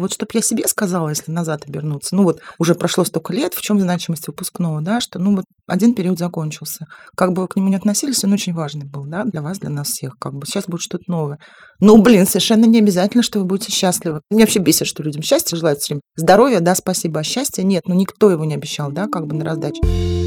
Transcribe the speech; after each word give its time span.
вот 0.00 0.12
чтобы 0.12 0.30
я 0.34 0.42
себе 0.42 0.66
сказала, 0.66 1.08
если 1.08 1.30
назад 1.30 1.64
обернуться, 1.66 2.16
ну 2.16 2.24
вот 2.24 2.40
уже 2.58 2.74
прошло 2.74 3.04
столько 3.04 3.32
лет, 3.32 3.54
в 3.54 3.62
чем 3.62 3.80
значимость 3.80 4.26
выпускного, 4.26 4.80
да, 4.80 5.00
что 5.00 5.18
ну 5.18 5.36
вот 5.36 5.44
один 5.66 5.94
период 5.94 6.18
закончился. 6.18 6.86
Как 7.16 7.32
бы 7.32 7.42
вы 7.42 7.48
к 7.48 7.56
нему 7.56 7.68
не 7.68 7.76
относились, 7.76 8.24
он 8.24 8.32
очень 8.32 8.52
важный 8.52 8.86
был, 8.86 9.04
да, 9.04 9.24
для 9.24 9.42
вас, 9.42 9.58
для 9.58 9.70
нас 9.70 9.88
всех. 9.88 10.16
Как 10.18 10.34
бы 10.34 10.46
сейчас 10.46 10.66
будет 10.66 10.82
что-то 10.82 11.04
новое. 11.06 11.38
Ну, 11.78 12.00
блин, 12.02 12.26
совершенно 12.26 12.64
не 12.64 12.78
обязательно, 12.78 13.22
что 13.22 13.38
вы 13.38 13.44
будете 13.44 13.72
счастливы. 13.72 14.20
Меня 14.30 14.44
вообще 14.44 14.58
бесит, 14.58 14.86
что 14.86 15.02
людям 15.02 15.22
счастье 15.22 15.56
желают 15.56 15.80
все 15.80 15.94
время. 15.94 16.02
Здоровья, 16.16 16.60
да, 16.60 16.74
спасибо, 16.74 17.20
а 17.20 17.22
счастья 17.22 17.62
нет, 17.62 17.84
ну 17.86 17.94
никто 17.94 18.30
его 18.30 18.44
не 18.44 18.54
обещал, 18.54 18.90
да, 18.90 19.06
как 19.06 19.26
бы 19.26 19.36
на 19.36 19.44
раздаче. 19.44 20.19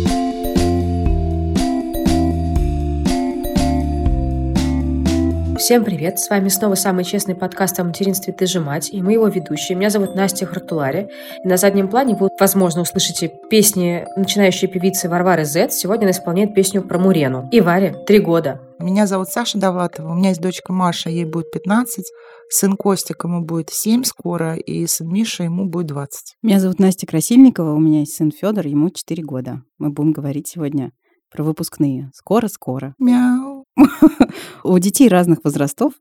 Всем 5.64 5.86
привет! 5.86 6.20
С 6.20 6.30
вами 6.30 6.50
снова 6.50 6.76
самый 6.76 7.06
честный 7.06 7.36
подкаст 7.36 7.80
о 7.80 7.86
материнстве 7.86 8.34
«Ты 8.34 8.48
же 8.48 8.60
мать» 8.60 8.90
и 8.92 9.02
мы 9.02 9.14
его 9.14 9.30
ведущие. 9.30 9.78
Меня 9.78 9.90
зовут 9.90 10.14
Настя 10.14 10.46
Хартулари. 10.46 11.08
И 11.42 11.48
на 11.48 11.56
заднем 11.56 11.88
плане 11.88 12.18
вы, 12.20 12.28
возможно, 12.38 12.82
услышите 12.82 13.32
песни 13.50 14.06
начинающей 14.18 14.68
певицы 14.68 15.08
Варвары 15.08 15.46
Зет. 15.46 15.72
Сегодня 15.72 16.04
она 16.04 16.12
исполняет 16.12 16.54
песню 16.54 16.82
про 16.82 17.00
Мурену. 17.00 17.48
И 17.50 17.62
Варе 17.62 17.96
три 18.06 18.20
года. 18.20 18.60
Меня 18.78 19.08
зовут 19.08 19.30
Саша 19.30 19.58
Довлатова, 19.58 20.12
у 20.12 20.16
меня 20.16 20.30
есть 20.30 20.42
дочка 20.42 20.74
Маша, 20.74 21.10
ей 21.10 21.24
будет 21.24 21.50
15, 21.54 22.12
сын 22.50 22.76
Костик, 22.76 23.24
ему 23.24 23.46
будет 23.46 23.70
7 23.70 24.04
скоро, 24.04 24.58
и 24.58 24.86
сын 24.86 25.08
Миша, 25.08 25.44
ему 25.44 25.70
будет 25.70 25.88
20. 25.88 26.40
Меня 26.42 26.60
зовут 26.60 26.80
Настя 26.80 27.08
Красильникова, 27.08 27.72
у 27.72 27.80
меня 27.80 28.02
есть 28.02 28.16
сын 28.16 28.32
Федор, 28.32 28.68
ему 28.68 28.90
4 28.90 29.24
года. 29.24 29.62
Мы 29.78 29.92
будем 29.92 30.12
говорить 30.12 30.50
сегодня 30.50 30.92
про 31.32 31.42
выпускные. 31.44 32.12
Скоро-скоро. 32.14 32.96
Мяу. 33.00 33.53
У 34.64 34.78
детей 34.80 35.08
разных 35.08 35.44
возрастов 35.44 35.94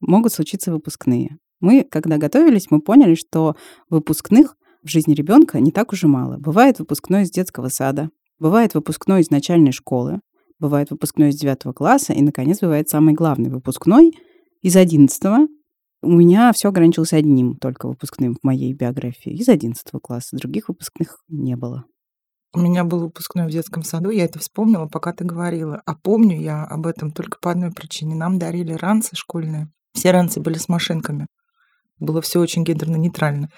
могут 0.00 0.32
случиться 0.32 0.72
выпускные. 0.72 1.38
Мы, 1.60 1.84
когда 1.84 2.16
готовились, 2.16 2.70
мы 2.70 2.80
поняли, 2.80 3.14
что 3.14 3.56
выпускных 3.90 4.56
в 4.82 4.88
жизни 4.88 5.14
ребенка 5.14 5.60
не 5.60 5.72
так 5.72 5.92
уж 5.92 6.04
и 6.04 6.06
мало. 6.06 6.38
Бывает 6.38 6.78
выпускной 6.78 7.22
из 7.22 7.30
детского 7.30 7.68
сада, 7.68 8.10
бывает 8.38 8.74
выпускной 8.74 9.20
из 9.20 9.30
начальной 9.30 9.72
школы, 9.72 10.20
бывает 10.58 10.90
выпускной 10.90 11.30
из 11.30 11.36
девятого 11.36 11.72
класса, 11.72 12.12
и, 12.12 12.22
наконец, 12.22 12.60
бывает 12.60 12.88
самый 12.88 13.14
главный 13.14 13.50
выпускной 13.50 14.12
из 14.62 14.76
одиннадцатого. 14.76 15.48
У 16.02 16.12
меня 16.12 16.50
все 16.54 16.68
ограничилось 16.68 17.12
одним 17.12 17.56
только 17.56 17.86
выпускным 17.86 18.34
в 18.34 18.42
моей 18.42 18.72
биографии 18.72 19.32
из 19.32 19.48
одиннадцатого 19.50 20.00
класса. 20.00 20.36
Других 20.36 20.68
выпускных 20.68 21.18
не 21.28 21.56
было. 21.56 21.84
У 22.52 22.58
меня 22.58 22.82
был 22.82 23.00
выпускной 23.00 23.46
в 23.46 23.50
детском 23.50 23.84
саду, 23.84 24.10
я 24.10 24.24
это 24.24 24.40
вспомнила, 24.40 24.86
пока 24.86 25.12
ты 25.12 25.24
говорила. 25.24 25.80
А 25.86 25.94
помню 25.94 26.40
я 26.40 26.64
об 26.64 26.86
этом 26.86 27.12
только 27.12 27.38
по 27.40 27.52
одной 27.52 27.70
причине. 27.70 28.16
Нам 28.16 28.38
дарили 28.38 28.72
ранцы 28.72 29.14
школьные. 29.14 29.68
Все 29.94 30.10
ранцы 30.10 30.40
были 30.40 30.58
с 30.58 30.68
машинками. 30.68 31.26
Было 32.00 32.20
все 32.22 32.40
очень 32.40 32.64
гендерно-нейтрально. 32.64 33.48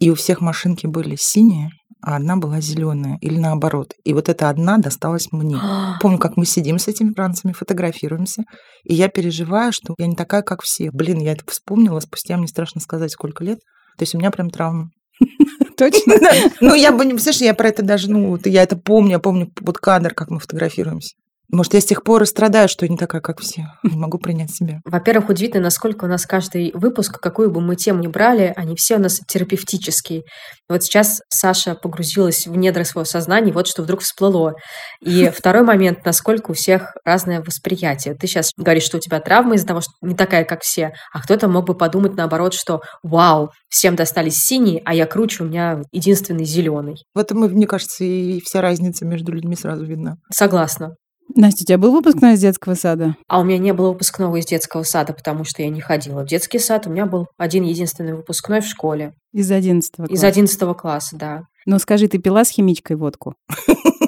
И 0.00 0.10
у 0.10 0.14
всех 0.14 0.40
машинки 0.40 0.86
были 0.86 1.16
синие, 1.18 1.70
а 2.02 2.16
одна 2.16 2.36
была 2.36 2.60
зеленая 2.60 3.16
или 3.20 3.38
наоборот. 3.38 3.94
И 4.04 4.12
вот 4.12 4.28
эта 4.28 4.50
одна 4.50 4.76
досталась 4.76 5.28
мне. 5.30 5.56
Помню, 6.02 6.18
как 6.18 6.36
мы 6.36 6.44
сидим 6.44 6.78
с 6.78 6.88
этими 6.88 7.14
ранцами, 7.16 7.52
фотографируемся, 7.52 8.42
и 8.84 8.94
я 8.94 9.08
переживаю, 9.08 9.72
что 9.72 9.94
я 9.96 10.06
не 10.06 10.16
такая, 10.16 10.42
как 10.42 10.62
все. 10.62 10.90
Блин, 10.90 11.20
я 11.20 11.32
это 11.32 11.44
вспомнила, 11.46 12.00
спустя 12.00 12.36
мне 12.36 12.48
страшно 12.48 12.80
сказать, 12.80 13.12
сколько 13.12 13.44
лет. 13.44 13.60
То 13.96 14.02
есть 14.02 14.14
у 14.14 14.18
меня 14.18 14.30
прям 14.30 14.50
травма. 14.50 14.90
Точно? 15.76 16.14
Ну, 16.60 16.74
я 16.74 16.92
бы 16.92 17.04
не... 17.04 17.12
Представляешь, 17.12 17.42
я 17.42 17.54
про 17.54 17.68
это 17.68 17.82
даже, 17.82 18.10
ну, 18.10 18.38
я 18.44 18.62
это 18.62 18.76
помню, 18.76 19.12
я 19.12 19.18
помню 19.18 19.50
вот 19.60 19.78
кадр, 19.78 20.14
как 20.14 20.30
мы 20.30 20.40
фотографируемся. 20.40 21.14
Может, 21.52 21.74
я 21.74 21.82
с 21.82 21.84
тех 21.84 22.02
пор 22.02 22.22
и 22.22 22.26
страдаю, 22.26 22.66
что 22.66 22.86
я 22.86 22.90
не 22.90 22.96
такая, 22.96 23.20
как 23.20 23.40
все. 23.40 23.66
Не 23.82 23.98
могу 23.98 24.16
принять 24.16 24.54
себя. 24.54 24.80
Во-первых, 24.86 25.28
удивительно, 25.28 25.64
насколько 25.64 26.06
у 26.06 26.08
нас 26.08 26.24
каждый 26.24 26.72
выпуск, 26.72 27.20
какую 27.20 27.50
бы 27.50 27.60
мы 27.60 27.76
тему 27.76 28.00
ни 28.00 28.06
брали, 28.06 28.54
они 28.56 28.74
все 28.74 28.96
у 28.96 28.98
нас 28.98 29.20
терапевтические. 29.28 30.22
Вот 30.70 30.82
сейчас 30.82 31.20
Саша 31.28 31.74
погрузилась 31.74 32.46
в 32.46 32.56
недра 32.56 32.84
своего 32.84 33.04
сознания, 33.04 33.52
вот 33.52 33.66
что 33.66 33.82
вдруг 33.82 34.00
всплыло. 34.00 34.54
И 35.02 35.28
второй 35.34 35.62
момент, 35.62 36.06
насколько 36.06 36.52
у 36.52 36.54
всех 36.54 36.94
разное 37.04 37.42
восприятие. 37.42 38.14
Ты 38.14 38.26
сейчас 38.26 38.52
говоришь, 38.56 38.84
что 38.84 38.96
у 38.96 39.00
тебя 39.00 39.20
травма 39.20 39.56
из-за 39.56 39.66
того, 39.66 39.82
что 39.82 39.92
не 40.00 40.14
такая, 40.14 40.44
как 40.44 40.62
все, 40.62 40.94
а 41.12 41.20
кто-то 41.20 41.48
мог 41.48 41.66
бы 41.66 41.74
подумать 41.74 42.16
наоборот, 42.16 42.54
что 42.54 42.80
вау, 43.02 43.50
всем 43.68 43.94
достались 43.94 44.36
синие, 44.38 44.80
а 44.86 44.94
я 44.94 45.04
круче, 45.04 45.44
у 45.44 45.46
меня 45.46 45.82
единственный 45.92 46.46
зеленый. 46.46 46.96
В 47.14 47.18
этом, 47.18 47.40
мне 47.40 47.66
кажется, 47.66 48.04
и 48.04 48.40
вся 48.40 48.62
разница 48.62 49.04
между 49.04 49.32
людьми 49.32 49.54
сразу 49.54 49.84
видна. 49.84 50.16
Согласна. 50.32 50.94
Настя, 51.34 51.62
у 51.62 51.66
тебя 51.66 51.78
был 51.78 51.92
выпускной 51.92 52.34
из 52.34 52.40
детского 52.40 52.74
сада? 52.74 53.16
А 53.28 53.40
у 53.40 53.44
меня 53.44 53.58
не 53.58 53.72
было 53.72 53.90
выпускного 53.92 54.36
из 54.36 54.46
детского 54.46 54.82
сада, 54.82 55.12
потому 55.12 55.44
что 55.44 55.62
я 55.62 55.70
не 55.70 55.80
ходила 55.80 56.22
в 56.22 56.26
детский 56.26 56.58
сад. 56.58 56.86
У 56.86 56.90
меня 56.90 57.06
был 57.06 57.26
один 57.38 57.64
единственный 57.64 58.14
выпускной 58.14 58.60
в 58.60 58.66
школе. 58.66 59.14
Из 59.32 59.50
одиннадцатого 59.50 60.06
класса? 60.06 60.14
Из 60.14 60.24
одиннадцатого 60.24 60.74
класса, 60.74 61.16
да. 61.16 61.42
Ну, 61.64 61.78
скажи, 61.78 62.08
ты 62.08 62.18
пила 62.18 62.44
с 62.44 62.50
химичкой 62.50 62.96
водку? 62.96 63.34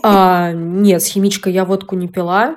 А, 0.02 0.52
нет, 0.52 1.02
с 1.02 1.06
химичкой 1.06 1.52
я 1.54 1.64
водку 1.64 1.96
не 1.96 2.08
пила. 2.08 2.56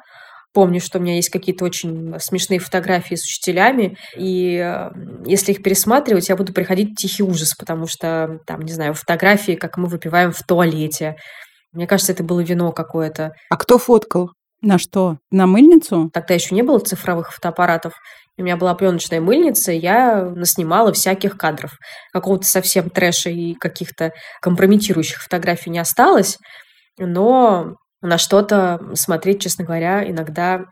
Помню, 0.53 0.81
что 0.81 0.97
у 0.97 1.01
меня 1.01 1.15
есть 1.15 1.29
какие-то 1.29 1.63
очень 1.63 2.15
смешные 2.19 2.59
фотографии 2.59 3.15
с 3.15 3.23
учителями, 3.23 3.95
и 4.17 4.55
э, 4.55 4.89
если 5.25 5.51
их 5.51 5.61
пересматривать, 5.61 6.29
я 6.29 6.35
буду 6.35 6.51
приходить 6.51 6.93
в 6.93 6.95
тихий 6.95 7.21
ужас, 7.21 7.53
потому 7.53 7.85
что, 7.85 8.39
там, 8.47 8.61
не 8.61 8.73
знаю, 8.73 8.95
фотографии, 8.95 9.51
как 9.51 9.77
мы 9.77 9.87
выпиваем 9.87 10.31
в 10.31 10.41
туалете. 10.43 11.15
Мне 11.73 11.85
кажется, 11.85 12.11
это 12.11 12.23
было 12.23 12.39
вино 12.39 12.71
какое-то. 12.71 13.33
А 13.51 13.57
кто 13.57 13.77
фоткал? 13.77 14.31
На 14.61 14.77
что? 14.79 15.17
На 15.31 15.45
мыльницу? 15.45 16.09
Тогда 16.13 16.33
еще 16.33 16.55
не 16.55 16.63
было 16.63 16.79
цифровых 16.79 17.31
фотоаппаратов. 17.31 17.93
У 18.37 18.43
меня 18.43 18.57
была 18.57 18.73
пленочная 18.75 19.21
мыльница, 19.21 19.71
и 19.71 19.79
я 19.79 20.23
наснимала 20.23 20.93
всяких 20.93 21.37
кадров. 21.37 21.77
Какого-то 22.11 22.45
совсем 22.45 22.89
трэша 22.89 23.29
и 23.29 23.53
каких-то 23.53 24.13
компрометирующих 24.41 25.21
фотографий 25.21 25.69
не 25.69 25.79
осталось, 25.79 26.37
но 26.97 27.75
на 28.01 28.17
что-то 28.17 28.79
смотреть, 28.93 29.41
честно 29.41 29.65
говоря, 29.65 30.07
иногда 30.07 30.65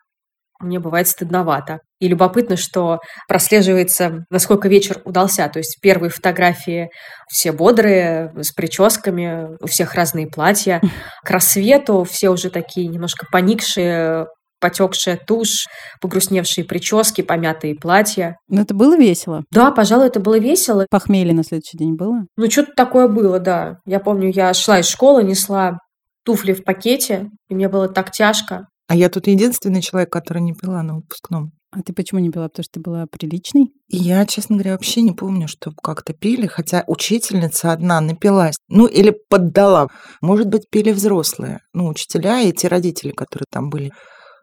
мне 0.59 0.79
бывает 0.79 1.07
стыдновато. 1.07 1.79
И 1.99 2.07
любопытно, 2.07 2.57
что 2.57 2.99
прослеживается, 3.27 4.25
насколько 4.29 4.67
вечер 4.67 5.01
удался. 5.05 5.47
То 5.49 5.59
есть 5.59 5.79
первые 5.81 6.09
фотографии 6.09 6.89
все 7.29 7.51
бодрые, 7.51 8.31
с 8.35 8.51
прическами, 8.51 9.57
у 9.61 9.67
всех 9.67 9.93
разные 9.95 10.27
платья. 10.27 10.81
К 11.23 11.29
рассвету 11.29 12.03
все 12.03 12.29
уже 12.29 12.49
такие 12.49 12.87
немножко 12.87 13.25
поникшие, 13.31 14.27
потекшая 14.59 15.17
тушь, 15.17 15.67
погрустневшие 16.01 16.65
прически, 16.65 17.21
помятые 17.21 17.75
платья. 17.75 18.37
Но 18.47 18.61
это 18.61 18.73
было 18.73 18.97
весело? 18.97 19.43
Да, 19.51 19.71
пожалуй, 19.71 20.07
это 20.07 20.19
было 20.19 20.39
весело. 20.39 20.85
Похмелье 20.89 21.33
на 21.33 21.43
следующий 21.43 21.77
день 21.77 21.95
было? 21.95 22.25
Ну, 22.37 22.49
что-то 22.49 22.71
такое 22.75 23.07
было, 23.07 23.39
да. 23.39 23.77
Я 23.85 23.99
помню, 23.99 24.31
я 24.33 24.53
шла 24.53 24.79
из 24.79 24.87
школы, 24.87 25.23
несла 25.23 25.79
туфли 26.23 26.53
в 26.53 26.63
пакете, 26.63 27.29
и 27.49 27.55
мне 27.55 27.69
было 27.69 27.87
так 27.87 28.11
тяжко. 28.11 28.67
А 28.87 28.95
я 28.95 29.09
тут 29.09 29.27
единственный 29.27 29.81
человек, 29.81 30.11
который 30.11 30.41
не 30.41 30.53
пила 30.53 30.83
на 30.83 30.95
выпускном. 30.95 31.51
А 31.71 31.81
ты 31.81 31.91
почему 31.91 32.21
не 32.21 32.29
пила? 32.29 32.47
Потому 32.47 32.63
что 32.63 32.73
ты 32.73 32.79
была 32.79 33.05
приличной? 33.05 33.73
Я, 33.89 34.25
честно 34.25 34.55
говоря, 34.55 34.71
вообще 34.73 35.01
не 35.01 35.11
помню, 35.11 35.47
что 35.47 35.71
как-то 35.71 36.13
пили, 36.13 36.47
хотя 36.47 36.83
учительница 36.87 37.73
одна 37.73 37.99
напилась. 37.99 38.55
Ну, 38.69 38.85
или 38.85 39.13
поддала. 39.29 39.87
Может 40.21 40.47
быть, 40.47 40.69
пили 40.69 40.91
взрослые. 40.91 41.59
Ну, 41.73 41.87
учителя 41.87 42.41
и 42.41 42.53
те 42.53 42.69
родители, 42.69 43.11
которые 43.11 43.45
там 43.51 43.69
были. 43.69 43.91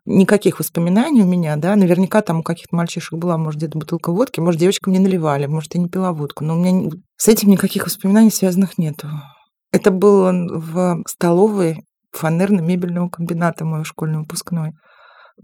Никаких 0.05 0.59
воспоминаний 0.59 1.23
у 1.23 1.27
меня, 1.27 1.57
да, 1.57 1.77
наверняка 1.77 2.23
там 2.23 2.41
у 2.41 2.43
каких-то 2.43 2.75
мальчишек 2.75 3.15
была, 3.15 3.39
может, 3.39 3.61
где-то 3.61 3.79
бутылка 3.79 4.11
водки, 4.11 4.41
может, 4.41 4.61
девочкам 4.61 4.93
не 4.93 4.99
наливали, 4.99 5.47
может, 5.47 5.75
я 5.77 5.81
не 5.81 5.89
пила 5.89 6.13
водку, 6.13 6.45
но 6.45 6.57
у 6.57 6.59
меня 6.59 6.91
с 7.17 7.29
этим 7.29 7.51
никаких 7.51 7.87
воспоминаний 7.87 8.33
связанных 8.33 8.79
нету. 8.79 9.09
Это 9.71 9.93
было 9.93 10.33
в 10.33 11.05
столовой 11.07 11.85
фанерно-мебельного 12.12 13.09
комбината 13.11 13.65
мой 13.65 13.84
школьный 13.84 14.19
выпускной. 14.19 14.73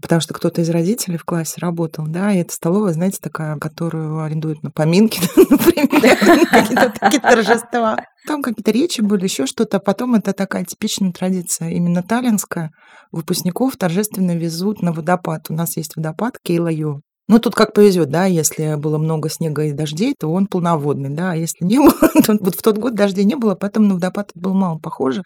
Потому 0.01 0.21
что 0.21 0.33
кто-то 0.33 0.61
из 0.61 0.69
родителей 0.69 1.17
в 1.17 1.25
классе 1.25 1.55
работал, 1.57 2.05
да, 2.07 2.31
и 2.31 2.37
это 2.37 2.53
столовая, 2.53 2.93
знаете, 2.93 3.17
такая, 3.21 3.57
которую 3.57 4.21
арендуют 4.23 4.61
на 4.61 4.71
поминки, 4.71 5.19
например, 5.35 6.47
какие-то 6.49 6.93
такие 6.99 7.21
торжества. 7.21 7.97
Там 8.27 8.41
какие-то 8.41 8.71
речи 8.71 9.01
были, 9.01 9.23
еще 9.23 9.45
что-то. 9.45 9.77
А 9.77 9.79
потом 9.79 10.15
это 10.15 10.33
такая 10.33 10.63
типичная 10.63 11.11
традиция, 11.11 11.69
именно 11.69 12.03
таллинская. 12.03 12.71
Выпускников 13.11 13.75
торжественно 13.77 14.35
везут 14.35 14.81
на 14.81 14.93
водопад. 14.93 15.47
У 15.49 15.53
нас 15.53 15.75
есть 15.75 15.95
водопад 15.95 16.37
Кейлайо. 16.43 17.01
Ну, 17.29 17.37
тут 17.37 17.53
как 17.53 17.73
повезет, 17.73 18.09
да, 18.09 18.25
если 18.25 18.75
было 18.75 18.97
много 18.97 19.29
снега 19.29 19.63
и 19.65 19.71
дождей, 19.71 20.15
то 20.19 20.31
он 20.31 20.47
полноводный, 20.47 21.09
да, 21.09 21.33
а 21.33 21.35
если 21.35 21.63
не 21.63 21.77
было, 21.77 21.93
то 22.25 22.35
вот 22.39 22.55
в 22.55 22.61
тот 22.63 22.79
год 22.79 22.95
дождей 22.95 23.23
не 23.23 23.35
было, 23.35 23.53
поэтому 23.53 23.87
на 23.87 23.93
водопад 23.93 24.31
было 24.33 24.53
мало 24.53 24.79
похоже. 24.79 25.21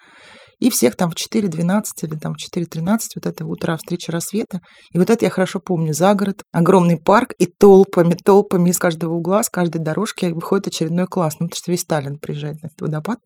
И 0.63 0.69
всех 0.69 0.95
там 0.95 1.11
в 1.11 1.15
4.12 1.15 1.83
или 2.03 2.15
там 2.15 2.35
в 2.35 2.37
4.13 2.37 2.97
вот 3.15 3.25
это 3.25 3.45
утро 3.45 3.75
встреча 3.75 4.13
рассвета. 4.13 4.61
И 4.93 4.97
вот 4.97 5.09
это 5.09 5.25
я 5.25 5.29
хорошо 5.29 5.59
помню. 5.59 5.93
За 5.93 6.13
город, 6.13 6.43
огромный 6.53 6.97
парк, 6.97 7.33
и 7.37 7.47
толпами, 7.47 8.13
толпами 8.13 8.69
из 8.69 8.79
каждого 8.79 9.13
угла, 9.15 9.43
с 9.43 9.49
каждой 9.49 9.79
дорожки 9.79 10.27
выходит 10.27 10.67
очередной 10.67 11.05
класс. 11.07 11.33
Ну, 11.41 11.47
потому 11.47 11.57
что 11.57 11.69
весь 11.69 11.81
Сталин 11.81 12.17
приезжает 12.17 12.63
на 12.63 12.67
этот 12.67 12.79
водопад. 12.79 13.19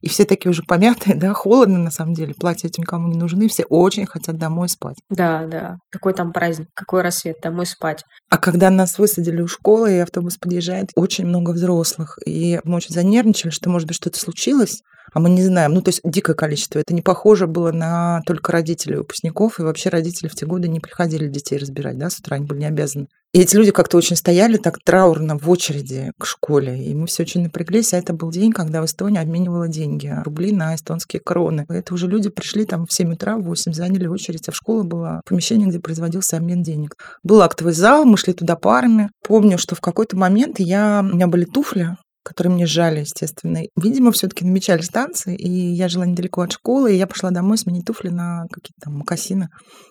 И 0.00 0.08
все 0.08 0.24
такие 0.24 0.48
уже 0.48 0.62
помятые, 0.62 1.14
да, 1.14 1.34
холодно 1.34 1.76
на 1.76 1.90
самом 1.90 2.14
деле. 2.14 2.32
Платья 2.32 2.68
этим 2.68 2.84
никому 2.84 3.08
не 3.08 3.18
нужны, 3.18 3.48
все 3.48 3.64
очень 3.64 4.06
хотят 4.06 4.38
домой 4.38 4.70
спать. 4.70 4.96
Да, 5.10 5.44
да. 5.44 5.76
Какой 5.90 6.14
там 6.14 6.32
праздник, 6.32 6.68
какой 6.74 7.02
рассвет, 7.02 7.36
домой 7.42 7.66
спать. 7.66 8.02
А 8.30 8.38
когда 8.38 8.70
нас 8.70 8.98
высадили 8.98 9.42
у 9.42 9.46
школы, 9.46 9.92
и 9.92 9.98
автобус 9.98 10.38
подъезжает, 10.38 10.88
очень 10.94 11.26
много 11.26 11.50
взрослых. 11.50 12.16
И 12.24 12.60
мы 12.64 12.76
очень 12.76 12.94
занервничали, 12.94 13.50
что, 13.50 13.68
может 13.68 13.86
быть, 13.86 13.96
что-то 13.96 14.18
случилось 14.18 14.80
а 15.12 15.20
мы 15.20 15.30
не 15.30 15.42
знаем. 15.42 15.72
Ну, 15.74 15.82
то 15.82 15.90
есть 15.90 16.00
дикое 16.04 16.34
количество. 16.34 16.78
Это 16.78 16.94
не 16.94 17.02
похоже 17.02 17.46
было 17.46 17.72
на 17.72 18.22
только 18.26 18.52
родителей 18.52 18.96
выпускников, 18.96 19.58
и 19.58 19.62
вообще 19.62 19.88
родители 19.88 20.28
в 20.28 20.34
те 20.34 20.46
годы 20.46 20.68
не 20.68 20.80
приходили 20.80 21.28
детей 21.28 21.58
разбирать, 21.58 21.98
да, 21.98 22.10
с 22.10 22.18
утра 22.18 22.36
они 22.36 22.46
были 22.46 22.60
не 22.60 22.66
обязаны. 22.66 23.08
И 23.34 23.40
эти 23.40 23.56
люди 23.56 23.72
как-то 23.72 23.98
очень 23.98 24.16
стояли 24.16 24.56
так 24.56 24.78
траурно 24.82 25.38
в 25.38 25.50
очереди 25.50 26.12
к 26.18 26.24
школе, 26.24 26.82
и 26.82 26.94
мы 26.94 27.06
все 27.06 27.24
очень 27.24 27.42
напряглись, 27.42 27.92
а 27.92 27.98
это 27.98 28.14
был 28.14 28.30
день, 28.30 28.52
когда 28.52 28.80
в 28.80 28.86
Эстонии 28.86 29.20
обменивала 29.20 29.68
деньги, 29.68 30.14
рубли 30.24 30.50
на 30.50 30.74
эстонские 30.74 31.20
кроны. 31.20 31.66
И 31.68 31.74
это 31.74 31.92
уже 31.92 32.06
люди 32.06 32.30
пришли 32.30 32.64
там 32.64 32.86
в 32.86 32.92
7 32.92 33.12
утра, 33.12 33.36
в 33.36 33.42
8, 33.42 33.74
заняли 33.74 34.06
очередь, 34.06 34.48
а 34.48 34.52
в 34.52 34.56
школе 34.56 34.84
было 34.84 35.20
помещение, 35.26 35.68
где 35.68 35.78
производился 35.78 36.38
обмен 36.38 36.62
денег. 36.62 36.96
Был 37.22 37.42
актовый 37.42 37.74
зал, 37.74 38.06
мы 38.06 38.16
шли 38.16 38.32
туда 38.32 38.56
парами. 38.56 39.10
Помню, 39.22 39.58
что 39.58 39.74
в 39.74 39.82
какой-то 39.82 40.16
момент 40.16 40.58
я, 40.58 41.00
у 41.06 41.14
меня 41.14 41.26
были 41.26 41.44
туфли, 41.44 41.96
которые 42.22 42.52
мне 42.52 42.66
жали, 42.66 43.00
естественно. 43.00 43.60
Видимо, 43.76 44.12
все-таки 44.12 44.44
намечали 44.44 44.82
станции, 44.82 45.36
и 45.36 45.48
я 45.48 45.88
жила 45.88 46.06
недалеко 46.06 46.42
от 46.42 46.52
школы, 46.52 46.92
и 46.92 46.96
я 46.96 47.06
пошла 47.06 47.30
домой 47.30 47.58
сменить 47.58 47.86
туфли 47.86 48.08
на 48.08 48.44
какие-то 48.52 48.80
там 48.84 48.98
мокасины, 48.98 49.48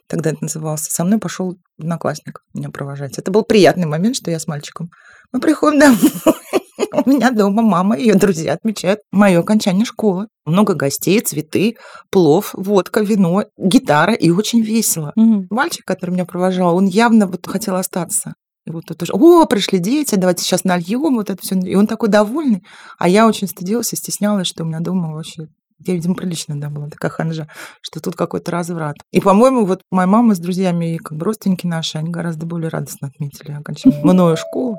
тогда 0.08 0.32
это 0.32 0.44
назывался. 0.44 0.92
Со 0.92 1.04
мной 1.04 1.20
пошел 1.20 1.58
одноклассник 1.80 2.42
меня 2.54 2.70
провожать. 2.70 3.18
Это 3.18 3.32
был 3.32 3.44
приятный 3.44 3.86
момент, 3.88 4.16
что 4.16 4.32
я 4.32 4.40
с 4.40 4.48
мальчиком. 4.48 4.90
Мы 5.32 5.40
приходим 5.40 5.80
домой. 5.80 5.98
У 7.06 7.10
меня 7.10 7.32
дома 7.32 7.64
мама 7.64 7.98
и 7.98 8.04
ее 8.04 8.16
друзья 8.16 8.54
отмечают 8.54 9.00
мое 9.12 9.40
окончание 9.40 9.86
школы. 9.86 10.28
Много 10.46 10.76
гостей, 10.76 11.20
цветы, 11.22 11.76
плов, 12.12 12.52
водка, 12.54 13.02
вино, 13.02 13.46
гитара 13.58 14.14
и 14.14 14.30
очень 14.30 14.62
весело. 14.62 15.12
Mm-hmm. 15.18 15.48
Мальчик, 15.50 15.86
который 15.86 16.12
меня 16.12 16.26
провожал, 16.26 16.76
он 16.76 16.86
явно 16.86 17.26
вот 17.28 17.48
хотел 17.48 17.76
остаться. 17.76 18.36
И 18.68 18.70
вот 18.70 18.84
тут 18.86 19.02
уже, 19.02 19.14
о, 19.14 19.46
пришли 19.46 19.80
дети, 19.80 20.16
давайте 20.16 20.44
сейчас 20.44 20.66
нальем, 20.66 21.16
вот 21.16 21.30
это 21.30 21.42
все. 21.42 21.56
И 21.56 21.74
он 21.76 21.88
такой 21.88 22.10
довольный. 22.10 22.64
А 23.00 23.08
я 23.08 23.26
очень 23.26 23.48
стыдилась 23.48 23.94
и 23.94 23.96
стеснялась, 23.96 24.46
что 24.46 24.64
у 24.64 24.68
меня 24.68 24.82
дома 24.82 25.14
вообще 25.14 25.48
я, 25.86 25.94
видимо, 25.94 26.16
прилично, 26.16 26.60
да, 26.60 26.70
была 26.70 26.90
такая 26.90 27.12
ханжа, 27.12 27.48
что 27.82 28.02
тут 28.02 28.16
какой-то 28.16 28.52
разврат. 28.52 28.98
И, 29.12 29.22
по-моему, 29.22 29.66
вот 29.66 29.84
моя 29.92 30.08
мама 30.08 30.36
с 30.36 30.40
друзьями 30.40 30.96
и 30.96 30.98
как 30.98 31.18
бы 31.18 31.24
родственники 31.24 31.66
наши, 31.66 31.98
они 31.98 32.10
гораздо 32.10 32.46
более 32.46 32.70
радостно 32.70 33.08
отметили 33.08 33.52
окончание 33.52 34.04
мною 34.04 34.36
школу. 34.36 34.78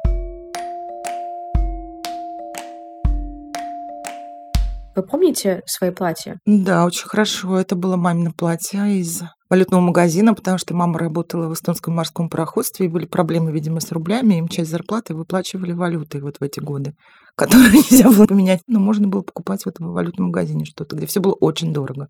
Вы 4.96 5.02
помните 5.02 5.62
свои 5.64 5.92
платья? 5.92 6.40
Да, 6.44 6.84
очень 6.84 7.06
хорошо. 7.06 7.58
Это 7.58 7.76
было 7.76 7.96
мамино 7.96 8.32
платье 8.32 8.98
из 8.98 9.22
валютного 9.50 9.80
магазина, 9.80 10.34
потому 10.34 10.58
что 10.58 10.74
мама 10.74 10.98
работала 10.98 11.48
в 11.48 11.54
эстонском 11.54 11.94
морском 11.94 12.28
пароходстве, 12.28 12.86
и 12.86 12.88
были 12.88 13.06
проблемы, 13.06 13.52
видимо, 13.52 13.80
с 13.80 13.90
рублями, 13.92 14.34
им 14.34 14.48
часть 14.48 14.70
зарплаты 14.70 15.14
выплачивали 15.14 15.72
валютой 15.72 16.20
вот 16.20 16.36
в 16.38 16.42
эти 16.42 16.60
годы, 16.60 16.94
которые 17.36 17.70
нельзя 17.72 18.08
было 18.10 18.26
поменять. 18.26 18.60
Но 18.66 18.80
можно 18.80 19.08
было 19.08 19.22
покупать 19.22 19.64
вот 19.64 19.78
в 19.78 19.92
валютном 19.92 20.28
магазине 20.28 20.64
что-то, 20.64 20.96
где 20.96 21.06
все 21.06 21.20
было 21.20 21.34
очень 21.34 21.72
дорого. 21.72 22.08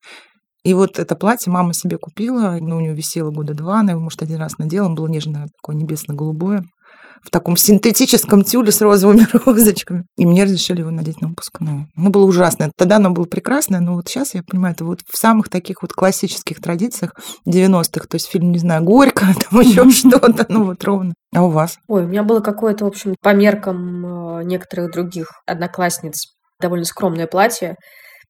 И 0.64 0.74
вот 0.74 0.98
это 0.98 1.14
платье 1.14 1.52
мама 1.52 1.72
себе 1.72 1.98
купила, 1.98 2.58
ну, 2.60 2.76
у 2.76 2.80
нее 2.80 2.94
висело 2.94 3.30
года 3.30 3.54
два, 3.54 3.80
она 3.80 3.92
его, 3.92 4.00
может, 4.00 4.22
один 4.22 4.38
раз 4.38 4.58
надела, 4.58 4.88
было 4.88 5.06
нежное, 5.06 5.48
такое 5.56 5.76
небесно-голубое 5.76 6.64
в 7.22 7.30
таком 7.30 7.56
синтетическом 7.56 8.42
тюле 8.42 8.72
с 8.72 8.80
розовыми 8.80 9.26
розочками. 9.44 10.04
И 10.16 10.26
мне 10.26 10.44
разрешили 10.44 10.80
его 10.80 10.90
надеть 10.90 11.20
на 11.20 11.28
выпускную. 11.28 11.88
Ну, 11.96 12.10
было 12.10 12.24
ужасно. 12.24 12.70
Тогда 12.76 12.96
оно 12.96 13.10
было 13.10 13.24
прекрасное, 13.24 13.80
но 13.80 13.94
вот 13.94 14.08
сейчас 14.08 14.34
я 14.34 14.42
понимаю, 14.42 14.74
это 14.74 14.84
вот 14.84 15.00
в 15.08 15.16
самых 15.16 15.48
таких 15.48 15.82
вот 15.82 15.92
классических 15.92 16.60
традициях 16.60 17.14
90-х. 17.46 18.06
То 18.06 18.14
есть 18.16 18.28
фильм, 18.28 18.52
не 18.52 18.58
знаю, 18.58 18.82
Горько, 18.82 19.26
там 19.50 19.60
еще 19.60 19.88
что-то, 19.90 20.46
ну 20.48 20.64
вот 20.64 20.82
ровно. 20.84 21.14
А 21.34 21.42
у 21.44 21.50
вас? 21.50 21.78
Ой, 21.88 22.04
у 22.04 22.08
меня 22.08 22.22
было 22.22 22.40
какое-то, 22.40 22.84
в 22.84 22.88
общем, 22.88 23.14
по 23.20 23.34
меркам 23.34 24.38
э, 24.38 24.44
некоторых 24.44 24.92
других 24.92 25.30
одноклассниц 25.46 26.34
довольно 26.60 26.84
скромное 26.84 27.26
платье, 27.26 27.76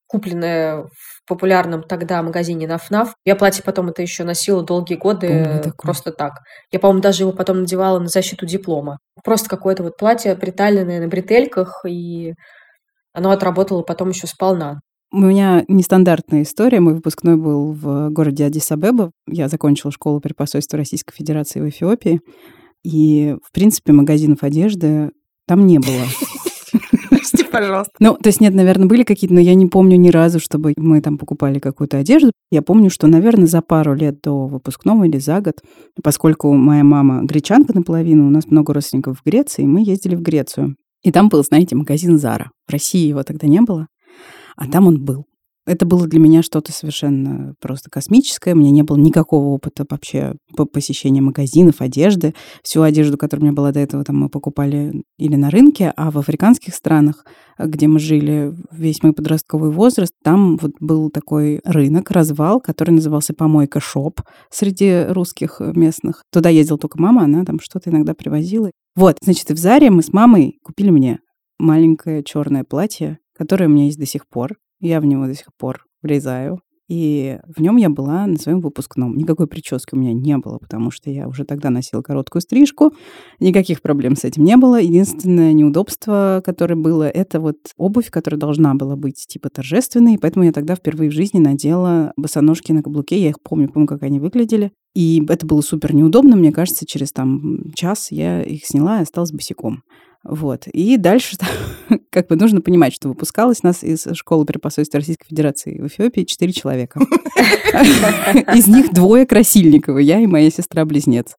купленное 0.07 0.83
в 0.83 1.18
популярном 1.29 1.83
тогда 1.83 2.23
магазине 2.23 2.67
Наф-Наф. 2.67 3.11
Я 3.25 3.37
платье 3.37 3.63
потом 3.63 3.89
это 3.89 4.03
еще 4.03 4.25
носила 4.25 4.63
долгие 4.63 4.97
годы 4.97 5.63
просто 5.81 6.13
так. 6.13 6.33
Я, 6.73 6.79
по-моему, 6.79 7.03
даже 7.03 7.23
его 7.23 7.33
потом 7.33 7.61
надевала 7.61 7.99
на 7.99 8.09
защиту 8.09 8.47
диплома. 8.47 8.99
Просто 9.25 9.49
какое-то 9.49 9.83
вот 9.83 9.97
платье 9.97 10.35
приталенное 10.35 11.01
на 11.01 11.09
бретельках, 11.09 11.85
и 11.87 12.35
оно 13.13 13.31
отработало 13.31 13.83
потом 13.83 14.11
еще 14.11 14.27
сполна. 14.27 14.81
У 15.11 15.21
меня 15.21 15.65
нестандартная 15.69 16.43
история. 16.43 16.81
Мой 16.81 16.95
выпускной 16.95 17.37
был 17.37 17.73
в 17.73 18.11
городе 18.11 18.47
Адис-Абеба. 18.47 19.11
Я 19.27 19.49
закончила 19.49 19.91
школу 19.91 20.21
при 20.21 20.35
посольстве 20.35 20.79
Российской 20.79 21.15
Федерации 21.15 21.61
в 21.61 21.69
Эфиопии. 21.69 22.21
И, 22.85 23.37
в 23.43 23.53
принципе, 23.53 23.93
магазинов 23.93 24.43
одежды 24.43 25.11
там 25.47 25.67
не 25.67 25.79
было. 25.79 26.05
Прости, 27.11 27.45
пожалуйста. 27.45 27.93
Ну, 28.01 28.15
то 28.15 28.29
есть, 28.29 28.41
нет, 28.41 28.55
наверное, 28.55 28.87
были 28.87 29.03
какие-то, 29.03 29.35
но 29.35 29.41
я 29.41 29.55
не 29.55 29.67
помню 29.67 29.97
ни 29.97 30.11
разу, 30.11 30.41
чтобы 30.41 30.75
мы 30.77 31.01
там 31.01 31.19
покупали 31.19 31.59
какую-то 31.59 31.99
одежду. 31.99 32.33
Я 32.51 32.63
помню, 32.63 32.91
что, 32.91 33.07
наверное, 33.07 33.47
за 33.47 33.63
пару 33.63 33.95
лет 33.95 34.21
до 34.23 34.47
выпускного 34.47 35.05
или 35.05 35.19
за 35.19 35.41
год, 35.41 35.61
поскольку 36.03 36.53
моя 36.55 36.85
мама 36.85 37.23
гречанка 37.25 37.75
наполовину, 37.75 38.27
у 38.27 38.31
нас 38.31 38.47
много 38.47 38.73
родственников 38.73 39.19
в 39.19 39.25
Греции, 39.25 39.65
мы 39.65 39.83
ездили 39.83 40.15
в 40.15 40.23
Грецию. 40.23 40.77
И 41.03 41.13
там 41.13 41.29
был, 41.29 41.43
знаете, 41.45 41.77
магазин 41.77 42.19
Зара. 42.19 42.51
В 42.67 42.73
России 42.73 43.07
его 43.07 43.23
тогда 43.23 43.47
не 43.47 43.61
было, 43.61 43.87
а 44.57 44.67
там 44.67 44.87
он 44.87 45.05
был. 45.05 45.25
Это 45.69 45.85
было 45.85 46.07
для 46.07 46.19
меня 46.19 46.43
что-то 46.43 46.73
совершенно 46.73 47.55
просто 47.61 47.91
космическое. 47.91 48.55
У 48.55 48.57
меня 48.57 48.71
не 48.71 48.83
было 48.83 48.97
никакого 48.97 49.49
опыта 49.49 49.85
вообще 49.89 50.35
по 50.57 50.65
посещения 50.65 51.21
магазинов, 51.21 51.83
одежды. 51.83 52.35
Всю 52.63 52.81
одежду, 52.81 53.19
которая 53.19 53.43
у 53.43 53.45
меня 53.45 53.55
была 53.55 53.71
до 53.71 53.81
этого, 53.81 54.03
там 54.03 54.17
мы 54.17 54.31
покупали 54.31 55.05
или 55.19 55.37
на 55.37 55.51
рынке, 55.51 55.93
а 55.95 56.11
в 56.11 56.17
африканских 56.17 56.75
странах, 56.75 57.27
где 57.59 57.87
мы 57.87 57.99
жили 57.99 58.55
весь 58.73 59.03
мой 59.03 59.13
подростковый 59.13 59.71
возраст, 59.71 60.15
там 60.25 60.57
вот 60.57 60.73
был 60.81 61.11
такой 61.11 61.61
рынок, 61.65 62.11
развал, 62.13 62.61
который 62.61 62.93
назывался 62.93 63.35
«Помойка 63.35 63.79
Shop» 63.79 64.23
среди 64.51 65.05
русских 65.09 65.61
местных. 65.61 66.23
Туда 66.33 66.49
ездила 66.49 66.79
только 66.79 66.99
мама, 66.99 67.25
она 67.25 67.45
там 67.45 67.61
что-то 67.61 67.91
иногда 67.91 68.15
привозила. 68.15 68.71
Вот, 68.97 69.19
значит, 69.21 69.51
в 69.51 69.59
Заре 69.59 69.91
мы 69.91 70.03
с 70.03 70.15
мамой 70.15 70.59
купили 70.63 70.89
мне 70.89 71.19
маленькое 71.59 72.25
черное 72.25 72.65
платье, 72.65 73.19
которое 73.37 73.67
у 73.67 73.71
меня 73.71 73.85
есть 73.85 73.99
до 73.99 74.07
сих 74.07 74.27
пор. 74.27 74.55
Я 74.81 75.01
в 75.01 75.05
него 75.05 75.27
до 75.27 75.35
сих 75.35 75.49
пор 75.57 75.85
влезаю. 76.03 76.61
И 76.89 77.39
в 77.55 77.61
нем 77.61 77.77
я 77.77 77.91
была 77.91 78.27
на 78.27 78.39
своем 78.39 78.61
выпускном. 78.61 79.15
Никакой 79.15 79.47
прически 79.47 79.95
у 79.95 79.99
меня 79.99 80.15
не 80.15 80.39
было, 80.39 80.57
потому 80.59 80.91
что 80.91 81.11
я 81.11 81.29
уже 81.29 81.45
тогда 81.45 81.69
носила 81.69 82.01
короткую 82.01 82.41
стрижку. 82.41 82.95
Никаких 83.41 83.83
проблем 83.83 84.17
с 84.17 84.25
этим 84.25 84.45
не 84.45 84.57
было. 84.57 84.81
Единственное 84.81 85.53
неудобство, 85.53 86.43
которое 86.45 86.77
было, 86.77 87.07
это 87.07 87.41
вот 87.41 87.59
обувь, 87.77 88.11
которая 88.11 88.41
должна 88.41 88.75
была 88.75 88.97
быть 88.97 89.27
типа 89.29 89.51
торжественной. 89.51 90.19
Поэтому 90.19 90.47
я 90.47 90.53
тогда 90.53 90.77
впервые 90.77 91.11
в 91.11 91.15
жизни 91.15 91.39
надела 91.39 92.15
босоножки 92.17 92.73
на 92.73 92.83
каблуке. 92.83 93.21
Я 93.21 93.29
их 93.29 93.43
помню, 93.43 93.69
помню, 93.69 93.87
как 93.87 94.03
они 94.03 94.19
выглядели. 94.19 94.73
И 94.95 95.23
это 95.29 95.47
было 95.47 95.61
супер 95.61 95.95
неудобно. 95.95 96.37
Мне 96.37 96.53
кажется, 96.53 96.87
через 96.87 97.13
там 97.13 97.71
час 97.75 98.11
я 98.11 98.43
их 98.43 98.65
сняла 98.65 99.01
и 99.01 99.03
осталась 99.03 99.33
босиком. 99.33 99.83
Вот. 100.25 100.67
И 100.69 100.97
дальше 100.97 101.37
как 102.11 102.29
бы 102.29 102.37
нужно 102.37 102.61
понимать, 102.61 102.95
что 102.95 103.09
выпускалось 103.09 103.63
нас 103.63 103.83
из 103.83 104.07
школы 104.15 104.45
при 104.45 104.59
посольстве 104.59 104.99
Российской 104.99 105.27
Федерации 105.27 105.81
в 105.81 105.87
Эфиопии 105.87 106.25
четыре 106.25 106.53
человека. 106.53 107.01
Из 108.55 108.67
них 108.67 108.93
двое 108.93 109.27
Красильниковы, 109.27 110.03
я 110.03 110.21
и 110.21 110.27
моя 110.27 110.51
сестра-близнец. 110.51 111.37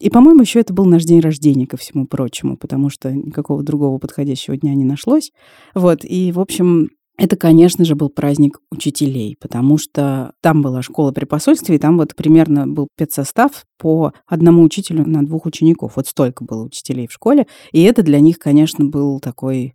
И, 0.00 0.10
по-моему, 0.10 0.42
еще 0.42 0.60
это 0.60 0.72
был 0.74 0.84
наш 0.84 1.04
день 1.04 1.20
рождения, 1.20 1.66
ко 1.66 1.76
всему 1.76 2.06
прочему, 2.06 2.56
потому 2.56 2.90
что 2.90 3.10
никакого 3.12 3.62
другого 3.62 3.98
подходящего 3.98 4.56
дня 4.56 4.74
не 4.74 4.84
нашлось. 4.84 5.32
Вот, 5.74 6.04
и, 6.04 6.32
в 6.32 6.40
общем, 6.40 6.90
это, 7.16 7.36
конечно 7.36 7.84
же, 7.84 7.94
был 7.94 8.08
праздник 8.08 8.60
учителей, 8.70 9.36
потому 9.40 9.78
что 9.78 10.32
там 10.40 10.62
была 10.62 10.82
школа 10.82 11.12
при 11.12 11.24
посольстве, 11.24 11.76
и 11.76 11.78
там 11.78 11.96
вот 11.96 12.16
примерно 12.16 12.66
был 12.66 12.88
педсостав 12.96 13.64
по 13.78 14.12
одному 14.26 14.62
учителю 14.62 15.06
на 15.06 15.24
двух 15.24 15.46
учеников. 15.46 15.92
Вот 15.94 16.08
столько 16.08 16.44
было 16.44 16.64
учителей 16.64 17.06
в 17.06 17.12
школе. 17.12 17.46
И 17.72 17.82
это 17.82 18.02
для 18.02 18.18
них, 18.18 18.38
конечно, 18.38 18.84
был 18.84 19.20
такой 19.20 19.74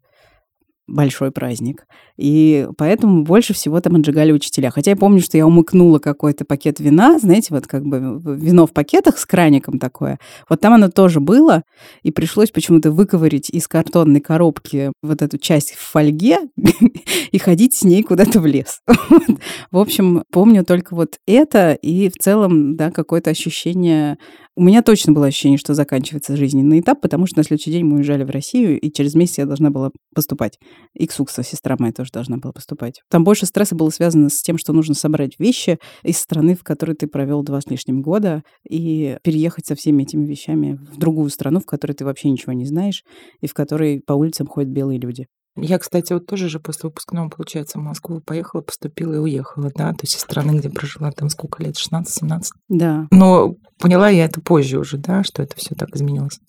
большой 0.94 1.32
праздник. 1.32 1.86
И 2.18 2.68
поэтому 2.78 3.24
больше 3.24 3.54
всего 3.54 3.80
там 3.80 3.96
отжигали 3.96 4.32
учителя. 4.32 4.72
Хотя 4.72 4.92
я 4.92 4.98
помню, 4.98 5.22
что 5.22 5.38
я 5.38 5.48
умыкнула 5.48 6.00
какой-то 6.00 6.46
пакет 6.46 6.80
вина, 6.80 7.20
знаете, 7.20 7.48
вот 7.52 7.68
как 7.68 7.86
бы 7.86 8.20
вино 8.36 8.68
в 8.68 8.72
пакетах 8.72 9.18
с 9.18 9.26
краником 9.26 9.80
такое. 9.80 10.20
Вот 10.50 10.60
там 10.60 10.74
оно 10.74 10.90
тоже 10.90 11.20
было, 11.20 11.64
и 12.04 12.12
пришлось 12.12 12.52
почему-то 12.52 12.92
выковырить 12.92 13.50
из 13.50 13.68
картонной 13.68 14.22
коробки 14.22 14.92
вот 15.02 15.22
эту 15.22 15.38
часть 15.38 15.74
в 15.74 15.80
фольге 15.80 16.40
и 17.32 17.38
ходить 17.38 17.74
с 17.74 17.84
ней 17.84 18.04
куда-то 18.04 18.40
в 18.40 18.46
лес. 18.46 18.82
В 19.72 19.78
общем, 19.78 20.24
помню 20.32 20.66
только 20.66 20.96
вот 20.96 21.18
это, 21.26 21.74
и 21.74 22.10
в 22.10 22.18
целом, 22.18 22.76
да, 22.76 22.92
какое-то 22.92 23.30
ощущение 23.30 24.18
у 24.60 24.62
меня 24.62 24.82
точно 24.82 25.14
было 25.14 25.28
ощущение, 25.28 25.58
что 25.58 25.74
заканчивается 25.74 26.36
жизненный 26.36 26.82
этап, 26.82 27.00
потому 27.00 27.28
что 27.28 27.38
на 27.38 27.44
следующий 27.46 27.72
день 27.72 27.86
мы 27.86 27.96
уезжали 27.96 28.26
в 28.26 28.30
Россию, 28.30 28.78
и 28.78 28.92
через 28.92 29.16
месяц 29.16 29.38
я 29.38 29.46
должна 29.46 29.70
была 29.70 29.92
поступать. 30.14 30.60
И 30.94 31.08
Ксукса, 31.08 31.44
сестра 31.44 31.78
моя, 31.80 31.94
тоже 31.94 32.12
должна 32.12 32.36
была 32.36 32.52
поступать. 32.52 33.00
Там 33.10 33.24
больше 33.24 33.46
стресса 33.46 33.76
было 33.76 33.90
связано 33.90 34.28
с 34.28 34.42
тем, 34.42 34.58
что 34.58 34.74
нужно 34.74 34.96
собрать 34.96 35.40
вещи 35.40 35.80
из 36.04 36.18
страны, 36.18 36.58
в 36.58 36.64
которой 36.64 36.94
ты 36.94 37.08
провел 37.08 37.42
два 37.42 37.62
с 37.62 37.68
лишним 37.68 38.02
года, 38.02 38.44
и 38.70 39.18
переехать 39.24 39.66
со 39.66 39.76
всеми 39.76 40.04
этими 40.04 40.26
вещами 40.26 40.78
в 40.92 40.98
другую 40.98 41.30
страну, 41.30 41.62
в 41.62 41.66
которой 41.66 41.94
ты 41.94 42.04
вообще 42.04 42.30
ничего 42.30 42.52
не 42.52 42.66
знаешь, 42.66 43.06
и 43.40 43.48
в 43.48 43.54
которой 43.54 44.02
по 44.06 44.12
улицам 44.12 44.46
ходят 44.46 44.70
белые 44.70 45.00
люди. 45.00 45.28
Я, 45.62 45.80
кстати, 45.80 46.14
вот 46.14 46.26
тоже 46.26 46.50
же 46.50 46.60
после 46.60 46.90
выпускного, 46.90 47.30
получается, 47.30 47.80
в 47.80 47.82
Москву 47.82 48.22
поехала, 48.22 48.62
поступила 48.62 49.14
и 49.14 49.18
уехала, 49.18 49.72
да, 49.76 49.92
то 49.92 50.00
есть 50.04 50.16
из 50.16 50.22
страны, 50.22 50.58
где 50.58 50.70
прожила 50.70 51.12
там 51.12 51.30
сколько 51.30 51.64
лет, 51.64 51.76
16-17. 51.76 52.42
Да. 52.70 53.08
Но 53.12 53.56
поняла 53.80 54.10
я 54.10 54.26
это 54.26 54.42
позже 54.42 54.80
уже, 54.80 54.98
да, 54.98 55.24
что 55.24 55.42
это 55.44 55.56
все 55.56 55.76
так 55.76 55.96
изменилось. 55.96 56.40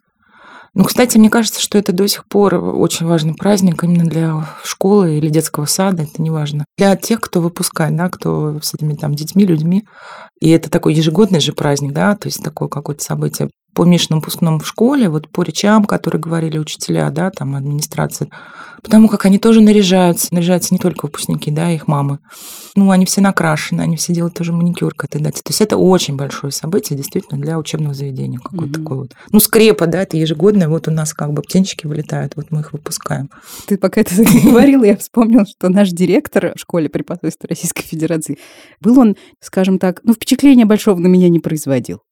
Ну, 0.72 0.84
кстати, 0.84 1.18
мне 1.18 1.30
кажется, 1.30 1.60
что 1.60 1.78
это 1.78 1.92
до 1.92 2.06
сих 2.06 2.26
пор 2.26 2.54
очень 2.54 3.06
важный 3.06 3.34
праздник 3.34 3.82
именно 3.82 4.04
для 4.04 4.48
школы 4.62 5.18
или 5.18 5.28
детского 5.28 5.64
сада, 5.64 6.04
это 6.04 6.22
не 6.22 6.30
важно. 6.30 6.64
Для 6.78 6.94
тех, 6.94 7.20
кто 7.20 7.40
выпускает, 7.40 7.96
да, 7.96 8.08
кто 8.08 8.60
с 8.62 8.74
этими 8.74 8.94
там 8.94 9.14
детьми, 9.14 9.44
людьми. 9.44 9.84
И 10.40 10.48
это 10.50 10.70
такой 10.70 10.94
ежегодный 10.94 11.40
же 11.40 11.52
праздник, 11.52 11.92
да, 11.92 12.14
то 12.14 12.28
есть 12.28 12.42
такое 12.42 12.68
какое-то 12.68 13.02
событие 13.02 13.50
по 13.80 13.84
Мишиному 13.84 14.20
выпускному 14.20 14.58
в 14.58 14.66
школе, 14.66 15.08
вот 15.08 15.30
по 15.30 15.42
речам, 15.42 15.86
которые 15.86 16.20
говорили 16.20 16.58
учителя, 16.58 17.08
да, 17.08 17.30
там 17.30 17.56
администрация, 17.56 18.28
потому 18.82 19.08
как 19.08 19.24
они 19.24 19.38
тоже 19.38 19.62
наряжаются, 19.62 20.28
наряжаются 20.34 20.74
не 20.74 20.78
только 20.78 21.06
выпускники, 21.06 21.50
да, 21.50 21.70
их 21.70 21.88
мамы. 21.88 22.18
Ну, 22.76 22.90
они 22.90 23.06
все 23.06 23.22
накрашены, 23.22 23.80
они 23.80 23.96
все 23.96 24.12
делают 24.12 24.34
тоже 24.34 24.52
маникюр 24.52 24.94
к 24.94 25.04
этой 25.04 25.22
дате. 25.22 25.40
То 25.42 25.48
есть 25.48 25.62
это 25.62 25.78
очень 25.78 26.16
большое 26.16 26.52
событие, 26.52 26.94
действительно, 26.94 27.40
для 27.40 27.58
учебного 27.58 27.94
заведения 27.94 28.38
какое-то 28.38 28.66
mm-hmm. 28.66 28.82
такое 28.82 28.98
вот. 28.98 29.12
Ну, 29.32 29.40
скрепа, 29.40 29.86
да, 29.86 30.02
это 30.02 30.18
ежегодное, 30.18 30.68
вот 30.68 30.86
у 30.86 30.90
нас 30.90 31.14
как 31.14 31.32
бы 31.32 31.40
птенчики 31.40 31.86
вылетают, 31.86 32.34
вот 32.36 32.50
мы 32.50 32.60
их 32.60 32.74
выпускаем. 32.74 33.30
Ты 33.66 33.78
пока 33.78 34.02
это 34.02 34.14
говорила, 34.44 34.84
я 34.84 34.98
вспомнил, 34.98 35.46
что 35.46 35.70
наш 35.70 35.88
директор 35.88 36.52
в 36.54 36.60
школе 36.60 36.90
преподавательства 36.90 37.48
Российской 37.48 37.82
Федерации, 37.82 38.36
был 38.82 38.98
он, 38.98 39.16
скажем 39.40 39.78
так, 39.78 40.00
ну, 40.04 40.12
впечатления 40.12 40.66
большого 40.66 40.98
на 40.98 41.06
меня 41.06 41.30
не 41.30 41.40
производил 41.40 42.02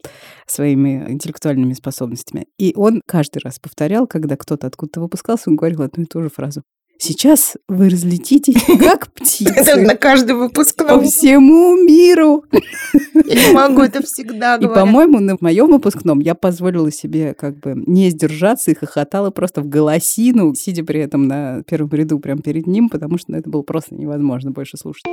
своими 0.51 1.11
интеллектуальными 1.11 1.73
способностями. 1.73 2.47
И 2.59 2.73
он 2.77 3.03
каждый 3.07 3.39
раз 3.39 3.59
повторял, 3.59 4.07
когда 4.07 4.37
кто-то 4.37 4.67
откуда-то 4.67 5.01
выпускался, 5.01 5.51
он 5.51 5.57
говорил 5.57 5.83
одну 5.83 6.05
и 6.05 6.07
ту 6.07 6.23
же 6.23 6.31
фразу. 6.31 6.63
Сейчас 7.01 7.57
вы 7.69 7.91
разлетитесь, 7.91 8.61
как 8.81 9.13
птицы. 9.13 9.55
Это 9.55 9.81
на 9.81 9.95
каждый 9.95 10.35
выпускном. 10.35 10.99
По 11.01 11.05
всему 11.07 11.77
миру. 11.77 12.45
Я 13.15 13.49
не 13.49 13.55
могу, 13.55 13.83
это 13.83 14.03
всегда 14.03 14.57
И, 14.57 14.67
по-моему, 14.67 15.21
на 15.21 15.37
моем 15.41 15.71
выпускном 15.71 16.19
я 16.19 16.35
позволила 16.35 16.91
себе 16.91 17.35
как 17.35 17.61
бы 17.61 17.75
не 17.87 18.11
сдержаться 18.11 18.73
и 18.73 18.75
хохотала 18.75 19.31
просто 19.31 19.63
в 19.63 19.69
голосину, 19.69 20.55
сидя 20.55 20.85
при 20.85 21.01
этом 21.01 21.29
на 21.29 21.63
первом 21.63 21.91
ряду 21.91 22.19
прямо 22.19 22.43
перед 22.43 22.67
ним, 22.67 22.89
потому 22.89 23.17
что 23.17 23.31
ну, 23.31 23.39
это 23.39 23.49
было 23.49 23.63
просто 23.63 23.95
невозможно 23.95 24.51
больше 24.51 24.77
слушать. 24.77 25.05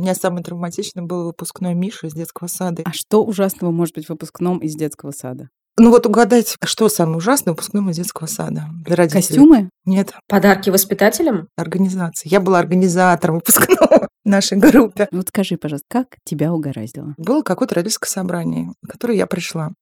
У 0.00 0.02
меня 0.02 0.14
самый 0.14 0.42
травматичный 0.42 1.02
был 1.02 1.26
выпускной 1.26 1.74
Миша 1.74 2.06
из 2.06 2.14
детского 2.14 2.46
сада. 2.46 2.84
А 2.86 2.92
что 2.94 3.22
ужасного 3.22 3.70
может 3.70 3.94
быть 3.94 4.06
в 4.06 4.08
выпускном 4.08 4.56
из 4.60 4.74
детского 4.74 5.10
сада? 5.10 5.50
Ну 5.76 5.90
вот 5.90 6.06
угадайте, 6.06 6.56
что 6.64 6.88
самое 6.88 7.18
ужасное 7.18 7.52
выпускном 7.52 7.90
из 7.90 7.96
детского 7.96 8.26
сада 8.26 8.64
для 8.82 8.96
родителей? 8.96 9.20
Костюмы? 9.20 9.68
Нет. 9.84 10.14
Подарки 10.26 10.70
воспитателям? 10.70 11.48
Организация. 11.54 12.30
Я 12.30 12.40
была 12.40 12.60
организатором 12.60 13.34
выпускного 13.34 14.08
нашей 14.24 14.56
группе. 14.56 15.06
Вот 15.12 15.28
скажи, 15.28 15.58
пожалуйста, 15.58 15.84
как 15.90 16.06
тебя 16.24 16.50
угораздило? 16.50 17.12
Было 17.18 17.42
какое-то 17.42 17.74
родительское 17.74 18.08
собрание, 18.08 18.72
на 18.80 18.88
которое 18.88 19.18
я 19.18 19.26
пришла. 19.26 19.72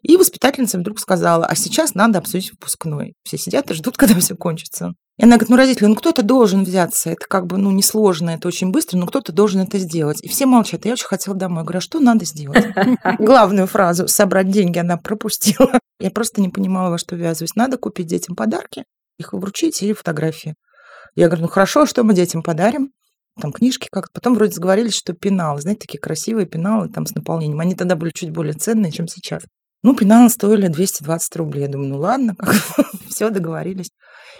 И 0.00 0.16
воспитательница 0.16 0.78
вдруг 0.78 0.98
сказала, 0.98 1.44
а 1.44 1.54
сейчас 1.54 1.94
надо 1.94 2.18
обсудить 2.18 2.50
выпускной. 2.52 3.12
Все 3.24 3.36
сидят 3.36 3.70
и 3.70 3.74
ждут, 3.74 3.96
когда 3.98 4.18
все 4.20 4.36
кончится. 4.36 4.94
И 5.16 5.22
она 5.22 5.36
говорит, 5.36 5.50
ну, 5.50 5.56
родители, 5.56 5.86
ну, 5.86 5.94
кто-то 5.94 6.22
должен 6.22 6.64
взяться. 6.64 7.10
Это 7.10 7.26
как 7.28 7.46
бы, 7.46 7.56
ну, 7.56 7.70
несложно, 7.70 8.30
это 8.30 8.48
очень 8.48 8.72
быстро, 8.72 8.98
но 8.98 9.06
кто-то 9.06 9.32
должен 9.32 9.60
это 9.60 9.78
сделать. 9.78 10.20
И 10.22 10.28
все 10.28 10.46
молчат. 10.46 10.84
И 10.84 10.88
я 10.88 10.94
очень 10.94 11.06
хотела 11.06 11.36
домой. 11.36 11.58
Я 11.58 11.62
говорю, 11.62 11.78
а 11.78 11.82
что 11.82 12.00
надо 12.00 12.24
сделать? 12.24 12.66
Главную 13.20 13.68
фразу 13.68 14.08
«собрать 14.08 14.50
деньги» 14.50 14.78
она 14.78 14.96
пропустила. 14.96 15.78
Я 16.00 16.10
просто 16.10 16.40
не 16.40 16.48
понимала, 16.48 16.90
во 16.90 16.98
что 16.98 17.14
ввязываюсь. 17.14 17.54
Надо 17.54 17.78
купить 17.78 18.08
детям 18.08 18.34
подарки, 18.34 18.84
их 19.18 19.32
вручить 19.32 19.82
и 19.82 19.92
фотографии. 19.92 20.56
Я 21.14 21.26
говорю, 21.28 21.42
ну, 21.42 21.48
хорошо, 21.48 21.82
а 21.82 21.86
что 21.86 22.02
мы 22.02 22.12
детям 22.12 22.42
подарим? 22.42 22.90
Там 23.40 23.52
книжки 23.52 23.88
как-то. 23.90 24.10
Потом 24.12 24.34
вроде 24.34 24.52
сговорились, 24.52 24.94
что 24.94 25.12
пеналы, 25.12 25.60
знаете, 25.60 25.82
такие 25.82 26.00
красивые 26.00 26.46
пеналы 26.46 26.88
там 26.88 27.06
с 27.06 27.14
наполнением. 27.14 27.60
Они 27.60 27.76
тогда 27.76 27.94
были 27.94 28.10
чуть 28.10 28.30
более 28.30 28.54
ценные, 28.54 28.90
чем 28.90 29.06
сейчас. 29.06 29.44
Ну, 29.84 29.94
пеналы 29.94 30.28
стоили 30.28 30.68
220 30.68 31.36
рублей. 31.36 31.62
Я 31.62 31.68
думаю, 31.68 31.90
ну 31.90 31.98
ладно, 31.98 32.34
как 32.36 32.54
все 33.08 33.30
договорились. 33.30 33.90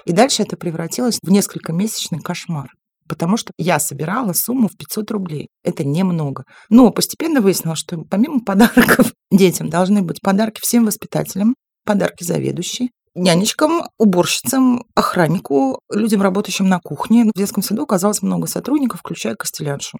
И 0.06 0.12
дальше 0.12 0.42
это 0.42 0.56
превратилось 0.56 1.18
в 1.22 1.30
несколько 1.30 1.72
месячный 1.72 2.20
кошмар. 2.20 2.68
Потому 3.08 3.36
что 3.36 3.52
я 3.58 3.78
собирала 3.78 4.32
сумму 4.32 4.68
в 4.68 4.76
500 4.76 5.10
рублей. 5.10 5.48
Это 5.62 5.84
немного. 5.84 6.44
Но 6.70 6.90
постепенно 6.90 7.40
выяснилось, 7.40 7.78
что 7.78 8.02
помимо 8.10 8.40
подарков 8.40 9.12
детям 9.30 9.68
должны 9.68 10.02
быть 10.02 10.20
подарки 10.22 10.60
всем 10.60 10.86
воспитателям, 10.86 11.54
подарки 11.84 12.24
заведующей, 12.24 12.90
нянечкам, 13.14 13.82
уборщицам, 13.98 14.84
охраннику, 14.94 15.80
людям, 15.92 16.22
работающим 16.22 16.68
на 16.68 16.80
кухне. 16.80 17.24
В 17.24 17.38
детском 17.38 17.62
саду 17.62 17.82
оказалось 17.82 18.22
много 18.22 18.46
сотрудников, 18.46 19.00
включая 19.00 19.34
костеляншу 19.34 19.98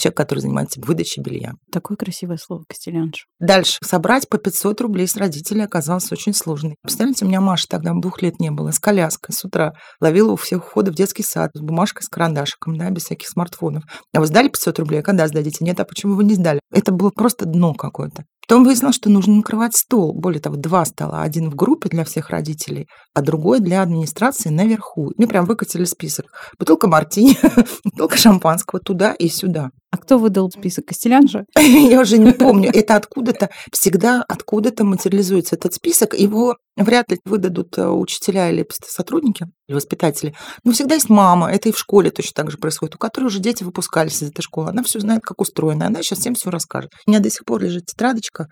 человек, 0.00 0.16
который 0.16 0.40
занимается 0.40 0.80
выдачей 0.80 1.22
белья. 1.22 1.52
Такое 1.70 1.96
красивое 1.96 2.36
слово, 2.36 2.64
костелянш. 2.68 3.26
Дальше. 3.38 3.78
Собрать 3.82 4.28
по 4.28 4.38
500 4.38 4.80
рублей 4.80 5.06
с 5.06 5.16
родителей 5.16 5.62
оказалось 5.62 6.10
очень 6.10 6.34
сложно. 6.34 6.74
Представляете, 6.82 7.24
у 7.24 7.28
меня 7.28 7.40
Маша 7.40 7.66
тогда 7.68 7.92
двух 7.94 8.22
лет 8.22 8.40
не 8.40 8.50
было, 8.50 8.70
с 8.70 8.78
коляской 8.78 9.34
с 9.34 9.44
утра. 9.44 9.72
Ловила 10.00 10.32
у 10.32 10.36
всех 10.36 10.64
входа 10.64 10.90
в 10.90 10.94
детский 10.94 11.22
сад 11.22 11.50
с 11.54 11.60
бумажкой, 11.60 12.02
с 12.02 12.08
карандашиком, 12.08 12.76
да, 12.76 12.90
без 12.90 13.04
всяких 13.04 13.28
смартфонов. 13.28 13.84
А 14.14 14.20
вы 14.20 14.26
сдали 14.26 14.48
500 14.48 14.78
рублей? 14.78 15.00
А 15.00 15.02
когда 15.02 15.28
сдадите? 15.28 15.64
Нет, 15.64 15.78
а 15.80 15.84
почему 15.84 16.14
вы 16.14 16.24
не 16.24 16.34
сдали? 16.34 16.60
Это 16.72 16.92
было 16.92 17.10
просто 17.10 17.46
дно 17.46 17.74
какое-то. 17.74 18.24
Потом 18.50 18.64
выяснилось, 18.64 18.96
что 18.96 19.10
нужно 19.10 19.36
накрывать 19.36 19.76
стол. 19.76 20.12
Более 20.12 20.40
того, 20.40 20.56
два 20.56 20.84
стола. 20.84 21.22
Один 21.22 21.50
в 21.50 21.54
группе 21.54 21.88
для 21.88 22.04
всех 22.04 22.30
родителей, 22.30 22.88
а 23.14 23.22
другой 23.22 23.60
для 23.60 23.80
администрации 23.80 24.48
наверху. 24.48 25.12
Мне 25.16 25.28
прям 25.28 25.44
выкатили 25.44 25.84
список. 25.84 26.26
Бутылка 26.58 26.88
мартини, 26.88 27.38
бутылка 27.84 28.16
шампанского 28.16 28.80
туда 28.80 29.12
и 29.12 29.28
сюда. 29.28 29.70
А 29.92 29.98
кто 29.98 30.18
выдал 30.18 30.50
список? 30.50 30.86
Костелян 30.86 31.28
же? 31.28 31.44
Я 31.56 32.00
уже 32.00 32.18
не 32.18 32.32
помню. 32.44 32.72
Это 32.74 32.96
откуда-то, 32.96 33.50
всегда 33.72 34.24
откуда-то 34.28 34.82
материализуется 34.84 35.54
этот 35.54 35.74
список. 35.74 36.14
Его 36.14 36.56
вряд 36.76 37.10
ли 37.12 37.20
выдадут 37.24 37.78
э, 37.78 37.86
учителя 37.88 38.50
или 38.50 38.66
сотрудники, 38.84 39.46
или 39.70 39.76
воспитатели. 39.76 40.34
Но 40.64 40.72
всегда 40.72 40.96
есть 40.96 41.08
мама, 41.08 41.50
это 41.50 41.68
и 41.68 41.72
в 41.72 41.78
школе 41.78 42.10
точно 42.10 42.32
так 42.34 42.50
же 42.50 42.58
происходит, 42.58 42.96
у 42.96 42.98
которой 42.98 43.26
уже 43.26 43.38
дети 43.38 43.62
выпускались 43.62 44.22
из 44.22 44.30
этой 44.30 44.42
школы. 44.42 44.70
Она 44.70 44.82
все 44.82 45.00
знает, 45.00 45.22
как 45.22 45.40
устроена. 45.40 45.86
Она 45.86 46.02
сейчас 46.02 46.18
всем 46.18 46.34
все 46.34 46.50
расскажет. 46.50 46.90
У 47.06 47.10
меня 47.10 47.20
до 47.20 47.30
сих 47.30 47.44
пор 47.44 47.62
лежит 47.62 47.86
тетрадочка, 47.86 48.48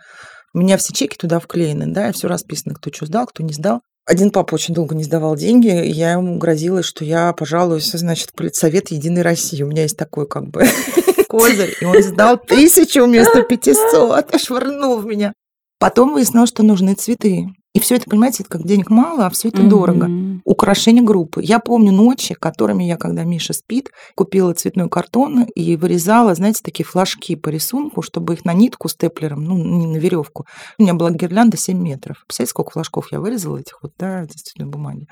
у 0.54 0.58
меня 0.58 0.78
все 0.78 0.94
чеки 0.94 1.16
туда 1.16 1.40
вклеены, 1.40 1.86
да, 1.86 2.08
и 2.08 2.12
все 2.12 2.28
расписано, 2.28 2.74
кто 2.74 2.90
что 2.92 3.06
сдал, 3.06 3.26
кто 3.26 3.42
не 3.42 3.52
сдал. 3.52 3.80
Один 4.06 4.30
папа 4.30 4.54
очень 4.54 4.72
долго 4.72 4.94
не 4.94 5.04
сдавал 5.04 5.36
деньги, 5.36 5.86
и 5.86 5.90
я 5.90 6.12
ему 6.12 6.38
грозила, 6.38 6.82
что 6.82 7.04
я 7.04 7.32
пожалуюсь, 7.34 7.90
значит, 7.92 8.32
политсовет 8.32 8.90
Единой 8.90 9.20
России. 9.20 9.62
У 9.62 9.66
меня 9.66 9.82
есть 9.82 9.98
такой 9.98 10.26
как 10.26 10.48
бы 10.48 10.64
козырь, 11.28 11.76
и 11.78 11.84
он 11.84 12.02
сдал 12.02 12.38
тысячу 12.38 13.04
вместо 13.04 13.42
500, 13.42 14.40
швырнул 14.40 14.98
в 14.98 15.04
меня. 15.04 15.34
Потом 15.78 16.14
выяснилось, 16.14 16.48
что 16.48 16.62
нужны 16.62 16.94
цветы. 16.94 17.48
И 17.74 17.80
все 17.80 17.96
это, 17.96 18.08
понимаете, 18.08 18.42
это 18.42 18.50
как 18.50 18.66
денег 18.66 18.88
мало, 18.88 19.26
а 19.26 19.30
все 19.30 19.48
это 19.48 19.60
mm-hmm. 19.60 19.68
дорого. 19.68 20.10
Украшение 20.44 21.04
группы. 21.04 21.42
Я 21.42 21.58
помню 21.58 21.92
ночи, 21.92 22.34
которыми 22.34 22.84
я, 22.84 22.96
когда 22.96 23.24
Миша 23.24 23.52
спит, 23.52 23.90
купила 24.16 24.54
цветной 24.54 24.88
картон 24.88 25.44
и 25.54 25.76
вырезала, 25.76 26.34
знаете, 26.34 26.62
такие 26.64 26.86
флажки 26.86 27.36
по 27.36 27.50
рисунку, 27.50 28.00
чтобы 28.00 28.34
их 28.34 28.44
на 28.46 28.54
нитку 28.54 28.88
степлером, 28.88 29.44
ну, 29.44 29.56
не 29.56 29.86
на 29.86 29.98
веревку. 29.98 30.46
У 30.78 30.82
меня 30.82 30.94
была 30.94 31.10
гирлянда 31.10 31.58
7 31.58 31.78
метров. 31.78 32.24
Представляете, 32.26 32.50
сколько 32.50 32.70
флажков 32.70 33.12
я 33.12 33.20
вырезала 33.20 33.58
этих 33.58 33.78
вот, 33.82 33.92
да, 33.98 34.22
действительно, 34.22 34.68
бумаги. 34.68 35.06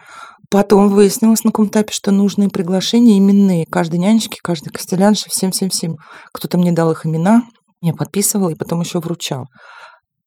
Потом 0.50 0.88
выяснилось 0.88 1.44
на 1.44 1.50
каком 1.50 1.66
этапе, 1.66 1.92
что 1.92 2.10
нужны 2.10 2.48
приглашения 2.48 3.18
именные. 3.18 3.66
Каждой 3.66 3.98
нянечке, 3.98 4.38
каждой 4.42 4.70
костелянше, 4.70 5.28
всем-всем-всем. 5.28 5.96
Кто-то 6.32 6.56
мне 6.56 6.72
дал 6.72 6.90
их 6.92 7.04
имена, 7.04 7.42
я 7.82 7.92
подписывала 7.92 8.50
и 8.50 8.54
потом 8.54 8.80
еще 8.80 9.00
вручал. 9.00 9.46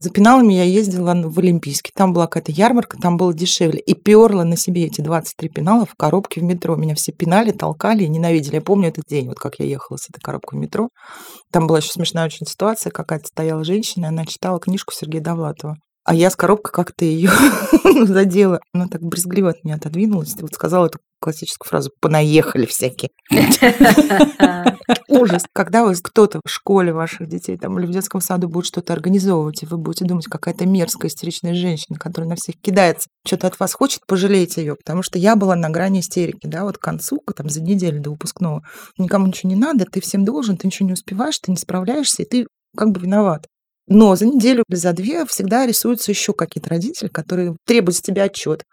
За 0.01 0.11
пеналами 0.11 0.53
я 0.53 0.63
ездила 0.63 1.13
в 1.13 1.39
Олимпийский. 1.39 1.91
Там 1.93 2.13
была 2.13 2.27
какая-то 2.27 2.53
ярмарка, 2.53 2.97
там 2.97 3.17
было 3.17 3.33
дешевле. 3.33 3.81
И 3.81 3.93
перла 3.93 4.43
на 4.43 4.55
себе 4.55 4.85
эти 4.85 5.01
23 5.01 5.49
пенала 5.49 5.85
в 5.85 5.95
коробке 5.95 6.39
в 6.39 6.43
метро. 6.43 6.77
Меня 6.77 6.95
все 6.95 7.11
пинали, 7.11 7.51
толкали 7.51 8.05
и 8.05 8.07
ненавидели. 8.07 8.55
Я 8.55 8.61
помню 8.61 8.87
этот 8.87 9.03
день, 9.09 9.27
вот 9.27 9.39
как 9.39 9.59
я 9.59 9.65
ехала 9.65 9.97
с 9.97 10.09
этой 10.09 10.21
коробкой 10.21 10.57
в 10.57 10.61
метро. 10.61 10.87
Там 11.51 11.67
была 11.67 11.79
еще 11.79 11.91
смешная 11.91 12.25
очень 12.27 12.45
ситуация. 12.45 12.91
Какая-то 12.91 13.27
стояла 13.27 13.65
женщина, 13.65 14.05
и 14.05 14.07
она 14.07 14.25
читала 14.25 14.61
книжку 14.61 14.93
Сергея 14.93 15.21
Довлатова. 15.21 15.75
А 16.09 16.15
я 16.15 16.31
с 16.31 16.35
коробкой 16.35 16.71
как-то 16.73 17.05
ее 17.05 17.29
задела. 18.07 18.61
Она 18.73 18.87
так 18.87 19.03
брезгливо 19.03 19.51
от 19.51 19.63
меня 19.63 19.75
отодвинулась. 19.75 20.35
Вот 20.41 20.55
сказала 20.55 20.87
эту 20.87 20.97
классическую 21.21 21.69
фразу 21.69 21.91
«понаехали 22.01 22.65
всякие». 22.65 23.11
Ужас. 25.07 25.43
Когда 25.53 25.85
вы 25.85 25.93
кто-то 25.93 26.41
в 26.43 26.49
школе 26.49 26.93
ваших 26.93 27.27
детей 27.27 27.57
там, 27.57 27.77
или 27.77 27.85
в 27.85 27.91
детском 27.91 28.21
саду 28.21 28.49
будет 28.49 28.65
что-то 28.65 28.93
организовывать, 28.93 29.61
и 29.61 29.67
вы 29.67 29.77
будете 29.77 30.05
думать, 30.05 30.25
какая-то 30.25 30.65
мерзкая 30.65 31.11
истеричная 31.11 31.53
женщина, 31.53 31.99
которая 31.99 32.27
на 32.27 32.37
всех 32.37 32.55
кидается, 32.59 33.07
что-то 33.23 33.45
от 33.45 33.59
вас 33.59 33.73
хочет, 33.73 33.99
пожалейте 34.07 34.61
ее, 34.61 34.75
потому 34.77 35.03
что 35.03 35.19
я 35.19 35.35
была 35.35 35.55
на 35.55 35.69
грани 35.69 35.99
истерики, 35.99 36.47
да, 36.47 36.63
вот 36.63 36.79
к 36.79 36.81
концу, 36.81 37.21
там, 37.35 37.49
за 37.49 37.61
неделю 37.61 38.01
до 38.01 38.09
выпускного. 38.09 38.63
Никому 38.97 39.27
ничего 39.27 39.51
не 39.51 39.55
надо, 39.55 39.85
ты 39.85 40.01
всем 40.01 40.25
должен, 40.25 40.57
ты 40.57 40.65
ничего 40.65 40.87
не 40.87 40.93
успеваешь, 40.93 41.37
ты 41.37 41.51
не 41.51 41.57
справляешься, 41.57 42.23
и 42.23 42.25
ты 42.25 42.47
как 42.75 42.89
бы 42.89 42.99
виноват. 42.99 43.45
Но 43.89 44.15
за 44.15 44.25
неделю 44.25 44.63
или 44.69 44.77
за 44.77 44.93
две 44.93 45.25
всегда 45.25 45.65
рисуются 45.65 46.11
еще 46.11 46.33
какие-то 46.33 46.69
родители, 46.69 47.07
которые 47.07 47.55
требуют 47.65 47.97
с 47.97 48.01
тебя 48.01 48.23
отчет. 48.23 48.63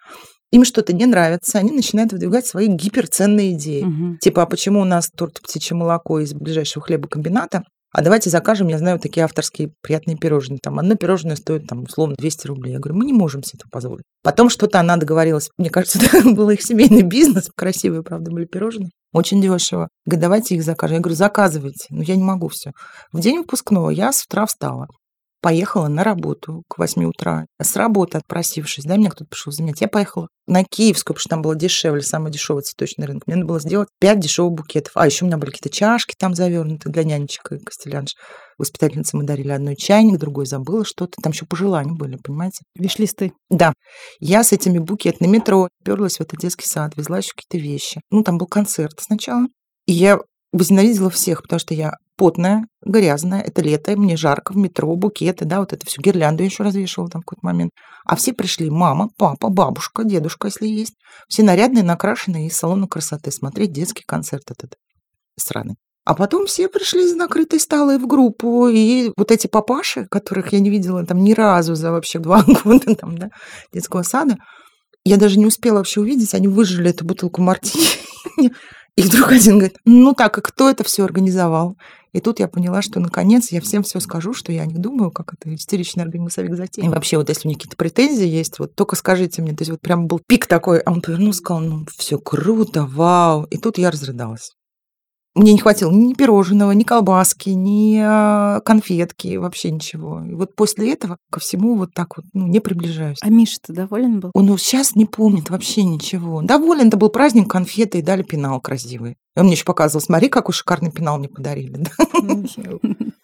Им 0.53 0.65
что-то 0.65 0.93
не 0.93 1.07
нравится, 1.07 1.59
они 1.59 1.73
начинают 1.73 2.13
выдвигать 2.13 2.47
свои 2.47 2.69
гиперценные 2.69 3.53
идеи. 3.55 3.83
Мгм. 3.83 4.19
Типа, 4.21 4.43
а 4.43 4.47
почему 4.47 4.81
у 4.81 4.85
нас 4.85 5.09
торт 5.11 5.41
птичье 5.43 5.77
молоко 5.77 6.21
из 6.21 6.35
ближайшего 6.35 6.85
хлебокомбината? 6.85 7.65
А 7.93 8.03
давайте 8.03 8.29
закажем, 8.29 8.69
я 8.69 8.79
знаю, 8.79 9.01
такие 9.01 9.25
авторские 9.25 9.73
приятные 9.81 10.19
пирожные. 10.19 10.59
Там 10.63 10.79
одно 10.79 10.97
пирожное 10.97 11.35
стоит, 11.35 11.67
там, 11.67 11.85
условно, 11.85 12.15
200 12.19 12.47
рублей. 12.47 12.73
Я 12.73 12.79
говорю, 12.79 12.99
мы 12.99 13.07
не 13.07 13.15
можем 13.15 13.43
себе 13.43 13.61
это 13.61 13.71
позволить. 13.71 14.05
Потом 14.23 14.51
что-то 14.51 14.79
она 14.81 14.99
договорилась. 14.99 15.49
Мне 15.57 15.71
кажется, 15.71 15.99
это 16.13 16.29
был 16.31 16.51
их 16.51 16.61
семейный 16.61 17.03
бизнес. 17.03 17.49
Красивые, 17.57 18.03
правда, 18.03 18.31
были 18.31 18.45
пирожные. 18.45 18.91
Очень 19.15 19.41
дешево. 19.41 19.89
Говорит, 20.05 20.21
давайте 20.21 20.57
их 20.57 20.63
закажем. 20.63 20.97
Я 20.97 21.01
говорю, 21.01 21.17
заказывайте. 21.17 21.87
Но 21.89 22.03
я 22.03 22.17
не 22.17 22.23
могу 22.23 22.49
все. 22.49 22.73
В 23.13 23.21
день 23.21 23.39
выпускного 23.39 23.89
я 23.89 24.13
с 24.13 24.25
утра 24.25 24.45
встала. 24.45 24.89
Поехала 25.43 25.89
на 25.89 26.03
работу 26.03 26.63
к 26.69 26.79
8 26.79 27.05
утра. 27.05 27.47
С 27.61 27.77
работы 27.77 28.19
отпросившись, 28.19 28.85
да, 28.85 28.97
меня 28.97 29.11
кто-то 29.11 29.29
пришел 29.31 29.53
занять. 29.53 29.81
Я 29.81 29.89
поехала 29.89 30.29
на 30.47 30.65
Киевскую, 30.65 31.15
потому 31.15 31.21
что 31.21 31.29
там 31.29 31.43
было 31.43 31.55
дешевле, 31.55 32.03
самый 32.03 32.33
дешевый 32.33 32.63
цветочный 32.63 33.07
рынок. 33.07 33.27
Мне 33.27 33.37
надо 33.37 33.49
было 33.49 33.61
сделать 33.61 33.89
5 34.01 34.21
дешевых 34.21 34.53
букетов. 34.55 34.93
А 34.97 35.07
еще 35.07 35.25
у 35.25 35.29
меня 35.29 35.37
были 35.37 35.51
какие-то 35.51 35.77
чашки 35.77 36.15
там 36.19 36.35
завернуты 36.35 36.89
для 36.89 37.05
нянечек 37.05 37.53
и 37.53 37.59
костелянш. 37.59 38.15
Воспитательнице 38.59 39.17
мы 39.17 39.25
дарили 39.25 39.51
одной 39.51 39.77
чайник, 39.77 40.19
другой 40.19 40.47
забыла 40.47 40.85
что-то. 40.85 41.21
Там 41.23 41.33
еще 41.33 41.45
пожелания 41.45 41.93
были, 41.93 42.17
понимаете? 42.17 42.65
Виш-листы. 42.75 43.33
Да. 43.51 43.75
Я 44.19 44.43
с 44.43 44.53
этими 44.53 44.79
букетами 44.79 45.29
метро 45.29 45.69
перлась 45.85 46.17
в 46.17 46.21
этот 46.23 46.41
детский 46.41 46.67
сад, 46.67 46.93
везла 46.97 47.19
еще 47.19 47.33
какие-то 47.37 47.63
вещи. 47.63 48.01
Ну, 48.11 48.23
там 48.23 48.39
был 48.39 48.47
концерт 48.47 48.95
сначала. 48.99 49.47
И 49.87 49.93
я 49.93 50.19
возненавидела 50.53 51.11
всех, 51.11 51.43
потому 51.43 51.61
что 51.61 51.75
я 51.75 51.93
потная, 52.17 52.67
грязная, 52.85 53.41
это 53.41 53.63
лето, 53.63 53.97
мне 53.97 54.17
жарко, 54.17 54.53
в 54.53 54.57
метро, 54.57 54.95
букеты, 54.97 55.45
да, 55.45 55.61
вот 55.61 55.73
это 55.73 55.85
все, 55.87 56.01
гирлянду 56.01 56.43
я 56.43 56.47
еще 56.47 56.63
развешивала 56.63 57.11
там 57.11 57.23
в 57.23 57.25
какой-то 57.25 57.47
момент. 57.47 57.73
А 58.05 58.17
все 58.17 58.33
пришли, 58.33 58.71
мама, 58.71 59.11
папа, 59.17 59.49
бабушка, 59.49 60.05
дедушка, 60.05 60.49
если 60.49 60.67
есть. 60.67 60.95
Все 61.29 61.43
нарядные, 61.43 61.85
накрашенные 61.85 62.47
из 62.47 62.57
салона 62.57 62.87
красоты 62.89 63.31
смотреть 63.31 63.73
детский 63.73 64.05
концерт 64.07 64.51
этот 64.51 64.75
сраный. 65.39 65.77
А 66.05 66.15
потом 66.15 66.47
все 66.47 66.69
пришли 66.69 67.05
из 67.05 67.17
накрытой 67.17 67.59
столы 67.59 67.99
в 67.99 68.07
группу, 68.07 68.69
и 68.69 69.11
вот 69.17 69.33
эти 69.33 69.49
папаши, 69.49 70.07
которых 70.09 70.53
я 70.53 70.61
не 70.61 70.71
видела 70.71 71.05
там 71.05 71.23
ни 71.23 71.33
разу 71.33 71.75
за 71.75 71.91
вообще 71.91 72.21
два 72.21 72.45
года 72.65 72.95
там, 72.95 73.19
да, 73.19 73.31
детского 73.73 74.03
сада, 74.03 74.37
я 75.05 75.17
даже 75.17 75.39
не 75.39 75.47
успела 75.47 75.79
вообще 75.79 76.01
увидеть, 76.01 76.33
они 76.33 76.47
выжили 76.47 76.91
эту 76.91 77.05
бутылку 77.05 77.43
мартини. 77.43 77.87
И 78.97 79.03
вдруг 79.03 79.33
один 79.33 79.59
говорит, 79.59 79.77
ну 79.85 80.15
так, 80.15 80.39
а 80.39 80.41
кто 80.41 80.71
это 80.71 80.83
все 80.83 81.05
организовал? 81.05 81.77
И 82.17 82.21
тут 82.21 82.41
я 82.41 82.49
поняла, 82.49 82.81
что 82.81 82.99
наконец 82.99 83.53
я 83.53 83.61
всем 83.61 83.83
все 83.83 84.01
скажу, 84.01 84.33
что 84.33 84.51
я 84.51 84.65
не 84.65 84.77
думаю, 84.77 85.11
как 85.11 85.35
это 85.35 85.55
истеричный 85.55 86.03
организовик 86.03 86.57
затея. 86.57 86.87
И 86.87 86.89
вообще, 86.89 87.19
вот 87.19 87.29
если 87.29 87.47
у 87.47 87.51
них 87.51 87.59
какие-то 87.59 87.77
претензии 87.77 88.27
есть, 88.27 88.59
вот 88.59 88.75
только 88.75 88.97
скажите 88.97 89.43
мне. 89.43 89.53
То 89.53 89.61
есть 89.61 89.71
вот 89.71 89.83
прям 89.83 90.07
был 90.07 90.23
пик 90.27 90.47
такой, 90.47 90.79
а 90.79 90.93
он 90.93 91.03
повернулся, 91.03 91.41
сказал, 91.41 91.61
ну 91.61 91.87
все 91.99 92.19
круто, 92.19 92.87
вау. 92.87 93.45
И 93.51 93.59
тут 93.59 93.77
я 93.77 93.91
разрыдалась. 93.91 94.53
Мне 95.35 95.53
не 95.53 95.59
хватило 95.59 95.91
ни 95.91 96.15
пирожного, 96.15 96.73
ни 96.73 96.85
колбаски, 96.85 97.51
ни 97.51 98.01
а, 98.03 98.61
конфетки, 98.61 99.37
вообще 99.37 99.71
ничего. 99.71 100.25
И 100.25 100.33
вот 100.33 100.57
после 100.57 100.95
этого 100.95 101.19
ко 101.31 101.39
всему 101.39 101.77
вот 101.77 101.93
так 101.93 102.17
вот 102.17 102.25
ну, 102.33 102.47
не 102.47 102.61
приближаюсь. 102.61 103.19
А 103.21 103.29
Миша-то 103.29 103.75
доволен 103.75 104.21
был? 104.21 104.31
Он 104.33 104.57
сейчас 104.57 104.95
не 104.95 105.05
помнит 105.05 105.51
вообще 105.51 105.83
ничего. 105.83 106.41
Доволен, 106.41 106.89
это 106.89 106.97
был 106.97 107.11
праздник, 107.11 107.51
конфеты 107.51 107.99
и 107.99 108.03
дали 108.03 108.23
пенал 108.23 108.63
красивый. 108.63 109.19
И 109.37 109.39
он 109.39 109.47
мне 109.47 109.55
еще 109.55 109.65
показывал, 109.65 110.01
смотри, 110.01 110.29
какой 110.29 110.55
шикарный 110.55 110.91
пенал 110.91 111.19
мне 111.19 111.29
подарили. 111.29 111.77
Да? 112.23 112.39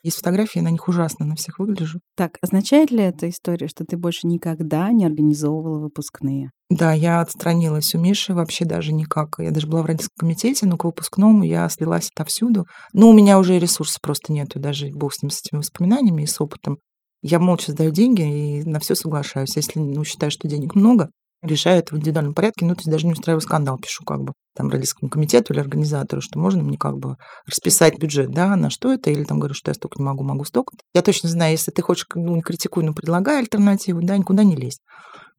Есть 0.04 0.16
фотографии, 0.16 0.58
на 0.58 0.68
них 0.68 0.88
ужасно 0.88 1.24
на 1.24 1.36
всех 1.36 1.60
выгляжу. 1.60 2.00
Так, 2.16 2.36
означает 2.42 2.90
ли 2.90 3.04
эта 3.04 3.28
история, 3.30 3.68
что 3.68 3.84
ты 3.84 3.96
больше 3.96 4.26
никогда 4.26 4.90
не 4.90 5.04
организовывала 5.04 5.78
выпускные? 5.78 6.50
Да, 6.70 6.92
я 6.92 7.20
отстранилась 7.20 7.94
у 7.94 7.98
Миши 7.98 8.34
вообще 8.34 8.64
даже 8.64 8.92
никак. 8.92 9.36
Я 9.38 9.52
даже 9.52 9.68
была 9.68 9.82
в 9.82 9.86
родительском 9.86 10.26
комитете, 10.26 10.66
но 10.66 10.76
к 10.76 10.84
выпускному 10.84 11.44
я 11.44 11.68
слилась 11.68 12.10
отовсюду. 12.14 12.66
Но 12.92 13.10
у 13.10 13.12
меня 13.12 13.38
уже 13.38 13.58
ресурсов 13.58 14.00
просто 14.00 14.32
нету, 14.32 14.58
даже 14.58 14.90
бог 14.92 15.14
с 15.14 15.22
ним, 15.22 15.30
с 15.30 15.40
этими 15.40 15.58
воспоминаниями 15.58 16.22
и 16.22 16.26
с 16.26 16.40
опытом. 16.40 16.78
Я 17.22 17.38
молча 17.38 17.70
сдаю 17.70 17.92
деньги 17.92 18.22
и 18.58 18.64
на 18.64 18.80
все 18.80 18.96
соглашаюсь. 18.96 19.54
Если 19.54 19.78
ну, 19.78 20.02
считаю, 20.02 20.32
что 20.32 20.48
денег 20.48 20.74
много, 20.74 21.10
решаю 21.42 21.78
это 21.80 21.94
в 21.94 21.98
индивидуальном 21.98 22.34
порядке, 22.34 22.64
ну, 22.64 22.74
то 22.74 22.80
есть 22.80 22.90
даже 22.90 23.06
не 23.06 23.12
устраиваю 23.12 23.40
скандал, 23.40 23.78
пишу 23.78 24.04
как 24.04 24.22
бы 24.22 24.32
там 24.54 24.68
родительскому 24.68 25.10
комитету 25.10 25.52
или 25.52 25.60
организатору, 25.60 26.20
что 26.20 26.38
можно 26.38 26.62
мне 26.62 26.76
как 26.76 26.98
бы 26.98 27.16
расписать 27.46 27.98
бюджет, 27.98 28.30
да, 28.30 28.54
на 28.56 28.70
что 28.70 28.92
это, 28.92 29.10
или 29.10 29.24
там 29.24 29.38
говорю, 29.38 29.54
что 29.54 29.70
я 29.70 29.74
столько 29.74 29.98
не 29.98 30.04
могу, 30.04 30.22
могу 30.24 30.44
столько. 30.44 30.74
Я 30.94 31.02
точно 31.02 31.28
знаю, 31.28 31.52
если 31.52 31.70
ты 31.70 31.82
хочешь, 31.82 32.06
ну, 32.14 32.36
не 32.36 32.42
критикуй, 32.42 32.84
но 32.84 32.92
предлагай 32.92 33.38
альтернативу, 33.38 34.02
да, 34.02 34.16
никуда 34.16 34.44
не 34.44 34.56
лезь. 34.56 34.78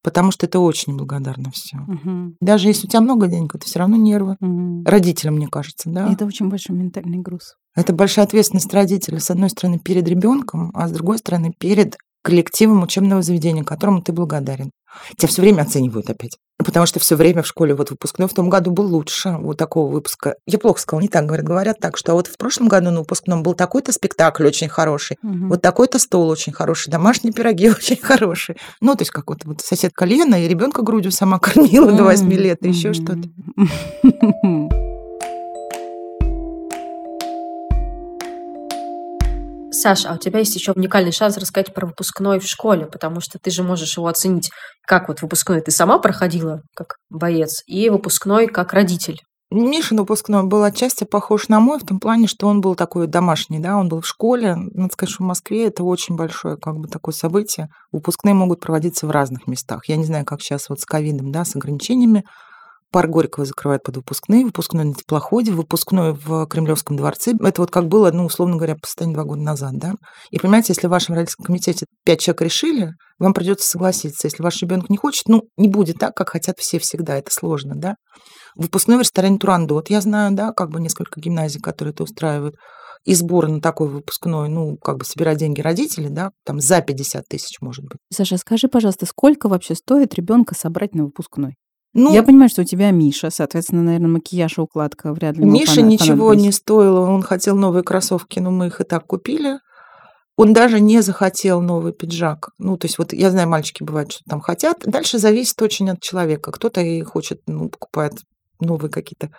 Потому 0.03 0.31
что 0.31 0.45
это 0.45 0.59
очень 0.59 0.93
неблагодарно 0.93 1.49
все. 1.51 1.77
Мгм. 1.77 2.35
Даже 2.41 2.67
если 2.67 2.87
у 2.87 2.89
тебя 2.89 2.99
много 2.99 3.27
денег, 3.27 3.55
это 3.55 3.65
все 3.65 3.79
равно 3.79 3.95
нервы. 3.95 4.35
Мгм. 4.41 4.83
Родителям, 4.83 5.35
мне 5.35 5.47
кажется, 5.47 5.89
да. 5.89 6.09
И 6.09 6.13
Это 6.13 6.25
очень 6.25 6.49
большой 6.49 6.75
ментальный 6.75 7.19
груз. 7.19 7.55
Это 7.73 7.93
большая 7.93 8.25
ответственность 8.25 8.73
родителя, 8.73 9.19
с 9.19 9.31
одной 9.31 9.49
стороны, 9.49 9.79
перед 9.79 10.05
ребенком, 10.07 10.71
а 10.73 10.89
с 10.89 10.91
другой 10.91 11.19
стороны, 11.19 11.53
перед 11.57 11.95
коллективом 12.21 12.83
учебного 12.83 13.21
заведения, 13.21 13.63
которому 13.63 14.01
ты 14.01 14.11
благодарен. 14.11 14.71
Тебя 15.17 15.27
все 15.27 15.41
время 15.41 15.61
оценивают 15.61 16.09
опять. 16.09 16.37
Потому 16.63 16.85
что 16.85 16.99
все 16.99 17.15
время 17.15 17.41
в 17.41 17.47
школе 17.47 17.73
вот 17.73 17.89
выпускной 17.89 18.27
в 18.27 18.33
том 18.33 18.47
году 18.47 18.71
был 18.71 18.85
лучше 18.85 19.35
вот 19.39 19.57
такого 19.57 19.91
выпуска. 19.91 20.35
Я 20.45 20.59
плохо 20.59 20.79
сказала, 20.79 21.01
не 21.01 21.07
так 21.07 21.25
говорят. 21.25 21.45
Говорят 21.45 21.79
так, 21.79 21.97
что 21.97 22.11
а 22.11 22.15
вот 22.15 22.27
в 22.27 22.37
прошлом 22.37 22.67
году 22.67 22.91
на 22.91 22.99
выпускном 22.99 23.41
был 23.43 23.53
такой-то 23.53 23.91
спектакль 23.91 24.45
очень 24.45 24.69
хороший, 24.69 25.17
Мгм. 25.23 25.49
вот 25.49 25.61
такой-то 25.61 25.97
стол 25.99 26.29
очень 26.29 26.53
хороший, 26.53 26.89
домашние 26.91 27.33
пироги 27.33 27.69
очень 27.71 27.97
хорошие. 27.97 28.55
Ну, 28.81 28.95
то 28.95 29.01
есть 29.01 29.11
как 29.11 29.29
вот, 29.29 29.39
вот 29.45 29.61
соседка 29.61 30.05
Лена 30.05 30.35
и 30.43 30.47
ребенка 30.47 30.83
грудью 30.83 31.11
сама 31.11 31.39
кормила 31.39 31.91
до 31.91 32.03
8 32.03 32.31
лет, 32.31 32.63
и 32.65 32.69
еще 32.69 32.93
что-то. 32.93 33.23
Саш, 39.83 40.05
а 40.05 40.13
у 40.13 40.17
тебя 40.17 40.39
есть 40.39 40.55
еще 40.55 40.71
уникальный 40.71 41.11
шанс 41.11 41.35
рассказать 41.35 41.73
про 41.73 41.85
выпускной 41.85 42.39
в 42.39 42.45
школе, 42.45 42.85
потому 42.85 43.19
что 43.19 43.37
ты 43.37 43.51
же 43.51 43.63
можешь 43.63 43.97
его 43.97 44.07
оценить, 44.07 44.49
как 44.87 45.09
вот 45.09 45.21
выпускной 45.21 45.59
ты 45.59 45.71
сама 45.71 45.99
проходила 45.99 46.61
как 46.73 46.95
боец, 47.09 47.63
и 47.67 47.89
выпускной 47.89 48.47
как 48.47 48.71
родитель. 48.71 49.19
Мишин 49.51 49.97
выпускной 49.97 50.43
был 50.43 50.63
отчасти 50.63 51.03
похож 51.03 51.49
на 51.49 51.59
мой 51.59 51.79
в 51.79 51.85
том 51.85 51.99
плане, 51.99 52.27
что 52.27 52.47
он 52.47 52.61
был 52.61 52.75
такой 52.75 53.07
домашний, 53.07 53.59
да, 53.59 53.75
он 53.75 53.89
был 53.89 53.99
в 53.99 54.07
школе. 54.07 54.55
Надо 54.55 54.93
сказать, 54.93 55.13
что 55.13 55.23
в 55.23 55.27
Москве 55.27 55.67
это 55.67 55.83
очень 55.83 56.15
большое 56.15 56.55
как 56.55 56.77
бы 56.77 56.87
такое 56.87 57.13
событие. 57.13 57.67
Выпускные 57.91 58.33
могут 58.33 58.61
проводиться 58.61 59.05
в 59.05 59.11
разных 59.11 59.47
местах. 59.47 59.89
Я 59.89 59.97
не 59.97 60.05
знаю, 60.05 60.23
как 60.23 60.41
сейчас 60.41 60.69
вот 60.69 60.79
с 60.79 60.85
ковидом, 60.85 61.33
да, 61.33 61.43
с 61.43 61.57
ограничениями. 61.57 62.23
Парк 62.93 63.09
Горького 63.09 63.43
закрывают 63.43 63.81
под 63.81 63.97
выпускные, 63.97 64.45
выпускной 64.45 64.85
на 64.85 64.93
теплоходе, 64.93 65.51
выпускной 65.51 66.13
в 66.13 66.45
Кремлевском 66.45 66.95
дворце. 66.95 67.33
Это 67.41 67.61
вот 67.61 67.71
как 67.71 67.87
было, 67.87 68.11
ну, 68.11 68.25
условно 68.25 68.55
говоря, 68.55 68.75
по 68.75 68.85
состоянию 68.85 69.15
два 69.15 69.23
года 69.23 69.41
назад, 69.41 69.71
да. 69.79 69.95
И 70.29 70.37
понимаете, 70.37 70.73
если 70.73 70.85
в 70.85 70.91
вашем 70.91 71.15
родительском 71.15 71.43
комитете 71.43 71.87
пять 72.05 72.19
человек 72.19 72.43
решили, 72.43 72.91
вам 73.17 73.33
придется 73.33 73.67
согласиться. 73.67 74.27
Если 74.27 74.43
ваш 74.43 74.61
ребенок 74.61 74.91
не 74.91 74.97
хочет, 74.97 75.27
ну, 75.27 75.41
не 75.57 75.69
будет 75.69 75.97
так, 75.97 76.13
как 76.13 76.29
хотят 76.29 76.59
все 76.59 76.77
всегда. 76.77 77.17
Это 77.17 77.33
сложно, 77.33 77.73
да. 77.75 77.95
Выпускной 78.55 78.97
в 78.97 79.01
ресторане 79.01 79.39
Турандот. 79.39 79.89
Я 79.89 79.99
знаю, 79.99 80.31
да, 80.35 80.51
как 80.51 80.69
бы 80.69 80.79
несколько 80.79 81.19
гимназий, 81.19 81.59
которые 81.59 81.93
это 81.93 82.03
устраивают. 82.03 82.53
И 83.05 83.15
сбор 83.15 83.47
на 83.47 83.59
такой 83.59 83.89
выпускной, 83.89 84.49
ну, 84.49 84.77
как 84.77 84.97
бы 84.97 85.05
собирать 85.05 85.39
деньги 85.39 85.61
родители, 85.61 86.09
да, 86.09 86.29
там 86.45 86.59
за 86.59 86.79
50 86.81 87.23
тысяч, 87.27 87.59
может 87.59 87.83
быть. 87.85 87.97
Саша, 88.13 88.37
скажи, 88.37 88.67
пожалуйста, 88.67 89.07
сколько 89.07 89.49
вообще 89.49 89.73
стоит 89.73 90.13
ребенка 90.13 90.53
собрать 90.53 90.93
на 90.93 91.05
выпускной? 91.05 91.55
Ну, 91.93 92.11
Я 92.13 92.23
понимаю, 92.23 92.49
что 92.49 92.61
у 92.63 92.65
тебя 92.65 92.89
Миша, 92.91 93.29
соответственно, 93.29 93.83
наверное, 93.83 94.09
макияж 94.09 94.57
и 94.57 94.61
укладка 94.61 95.13
вряд 95.13 95.37
ли 95.37 95.43
пона- 95.81 95.87
ничего 95.87 96.33
не 96.33 96.51
стоило. 96.51 97.01
Он 97.01 97.21
хотел 97.21 97.55
новые 97.55 97.83
кроссовки, 97.83 98.39
но 98.39 98.49
мы 98.51 98.67
их 98.67 98.81
и 98.81 98.83
так 98.83 99.05
купили. 99.05 99.59
Он 100.35 100.53
даже 100.53 100.79
не 100.79 101.01
захотел 101.01 101.61
новый 101.61 101.93
пиджак. 101.93 102.49
Ну, 102.57 102.75
то 102.77 102.87
есть 102.87 102.97
вот 102.97 103.13
я 103.13 103.29
знаю, 103.29 103.47
мальчики 103.47 103.83
бывают, 103.83 104.11
что 104.11 104.23
там 104.27 104.41
хотят. 104.41 104.79
Дальше 104.83 105.19
зависит 105.19 105.61
очень 105.61 105.91
от 105.91 106.01
человека. 106.01 106.51
Кто-то 106.51 106.81
и 106.81 107.03
хочет, 107.03 107.41
ну, 107.45 107.69
покупает 107.69 108.13
новые 108.59 108.89
какие-то 108.89 109.29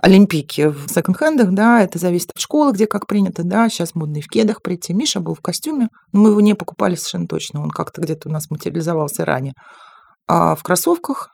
олимпийки 0.00 0.68
в 0.68 0.88
секонд-хендах, 0.88 1.50
да, 1.52 1.82
это 1.82 1.98
зависит 1.98 2.30
от 2.30 2.40
школы, 2.40 2.72
где 2.72 2.86
как 2.86 3.06
принято, 3.06 3.42
да, 3.42 3.68
сейчас 3.68 3.94
модно 3.94 4.18
и 4.18 4.20
в 4.20 4.28
кедах 4.28 4.62
прийти. 4.62 4.94
Миша 4.94 5.20
был 5.20 5.34
в 5.34 5.40
костюме, 5.40 5.88
но 6.12 6.20
мы 6.20 6.28
его 6.30 6.40
не 6.40 6.54
покупали 6.54 6.94
совершенно 6.94 7.26
точно, 7.26 7.62
он 7.62 7.70
как-то 7.70 8.00
где-то 8.00 8.28
у 8.28 8.32
нас 8.32 8.48
материализовался 8.48 9.24
ранее. 9.24 9.54
А 10.28 10.54
в 10.54 10.62
кроссовках, 10.62 11.30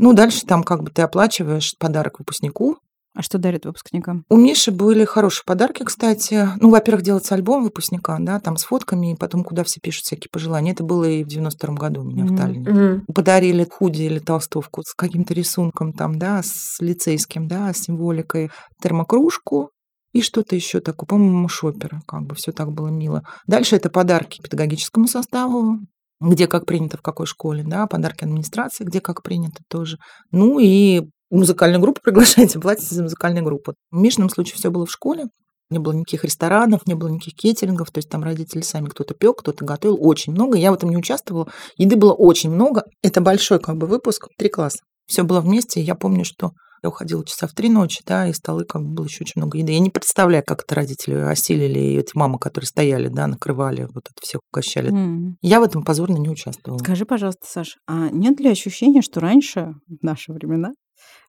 ну, 0.00 0.12
дальше 0.12 0.46
там 0.46 0.62
как 0.62 0.82
бы 0.82 0.90
ты 0.90 1.02
оплачиваешь 1.02 1.74
подарок 1.78 2.18
выпускнику, 2.18 2.78
а 3.12 3.22
что 3.22 3.38
дарят 3.38 3.66
выпускникам? 3.66 4.24
У 4.30 4.36
Миши 4.36 4.70
были 4.70 5.04
хорошие 5.04 5.42
подарки, 5.44 5.82
кстати. 5.82 6.48
Ну, 6.60 6.70
во-первых, 6.70 7.02
делается 7.02 7.34
альбом 7.34 7.64
выпускника, 7.64 8.16
да, 8.20 8.38
там 8.38 8.56
с 8.56 8.64
фотками, 8.64 9.12
и 9.12 9.16
потом 9.16 9.42
куда 9.42 9.64
все 9.64 9.80
пишут 9.80 10.04
всякие 10.04 10.30
пожелания. 10.30 10.72
Это 10.72 10.84
было 10.84 11.04
и 11.04 11.24
в 11.24 11.26
92 11.26 11.74
году 11.74 12.02
у 12.02 12.04
меня 12.04 12.24
mm-hmm. 12.24 12.34
в 12.34 12.36
Таллине. 12.36 12.66
Mm-hmm. 12.66 13.12
Подарили 13.12 13.66
худи 13.68 14.02
или 14.02 14.20
толстовку 14.20 14.82
с 14.84 14.94
каким-то 14.94 15.34
рисунком 15.34 15.92
там, 15.92 16.18
да, 16.18 16.40
с 16.44 16.76
лицейским, 16.80 17.48
да, 17.48 17.72
с 17.72 17.78
символикой, 17.78 18.50
термокружку, 18.80 19.70
и 20.12 20.22
что-то 20.22 20.54
еще 20.54 20.80
такое, 20.80 21.06
по-моему, 21.06 21.48
шопера, 21.48 22.02
как 22.06 22.22
бы 22.22 22.34
все 22.34 22.52
так 22.52 22.72
было 22.72 22.88
мило. 22.88 23.22
Дальше 23.46 23.76
это 23.76 23.90
подарки 23.90 24.40
педагогическому 24.40 25.06
составу, 25.06 25.78
где 26.20 26.46
как 26.46 26.66
принято, 26.66 26.98
в 26.98 27.02
какой 27.02 27.26
школе, 27.26 27.64
да, 27.66 27.86
подарки 27.86 28.24
администрации, 28.24 28.84
где 28.84 29.00
как 29.00 29.22
принято 29.22 29.62
тоже. 29.68 29.98
Ну 30.30 30.58
и 30.58 31.02
музыкальную 31.30 31.80
группу 31.80 32.00
приглашаете, 32.04 32.60
платите 32.60 32.94
за 32.94 33.02
музыкальную 33.02 33.44
группу. 33.44 33.74
В 33.90 33.96
Мишном 33.96 34.28
случае 34.28 34.56
все 34.56 34.70
было 34.70 34.86
в 34.86 34.90
школе. 34.90 35.26
Не 35.70 35.78
было 35.78 35.92
никаких 35.92 36.24
ресторанов, 36.24 36.84
не 36.86 36.94
было 36.94 37.08
никаких 37.08 37.34
кетерингов, 37.34 37.92
то 37.92 37.98
есть 37.98 38.08
там 38.08 38.24
родители 38.24 38.60
сами 38.60 38.88
кто-то 38.88 39.14
пек, 39.14 39.38
кто-то 39.38 39.64
готовил, 39.64 39.98
очень 40.00 40.32
много. 40.32 40.58
Я 40.58 40.72
в 40.72 40.74
этом 40.74 40.90
не 40.90 40.96
участвовала. 40.96 41.48
Еды 41.76 41.94
было 41.94 42.12
очень 42.12 42.50
много. 42.50 42.82
Это 43.02 43.20
большой 43.20 43.60
как 43.60 43.76
бы 43.76 43.86
выпуск, 43.86 44.26
три 44.36 44.48
класса. 44.48 44.80
Все 45.06 45.22
было 45.22 45.40
вместе. 45.40 45.80
Я 45.80 45.94
помню, 45.94 46.24
что 46.24 46.50
я 46.82 46.88
уходила 46.88 47.24
часа 47.24 47.46
в 47.46 47.52
три 47.52 47.68
ночи, 47.68 48.02
да, 48.06 48.26
и 48.26 48.32
столы 48.32 48.64
как 48.64 48.82
бы 48.82 48.88
было 48.94 49.04
еще 49.06 49.24
очень 49.24 49.40
много 49.40 49.58
еды. 49.58 49.72
Я 49.72 49.80
не 49.80 49.90
представляю, 49.90 50.44
как 50.46 50.62
это 50.62 50.74
родители 50.74 51.14
осилили, 51.14 51.78
и 51.78 51.98
эти 51.98 52.12
мамы, 52.14 52.38
которые 52.38 52.66
стояли, 52.66 53.08
да, 53.08 53.26
накрывали, 53.26 53.88
вот 53.92 54.04
это 54.10 54.20
всех 54.20 54.40
угощали. 54.52 54.92
Mm. 54.92 55.34
Я 55.42 55.60
в 55.60 55.62
этом 55.62 55.82
позорно 55.82 56.16
не 56.16 56.28
участвовала. 56.28 56.78
Скажи, 56.78 57.04
пожалуйста, 57.04 57.46
Саш, 57.46 57.76
а 57.86 58.08
нет 58.10 58.40
ли 58.40 58.48
ощущения, 58.50 59.02
что 59.02 59.20
раньше, 59.20 59.74
в 59.88 60.02
наши 60.02 60.32
времена, 60.32 60.72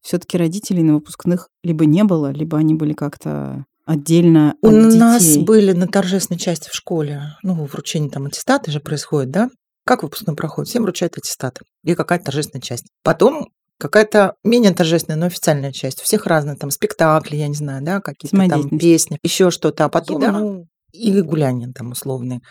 все-таки 0.02 0.38
родителей 0.38 0.84
на 0.84 0.96
выпускных 0.96 1.48
либо 1.64 1.86
не 1.86 2.04
было, 2.04 2.32
либо 2.32 2.58
они 2.58 2.74
были 2.74 2.94
как-то 2.94 3.66
отдельно 3.86 4.56
У 4.62 4.68
от 4.68 4.96
нас 4.96 5.24
детей. 5.24 5.44
были 5.44 5.72
на 5.74 5.88
торжественной 5.88 6.40
части 6.40 6.70
в 6.70 6.74
школе, 6.74 7.36
ну, 7.44 7.66
вручение 7.66 8.10
там 8.10 8.26
аттестаты 8.26 8.72
же 8.72 8.80
происходит, 8.80 9.32
да? 9.32 9.50
Как 9.86 10.04
выпускной 10.04 10.36
проходит? 10.36 10.70
Всем 10.70 10.84
вручают 10.84 11.18
аттестаты. 11.18 11.62
И 11.84 11.96
какая-то 11.96 12.26
торжественная 12.26 12.62
часть. 12.62 12.86
Потом 13.04 13.50
какая-то 13.82 14.36
менее 14.44 14.72
торжественная, 14.72 15.20
но 15.20 15.26
официальная 15.26 15.72
часть. 15.72 16.02
У 16.02 16.04
всех 16.04 16.28
разные 16.28 16.56
там 16.56 16.70
спектакли, 16.70 17.36
я 17.36 17.48
не 17.48 17.56
знаю, 17.56 17.84
да, 17.84 18.00
какие-то 18.00 18.38
там 18.48 18.70
песни, 18.78 19.18
еще 19.24 19.50
что-то. 19.50 19.86
А 19.86 19.90
потом, 19.90 20.22
да. 20.22 20.32
ну, 20.32 20.68
и 20.94 21.20
гуляния 21.22 21.72
там 21.74 21.92
условные. 21.92 22.42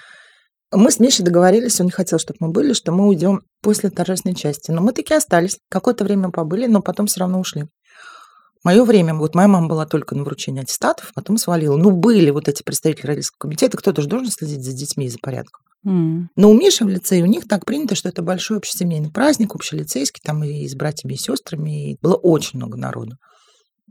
Мы 0.72 0.90
с 0.90 1.00
Мишей 1.00 1.24
договорились, 1.24 1.80
он 1.80 1.86
не 1.86 1.92
хотел, 1.92 2.18
чтобы 2.18 2.38
мы 2.40 2.48
были, 2.50 2.72
что 2.72 2.92
мы 2.92 3.08
уйдем 3.08 3.42
после 3.62 3.90
торжественной 3.90 4.34
части. 4.34 4.70
Но 4.70 4.80
мы 4.80 4.92
таки 4.92 5.14
остались. 5.14 5.58
Какое-то 5.68 6.04
время 6.04 6.30
побыли, 6.30 6.66
но 6.66 6.82
потом 6.82 7.06
все 7.06 7.20
равно 7.20 7.40
ушли. 7.40 7.66
Мое 8.62 8.84
время, 8.84 9.14
вот 9.14 9.34
моя 9.34 9.48
мама 9.48 9.68
была 9.68 9.86
только 9.86 10.14
на 10.14 10.22
вручении 10.22 10.62
аттестатов, 10.62 11.12
потом 11.14 11.38
свалила. 11.38 11.76
Ну, 11.76 11.92
были 11.92 12.30
вот 12.30 12.48
эти 12.48 12.62
представители 12.62 13.06
родительского 13.06 13.38
комитета, 13.38 13.78
кто-то 13.78 14.02
же 14.02 14.08
должен 14.08 14.30
следить 14.30 14.62
за 14.62 14.72
детьми 14.72 15.06
и 15.06 15.08
за 15.08 15.18
порядком. 15.18 15.62
Mm. 15.86 16.26
Но 16.36 16.50
у 16.50 16.54
Миши 16.54 16.84
в 16.84 16.88
лицее, 16.88 17.22
у 17.22 17.26
них 17.26 17.48
так 17.48 17.64
принято, 17.64 17.94
что 17.94 18.08
это 18.08 18.22
большой 18.22 18.58
общесемейный 18.58 19.10
праздник, 19.10 19.54
общелицейский, 19.54 20.20
там 20.24 20.44
и 20.44 20.66
с 20.66 20.74
братьями 20.74 21.14
и 21.14 21.18
сестрами, 21.18 21.92
и 21.92 21.98
было 22.00 22.14
очень 22.14 22.58
много 22.58 22.76
народу. 22.76 23.16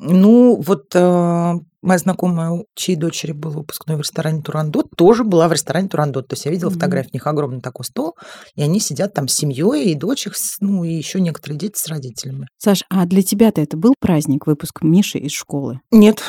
Ну, 0.01 0.61
вот 0.65 0.95
э, 0.95 1.53
моя 1.81 1.97
знакомая, 1.99 2.63
чьей 2.73 2.95
дочери 2.95 3.33
был 3.33 3.51
выпускной 3.51 3.97
в 3.97 3.99
ресторане 3.99 4.41
Турандот, 4.41 4.87
тоже 4.95 5.25
была 5.25 5.49
в 5.49 5.51
ресторане 5.51 5.89
Турандот. 5.89 6.29
То 6.29 6.35
есть 6.35 6.45
я 6.45 6.51
видела 6.51 6.69
mm-hmm. 6.69 6.73
фотографии, 6.73 7.09
у 7.11 7.15
них 7.15 7.27
огромный 7.27 7.59
такой 7.59 7.83
стол, 7.83 8.15
и 8.55 8.61
они 8.61 8.79
сидят 8.79 9.13
там 9.13 9.27
с 9.27 9.33
семьей, 9.33 9.91
и 9.91 9.95
дочь 9.95 10.25
их, 10.25 10.35
ну, 10.61 10.85
и 10.85 10.93
еще 10.93 11.19
некоторые 11.19 11.59
дети 11.59 11.77
с 11.77 11.87
родителями. 11.87 12.47
Саш, 12.57 12.83
а 12.89 13.05
для 13.05 13.23
тебя-то 13.23 13.59
это 13.59 13.75
был 13.75 13.93
праздник, 13.99 14.47
выпуск 14.47 14.83
Миши 14.83 15.17
из 15.17 15.33
школы? 15.33 15.81
Нет. 15.91 16.23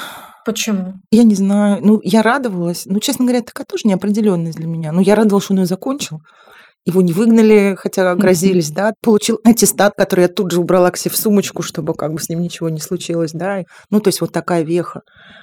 Почему? 0.45 0.95
Я 1.11 1.23
не 1.25 1.35
знаю. 1.35 1.81
Ну, 1.83 2.01
я 2.03 2.23
радовалась. 2.23 2.87
Ну, 2.87 3.01
честно 3.01 3.25
говоря, 3.25 3.43
такая 3.43 3.67
тоже 3.67 3.87
неопределенность 3.87 4.57
для 4.57 4.67
меня. 4.67 4.93
Ну, 4.93 5.01
я 5.01 5.15
радовалась, 5.15 5.45
что 5.45 5.55
он 5.55 5.61
ее 5.61 5.67
закончил. 5.67 6.21
Его 6.87 7.03
не 7.03 7.13
выгнали, 7.13 7.77
хотя 7.79 8.15
грозились, 8.15 8.71
да. 8.71 8.93
Получил 9.03 9.39
аттестат, 9.45 9.93
который 9.97 10.23
я 10.23 10.29
тут 10.29 10.51
же 10.51 10.61
убрала 10.61 10.91
к 10.91 10.97
себе 10.97 11.13
в 11.13 11.17
сумочку, 11.17 11.63
чтобы 11.63 11.95
как 11.95 12.13
бы 12.13 12.19
с 12.19 12.29
ним 12.31 12.41
ничего 12.41 12.71
не 12.71 12.81
случилось, 12.81 13.33
да. 13.33 13.63
Ну, 13.91 14.01
то 14.01 14.09
есть 14.09 14.23
вот 14.23 14.33
такая 14.33 14.63
веха. 14.63 15.03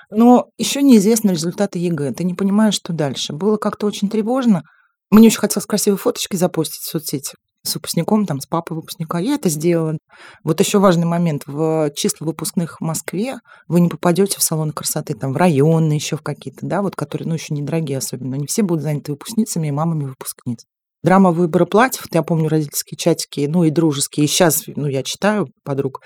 Но 0.09 0.47
еще 0.57 0.81
неизвестны 0.81 1.31
результаты 1.31 1.77
ЕГЭ. 1.77 2.13
Ты 2.13 2.23
не 2.23 2.33
понимаешь, 2.33 2.73
что 2.73 2.91
дальше. 2.91 3.33
Было 3.33 3.57
как-то 3.57 3.85
очень 3.85 4.09
тревожно. 4.09 4.63
Мне 5.11 5.27
очень 5.27 5.39
хотелось 5.39 5.67
красивые 5.67 5.99
фоточки 5.99 6.35
запостить 6.35 6.81
в 6.81 6.89
соцсети 6.89 7.33
с 7.67 7.75
выпускником, 7.75 8.25
там, 8.25 8.39
с 8.39 8.45
папой 8.45 8.75
выпускника. 8.75 9.19
Я 9.19 9.35
это 9.35 9.49
сделала. 9.49 9.97
Вот 10.43 10.59
еще 10.59 10.79
важный 10.79 11.05
момент. 11.05 11.43
В 11.45 11.91
числах 11.95 12.25
выпускных 12.25 12.77
в 12.79 12.83
Москве 12.83 13.39
вы 13.67 13.81
не 13.81 13.89
попадете 13.89 14.39
в 14.39 14.43
салоны 14.43 14.73
красоты, 14.73 15.13
там, 15.13 15.33
в 15.33 15.37
районные 15.37 15.97
еще 15.97 16.17
в 16.17 16.21
какие-то, 16.21 16.65
да, 16.65 16.81
вот, 16.81 16.95
которые, 16.95 17.27
ну, 17.27 17.35
еще 17.35 17.53
недорогие 17.53 17.97
особенно. 17.97 18.35
Они 18.35 18.47
все 18.47 18.63
будут 18.63 18.83
заняты 18.83 19.11
выпускницами 19.11 19.67
и 19.67 19.71
мамами 19.71 20.05
выпускниц. 20.05 20.65
Драма 21.03 21.31
выбора 21.31 21.65
платьев, 21.65 22.05
я 22.11 22.23
помню 22.23 22.49
родительские 22.49 22.97
чатики, 22.97 23.45
ну 23.47 23.63
и 23.63 23.69
дружеские, 23.69 24.25
и 24.25 24.27
сейчас, 24.27 24.63
ну, 24.67 24.87
я 24.87 25.03
читаю 25.03 25.47
подруг. 25.63 26.01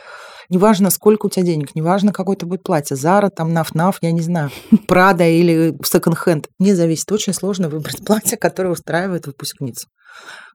Неважно, 0.49 0.89
сколько 0.89 1.27
у 1.27 1.29
тебя 1.29 1.45
денег, 1.45 1.75
неважно, 1.75 2.11
какое 2.11 2.35
это 2.35 2.45
будет 2.45 2.63
платье, 2.63 2.97
Зара, 2.97 3.29
там, 3.29 3.51
Наф-Наф, 3.51 3.95
я 4.01 4.11
не 4.11 4.21
знаю, 4.21 4.51
Прада 4.87 5.25
или 5.25 5.73
секонд-хенд. 5.83 6.49
Не 6.59 6.73
зависит, 6.73 7.09
очень 7.11 7.33
сложно 7.33 7.69
выбрать 7.69 7.97
платье, 8.05 8.37
которое 8.37 8.69
устраивает 8.69 9.27
выпускницу. 9.27 9.87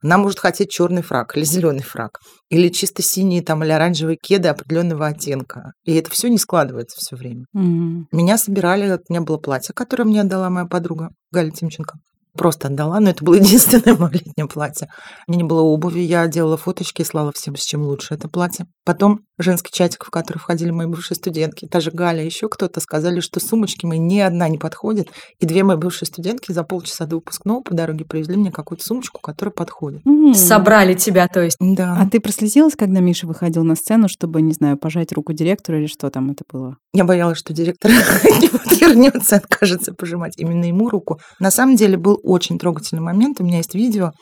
Она 0.02 0.18
может 0.18 0.38
хотеть 0.38 0.70
черный 0.70 1.02
фраг 1.02 1.36
или 1.36 1.44
зеленый 1.44 1.82
фраг, 1.82 2.20
или 2.48 2.68
чисто 2.68 3.02
синие 3.02 3.42
там, 3.42 3.64
или 3.64 3.72
оранжевые 3.72 4.16
кеды 4.16 4.48
определенного 4.48 5.06
оттенка. 5.06 5.72
И 5.84 5.94
это 5.94 6.10
все 6.10 6.28
не 6.28 6.38
складывается 6.38 6.96
все 6.98 7.16
время. 7.16 7.46
Mm-hmm. 7.56 8.04
Меня 8.12 8.38
собирали, 8.38 8.92
у 8.92 9.12
меня 9.12 9.20
было 9.22 9.38
платье, 9.38 9.74
которое 9.74 10.04
мне 10.04 10.20
отдала 10.20 10.50
моя 10.50 10.66
подруга 10.66 11.10
Галя 11.32 11.50
Тимченко 11.50 11.98
просто 12.36 12.68
отдала, 12.68 13.00
но 13.00 13.10
это 13.10 13.24
было 13.24 13.34
единственное 13.36 13.96
мое 13.96 14.12
летнее 14.12 14.46
платье. 14.46 14.88
У 15.26 15.32
меня 15.32 15.42
не 15.42 15.48
было 15.48 15.62
обуви, 15.62 16.00
я 16.00 16.26
делала 16.28 16.56
фоточки 16.56 17.02
и 17.02 17.04
слала 17.04 17.32
всем, 17.34 17.56
с 17.56 17.62
чем 17.62 17.82
лучше 17.82 18.14
это 18.14 18.28
платье. 18.28 18.66
Потом 18.84 19.20
женский 19.38 19.70
чатик, 19.72 20.04
в 20.04 20.10
который 20.10 20.38
входили 20.38 20.70
мои 20.70 20.86
бывшие 20.86 21.16
студентки, 21.16 21.66
та 21.66 21.80
же 21.80 21.90
Галя, 21.90 22.24
еще 22.24 22.48
кто-то, 22.48 22.80
сказали, 22.80 23.20
что 23.20 23.40
сумочки 23.40 23.86
мои 23.86 23.98
ни 23.98 24.18
одна 24.18 24.48
не 24.48 24.58
подходит. 24.58 25.08
И 25.38 25.46
две 25.46 25.64
мои 25.64 25.76
бывшие 25.76 26.06
студентки 26.06 26.52
за 26.52 26.64
полчаса 26.64 27.06
до 27.06 27.16
выпускного 27.16 27.60
по 27.60 27.74
дороге 27.74 28.04
привезли 28.04 28.36
мне 28.36 28.50
какую-то 28.50 28.84
сумочку, 28.84 29.20
которая 29.20 29.52
подходит. 29.52 30.02
Mm. 30.06 30.34
Собрали 30.34 30.94
тебя, 30.94 31.28
то 31.28 31.42
есть. 31.42 31.56
Да. 31.60 31.96
А 31.98 32.08
ты 32.08 32.20
прослезилась, 32.20 32.76
когда 32.76 33.00
Миша 33.00 33.26
выходил 33.26 33.64
на 33.64 33.74
сцену, 33.74 34.08
чтобы, 34.08 34.42
не 34.42 34.52
знаю, 34.52 34.76
пожать 34.76 35.12
руку 35.12 35.32
директору 35.32 35.78
или 35.78 35.86
что 35.86 36.10
там 36.10 36.30
это 36.30 36.44
было? 36.50 36.76
Я 36.92 37.04
боялась, 37.04 37.38
что 37.38 37.52
директор 37.52 37.90
не 38.40 38.80
вернется, 38.80 39.36
откажется 39.36 39.92
пожимать 39.92 40.34
именно 40.36 40.64
ему 40.64 40.88
руку. 40.88 41.20
На 41.38 41.50
самом 41.50 41.76
деле 41.76 41.96
был 41.96 42.18
очень 42.22 42.58
трогательный 42.58 43.02
момент. 43.02 43.40
У 43.40 43.44
меня 43.44 43.58
есть 43.58 43.74
видео, 43.74 44.12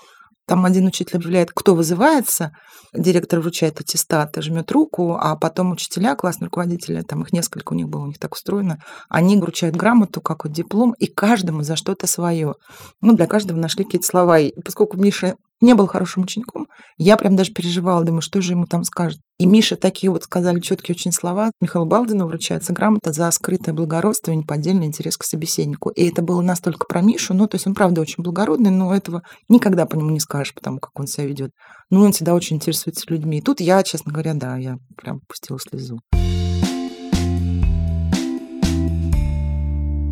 там 0.46 0.64
один 0.64 0.86
учитель 0.86 1.16
объявляет, 1.16 1.50
кто 1.52 1.74
вызывается, 1.74 2.52
директор 2.92 3.40
вручает 3.40 3.80
аттестат, 3.80 4.36
жмет 4.36 4.70
руку, 4.72 5.16
а 5.18 5.36
потом 5.36 5.72
учителя, 5.72 6.14
классные 6.14 6.46
руководители, 6.46 7.02
там 7.02 7.22
их 7.22 7.32
несколько 7.32 7.72
у 7.72 7.76
них 7.76 7.88
было, 7.88 8.02
у 8.02 8.06
них 8.08 8.18
так 8.18 8.34
устроено, 8.34 8.78
они 9.08 9.36
вручают 9.38 9.76
грамоту, 9.76 10.20
как 10.20 10.44
вот 10.44 10.52
диплом, 10.52 10.94
и 10.98 11.06
каждому 11.06 11.62
за 11.62 11.76
что-то 11.76 12.06
свое. 12.06 12.54
Ну, 13.00 13.14
для 13.14 13.26
каждого 13.26 13.58
нашли 13.58 13.84
какие-то 13.84 14.06
слова. 14.06 14.38
И 14.38 14.52
поскольку 14.60 14.96
Миша 14.98 15.36
не 15.60 15.74
был 15.74 15.86
хорошим 15.86 16.24
учеником. 16.24 16.66
Я 16.96 17.16
прям 17.16 17.36
даже 17.36 17.52
переживала, 17.52 18.04
думаю, 18.04 18.22
что 18.22 18.40
же 18.40 18.52
ему 18.52 18.66
там 18.66 18.84
скажут. 18.84 19.20
И 19.38 19.46
Миша 19.46 19.76
такие 19.76 20.10
вот 20.10 20.24
сказали 20.24 20.60
четкие 20.60 20.94
очень 20.94 21.10
слова. 21.10 21.50
Михаилу 21.60 21.88
Балдину 21.88 22.26
вручается 22.26 22.72
грамота 22.72 23.12
за 23.12 23.30
скрытое 23.30 23.74
благородство 23.74 24.30
и 24.30 24.36
неподдельный 24.36 24.86
интерес 24.86 25.16
к 25.16 25.24
собеседнику. 25.24 25.90
И 25.90 26.08
это 26.08 26.22
было 26.22 26.40
настолько 26.40 26.86
про 26.86 27.00
Мишу, 27.00 27.34
ну, 27.34 27.48
то 27.48 27.56
есть 27.56 27.66
он, 27.66 27.74
правда, 27.74 28.00
очень 28.00 28.22
благородный, 28.22 28.70
но 28.70 28.94
этого 28.94 29.22
никогда 29.48 29.86
по 29.86 29.96
нему 29.96 30.10
не 30.10 30.20
скажешь, 30.20 30.54
потому 30.54 30.78
как 30.78 30.98
он 30.98 31.06
себя 31.06 31.26
ведет. 31.26 31.50
Ну, 31.90 32.02
он 32.02 32.12
всегда 32.12 32.34
очень 32.34 32.56
интересуется 32.56 33.04
людьми. 33.08 33.38
И 33.38 33.42
тут 33.42 33.60
я, 33.60 33.82
честно 33.82 34.12
говоря, 34.12 34.34
да, 34.34 34.56
я 34.56 34.76
прям 34.96 35.20
пустила 35.28 35.58
слезу. 35.58 35.98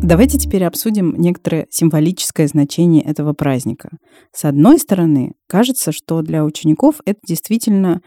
Давайте 0.03 0.37
теперь 0.37 0.65
обсудим 0.65 1.15
некоторое 1.17 1.65
символическое 1.69 2.45
значение 2.47 3.01
этого 3.01 3.31
праздника. 3.31 3.89
С 4.33 4.43
одной 4.43 4.77
стороны, 4.77 5.31
кажется, 5.47 5.93
что 5.93 6.21
для 6.21 6.43
учеников 6.43 6.95
это 7.05 7.21
действительно 7.25 8.01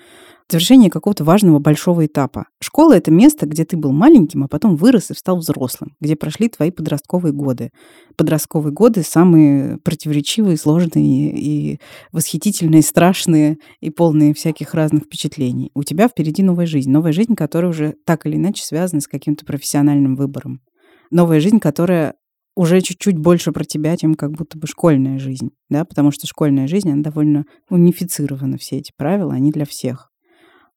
завершение 0.50 0.90
какого-то 0.90 1.24
важного 1.24 1.59
большого 1.59 2.04
этапа. 2.04 2.48
Школа— 2.61 2.92
это 2.98 3.11
место, 3.11 3.46
где 3.46 3.64
ты 3.64 3.78
был 3.78 3.92
маленьким, 3.92 4.44
а 4.44 4.48
потом 4.48 4.76
вырос 4.76 5.11
и 5.11 5.14
стал 5.14 5.38
взрослым, 5.38 5.96
где 5.98 6.16
прошли 6.16 6.50
твои 6.50 6.70
подростковые 6.70 7.32
годы. 7.32 7.70
Подростковые 8.18 8.74
годы 8.74 9.02
самые 9.02 9.78
противоречивые, 9.78 10.59
сложные 10.59 11.32
и 11.35 11.80
восхитительные, 12.12 12.82
страшные 12.82 13.56
и 13.80 13.88
полные 13.88 14.35
всяких 14.35 14.74
разных 14.74 15.04
впечатлений. 15.04 15.70
У 15.74 15.82
тебя 15.82 16.09
впереди 16.09 16.42
новая 16.42 16.66
жизнь. 16.66 16.90
Новая 16.90 17.12
жизнь, 17.12 17.35
которая 17.35 17.70
уже 17.70 17.94
так 18.04 18.26
или 18.26 18.37
иначе 18.37 18.62
связана 18.64 19.00
с 19.00 19.09
каким-то 19.09 19.46
профессиональным 19.46 20.14
выбором. 20.14 20.61
Новая 21.10 21.40
жизнь, 21.40 21.58
которая 21.58 22.14
уже 22.56 22.80
чуть-чуть 22.80 23.18
больше 23.18 23.52
про 23.52 23.64
тебя, 23.64 23.96
чем 23.96 24.14
как 24.14 24.32
будто 24.32 24.58
бы 24.58 24.66
школьная 24.66 25.18
жизнь, 25.18 25.50
да, 25.68 25.84
потому 25.84 26.10
что 26.10 26.26
школьная 26.26 26.66
жизнь, 26.66 26.90
она 26.90 27.02
довольно 27.02 27.44
унифицирована, 27.68 28.56
все 28.56 28.78
эти 28.78 28.92
правила, 28.96 29.34
они 29.34 29.52
для 29.52 29.66
всех. 29.66 30.10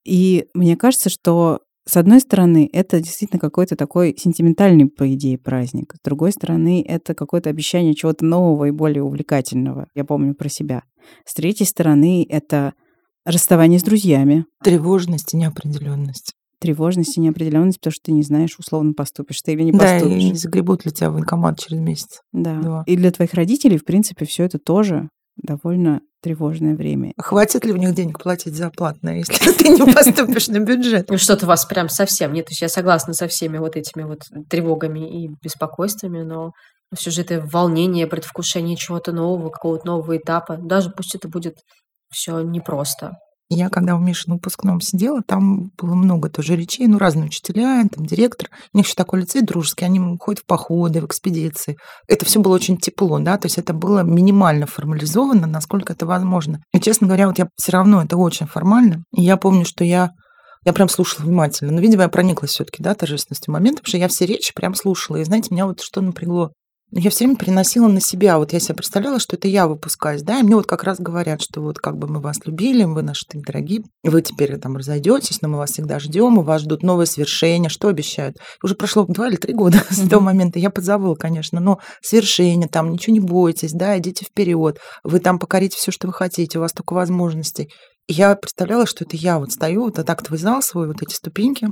И 0.05 0.45
мне 0.53 0.75
кажется, 0.75 1.09
что 1.09 1.59
с 1.89 1.97
одной 1.97 2.19
стороны, 2.19 2.69
это 2.71 2.99
действительно 2.99 3.39
какой-то 3.39 3.75
такой 3.75 4.15
сентиментальный, 4.15 4.85
по 4.85 5.11
идее, 5.11 5.39
праздник. 5.39 5.95
С 5.95 6.01
другой 6.03 6.31
стороны, 6.31 6.85
это 6.87 7.15
какое-то 7.15 7.49
обещание 7.49 7.95
чего-то 7.95 8.25
нового 8.25 8.65
и 8.65 8.71
более 8.71 9.01
увлекательного. 9.01 9.87
Я 9.95 10.05
помню 10.05 10.35
про 10.35 10.49
себя. 10.49 10.83
С 11.25 11.33
третьей 11.33 11.65
стороны, 11.65 12.27
это 12.29 12.73
расставание 13.25 13.79
с 13.79 13.83
друзьями. 13.83 14.45
Тревожность 14.63 15.33
и 15.33 15.37
неопределенность. 15.37 16.33
Тревожность 16.59 17.17
и 17.17 17.21
неопределенность, 17.21 17.79
потому 17.79 17.93
что 17.93 18.03
ты 18.05 18.11
не 18.11 18.23
знаешь, 18.23 18.57
условно 18.59 18.93
поступишь 18.93 19.41
ты 19.41 19.53
или 19.53 19.63
не 19.63 19.71
Да, 19.71 19.77
поступишь. 19.79 20.23
и 20.23 20.29
не 20.31 20.37
загребут 20.37 20.85
ли 20.85 20.91
тебя 20.91 21.09
в 21.09 21.13
военкомат 21.13 21.59
через 21.59 21.79
месяц. 21.79 22.21
Да. 22.33 22.55
Да. 22.61 22.83
И 22.85 22.97
для 22.97 23.11
твоих 23.11 23.33
родителей, 23.33 23.77
в 23.77 23.85
принципе, 23.85 24.25
все 24.25 24.43
это 24.43 24.59
тоже 24.59 25.09
довольно 25.37 26.01
тревожное 26.21 26.75
время. 26.75 27.13
Хватит 27.17 27.63
ли 27.65 27.71
у 27.71 27.77
них 27.77 27.93
денег 27.95 28.21
платить 28.21 28.55
за 28.55 28.69
платное, 28.71 29.19
если 29.19 29.51
ты 29.57 29.69
не 29.69 29.93
поступишь 29.93 30.49
на 30.49 30.59
бюджет? 30.59 31.09
Ну, 31.09 31.17
Что-то 31.17 31.45
вас 31.45 31.65
прям 31.65 31.87
совсем 31.87 32.33
нет. 32.33 32.47
То 32.47 32.51
есть 32.51 32.61
я 32.61 32.67
согласна 32.69 33.13
со 33.13 33.27
всеми 33.27 33.57
вот 33.57 33.77
этими 33.77 34.03
вот 34.03 34.19
тревогами 34.49 35.23
и 35.23 35.29
беспокойствами, 35.41 36.23
но 36.23 36.51
все 36.93 37.11
же 37.11 37.21
это 37.21 37.39
волнение, 37.41 38.07
предвкушение 38.07 38.75
чего-то 38.75 39.11
нового, 39.11 39.49
какого-то 39.49 39.85
нового 39.85 40.17
этапа. 40.17 40.57
Даже 40.57 40.89
пусть 40.89 41.15
это 41.15 41.29
будет 41.29 41.55
все 42.11 42.41
непросто. 42.41 43.13
Я 43.51 43.69
когда 43.69 43.95
у 43.95 43.99
Миши 43.99 44.29
на 44.29 44.35
выпускном 44.35 44.79
сидела, 44.79 45.23
там 45.23 45.71
было 45.75 45.95
много 45.95 46.29
тоже 46.29 46.55
речей, 46.55 46.85
ну, 46.85 46.99
разные 46.99 47.25
учителя, 47.25 47.83
там 47.91 48.05
директор. 48.05 48.49
У 48.73 48.77
них 48.77 48.85
еще 48.85 48.95
такой 48.95 49.21
лицей 49.21 49.41
дружеский, 49.41 49.85
они 49.85 49.99
ходят 50.19 50.43
в 50.43 50.45
походы, 50.45 51.01
в 51.01 51.07
экспедиции. 51.07 51.75
Это 52.07 52.25
все 52.25 52.39
было 52.39 52.53
очень 52.53 52.77
тепло, 52.77 53.17
да, 53.17 53.37
то 53.37 53.47
есть 53.47 53.57
это 53.57 53.73
было 53.73 54.03
минимально 54.03 54.67
формализовано, 54.67 55.47
насколько 55.47 55.93
это 55.93 56.05
возможно. 56.05 56.61
И, 56.73 56.79
честно 56.79 57.07
говоря, 57.07 57.27
вот 57.27 57.39
я 57.39 57.49
все 57.55 57.71
равно, 57.71 58.03
это 58.03 58.17
очень 58.17 58.45
формально. 58.45 59.03
И 59.15 59.23
я 59.23 59.35
помню, 59.35 59.65
что 59.65 59.83
я 59.83 60.11
я 60.65 60.73
прям 60.73 60.89
слушала 60.89 61.25
внимательно. 61.25 61.71
Но, 61.71 61.79
видимо, 61.79 62.03
я 62.03 62.09
прониклась 62.09 62.51
все-таки, 62.51 62.83
да, 62.83 62.93
торжественностью 62.93 63.53
момента, 63.53 63.77
потому 63.77 63.91
что 63.91 63.97
я 63.97 64.09
все 64.09 64.25
речи 64.25 64.53
прям 64.53 64.75
слушала. 64.75 65.17
И, 65.17 65.23
знаете, 65.23 65.47
меня 65.51 65.65
вот 65.65 65.81
что 65.81 66.01
напрягло. 66.01 66.51
Я 66.91 67.11
все 67.11 67.25
время 67.25 67.37
переносила 67.37 67.87
на 67.87 68.01
себя. 68.01 68.39
Вот 68.39 68.51
я 68.51 68.59
себе 68.59 68.75
представляла, 68.75 69.19
что 69.19 69.35
это 69.35 69.47
я 69.47 69.67
выпускаюсь, 69.67 70.23
да, 70.23 70.39
и 70.39 70.43
мне 70.43 70.55
вот 70.55 70.65
как 70.65 70.83
раз 70.83 70.99
говорят, 70.99 71.39
что 71.41 71.61
вот 71.61 71.77
как 71.77 71.97
бы 71.97 72.07
мы 72.07 72.19
вас 72.19 72.37
любили, 72.45 72.83
вы 72.83 73.03
наши 73.03 73.25
такие 73.27 73.43
дорогие, 73.43 73.83
вы 74.03 74.23
теперь 74.23 74.57
там 74.57 74.75
разойдетесь, 74.75 75.41
но 75.43 75.49
мы 75.49 75.57
вас 75.59 75.71
всегда 75.71 75.99
ждем, 75.99 76.39
и 76.39 76.43
вас 76.43 76.63
ждут 76.63 76.81
новые 76.81 77.05
свершения. 77.05 77.69
Что 77.69 77.89
обещают? 77.89 78.37
Уже 78.63 78.73
прошло 78.73 79.05
два 79.05 79.27
или 79.27 79.35
три 79.35 79.53
года 79.53 79.83
с 79.91 80.09
того 80.09 80.23
момента. 80.23 80.57
Я 80.57 80.71
подзабыла, 80.71 81.13
конечно, 81.13 81.59
но 81.59 81.79
свершения, 82.01 82.67
там 82.67 82.91
ничего 82.91 83.13
не 83.13 83.19
бойтесь, 83.19 83.73
да, 83.73 83.97
идите 83.99 84.25
вперед. 84.25 84.79
Вы 85.03 85.19
там 85.19 85.37
покорите 85.37 85.77
все, 85.77 85.91
что 85.91 86.07
вы 86.07 86.13
хотите, 86.13 86.57
у 86.57 86.61
вас 86.61 86.73
только 86.73 86.93
возможностей. 86.93 87.69
И 88.07 88.13
я 88.13 88.35
представляла, 88.35 88.87
что 88.87 89.05
это 89.05 89.15
я 89.15 89.37
вот 89.37 89.51
стою, 89.51 89.83
вот 89.83 90.03
тактовый 90.03 90.39
зал 90.39 90.63
свой, 90.63 90.87
вот 90.87 91.03
эти 91.03 91.13
ступеньки, 91.13 91.67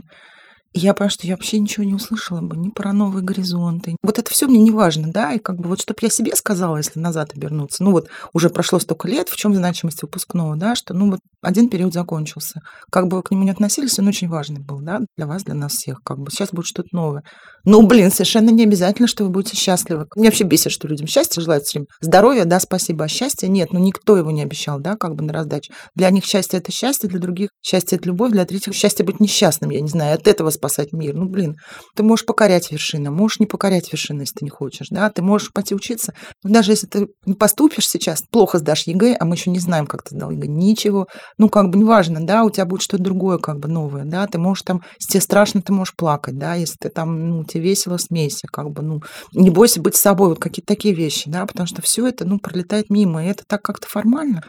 я 0.73 0.93
понимаю, 0.93 1.11
что 1.11 1.27
я 1.27 1.35
вообще 1.35 1.59
ничего 1.59 1.83
не 1.83 1.93
услышала 1.93 2.41
бы, 2.41 2.55
ни 2.57 2.69
про 2.69 2.93
новые 2.93 3.23
горизонты. 3.23 3.95
Вот 4.03 4.19
это 4.19 4.31
все 4.31 4.47
мне 4.47 4.59
не 4.59 4.71
важно, 4.71 5.11
да, 5.11 5.33
и 5.33 5.39
как 5.39 5.57
бы 5.57 5.69
вот 5.69 5.81
чтобы 5.81 5.97
я 6.01 6.09
себе 6.09 6.35
сказала, 6.35 6.77
если 6.77 6.99
назад 6.99 7.33
обернуться, 7.35 7.83
ну 7.83 7.91
вот 7.91 8.07
уже 8.33 8.49
прошло 8.49 8.79
столько 8.79 9.07
лет, 9.07 9.29
в 9.29 9.35
чем 9.35 9.55
значимость 9.55 10.01
выпускного, 10.01 10.55
да, 10.55 10.75
что 10.75 10.93
ну 10.93 11.11
вот 11.11 11.19
один 11.41 11.69
период 11.69 11.93
закончился. 11.93 12.61
Как 12.91 13.07
бы 13.07 13.17
вы 13.17 13.23
к 13.23 13.31
нему 13.31 13.43
не 13.43 13.51
относились, 13.51 13.97
он 13.99 14.07
очень 14.07 14.27
важный 14.27 14.59
был, 14.59 14.79
да, 14.81 15.01
для 15.15 15.27
вас, 15.27 15.43
для 15.43 15.53
нас 15.53 15.73
всех, 15.73 16.01
как 16.03 16.19
бы 16.19 16.31
сейчас 16.31 16.49
будет 16.51 16.65
что-то 16.65 16.89
новое. 16.91 17.23
Ну, 17.63 17.85
блин, 17.85 18.11
совершенно 18.11 18.49
не 18.49 18.63
обязательно, 18.63 19.07
что 19.07 19.23
вы 19.23 19.29
будете 19.29 19.55
счастливы. 19.55 20.07
Мне 20.15 20.29
вообще 20.29 20.43
бесит, 20.43 20.71
что 20.71 20.87
людям 20.87 21.07
счастье 21.07 21.41
желают 21.41 21.65
все 21.65 21.79
время. 21.79 21.87
Здоровья, 22.01 22.45
да, 22.45 22.59
спасибо, 22.59 23.05
а 23.05 23.07
счастья 23.07 23.47
нет, 23.47 23.71
ну 23.71 23.79
никто 23.79 24.17
его 24.17 24.31
не 24.31 24.41
обещал, 24.41 24.79
да, 24.79 24.95
как 24.95 25.15
бы 25.15 25.23
на 25.23 25.33
раздаче. 25.33 25.71
Для 25.95 26.09
них 26.09 26.25
счастье– 26.25 26.59
это 26.59 26.71
счастье, 26.71 27.09
для 27.09 27.19
других 27.19 27.49
счастье– 27.61 27.97
это 27.97 28.07
любовь, 28.07 28.31
для 28.31 28.45
третьих 28.45 28.73
счастье 28.73 29.05
быть 29.05 29.19
несчастным, 29.19 29.69
я 29.69 29.81
не 29.81 29.89
знаю, 29.89 30.15
от 30.15 30.27
этого 30.27 30.49
спасать 30.57 30.91
мир. 30.91 31.15
Ну, 31.15 31.27
блин, 31.29 31.55
ты 31.95 32.03
можешь 32.03 32.25
покорять 32.25 32.71
вершины, 32.71 33.09
можешь 33.11 33.39
не 33.39 33.45
покорять 33.45 33.91
вершины, 33.91 34.21
если 34.21 34.35
ты 34.39 34.45
не 34.45 34.49
хочешь, 34.49 34.87
да, 34.89 35.09
ты 35.09 35.21
можешь 35.21 35.51
пойти 35.53 35.75
учиться. 35.75 36.13
Но 36.43 36.51
даже 36.53 36.71
если 36.71 36.87
ты 36.87 37.07
не 37.25 37.33
поступишь 37.33 37.87
сейчас, 37.87 38.23
плохо 38.29 38.59
сдашь 38.59 38.87
ЕГЭ, 38.87 39.17
а 39.19 39.25
мы 39.25 39.35
еще 39.35 39.49
не 39.49 39.59
знаем, 39.59 39.87
как 39.87 40.03
ты 40.03 40.15
сдал 40.15 40.31
ЕГЭ, 40.31 40.47
ничего, 40.47 41.07
ну, 41.37 41.49
как 41.49 41.69
бы 41.69 41.77
неважно, 41.77 42.25
да, 42.25 42.43
у 42.43 42.49
тебя 42.49 42.65
будет 42.65 42.81
что-то 42.81 43.03
другое, 43.03 43.37
как 43.37 43.59
бы 43.59 43.67
новое, 43.67 44.05
да, 44.05 44.27
ты 44.27 44.37
можешь 44.37 44.63
там, 44.63 44.81
если 44.99 45.13
тебе 45.13 45.21
страшно, 45.21 45.61
ты 45.61 45.73
можешь 45.73 45.95
плакать, 45.95 46.37
да, 46.37 46.55
если 46.55 46.75
ты 46.79 46.89
там, 46.89 47.29
ну, 47.29 47.43
тебе 47.43 47.63
весело, 47.63 47.97
смейся, 47.97 48.47
как 48.51 48.69
бы, 48.71 48.81
ну, 48.81 49.01
не 49.33 49.49
бойся 49.49 49.81
быть 49.81 49.95
собой, 49.95 50.29
вот 50.29 50.39
какие-то 50.39 50.73
такие 50.73 50.93
вещи, 50.93 51.29
да, 51.29 51.45
потому 51.45 51.67
что 51.67 51.81
все 51.81 52.07
это, 52.07 52.25
ну, 52.25 52.39
пролетает 52.39 52.89
мимо, 52.89 53.23
и 53.23 53.29
это 53.29 53.43
так 53.47 53.61
как-то 53.61 53.87
формально. 53.87 54.43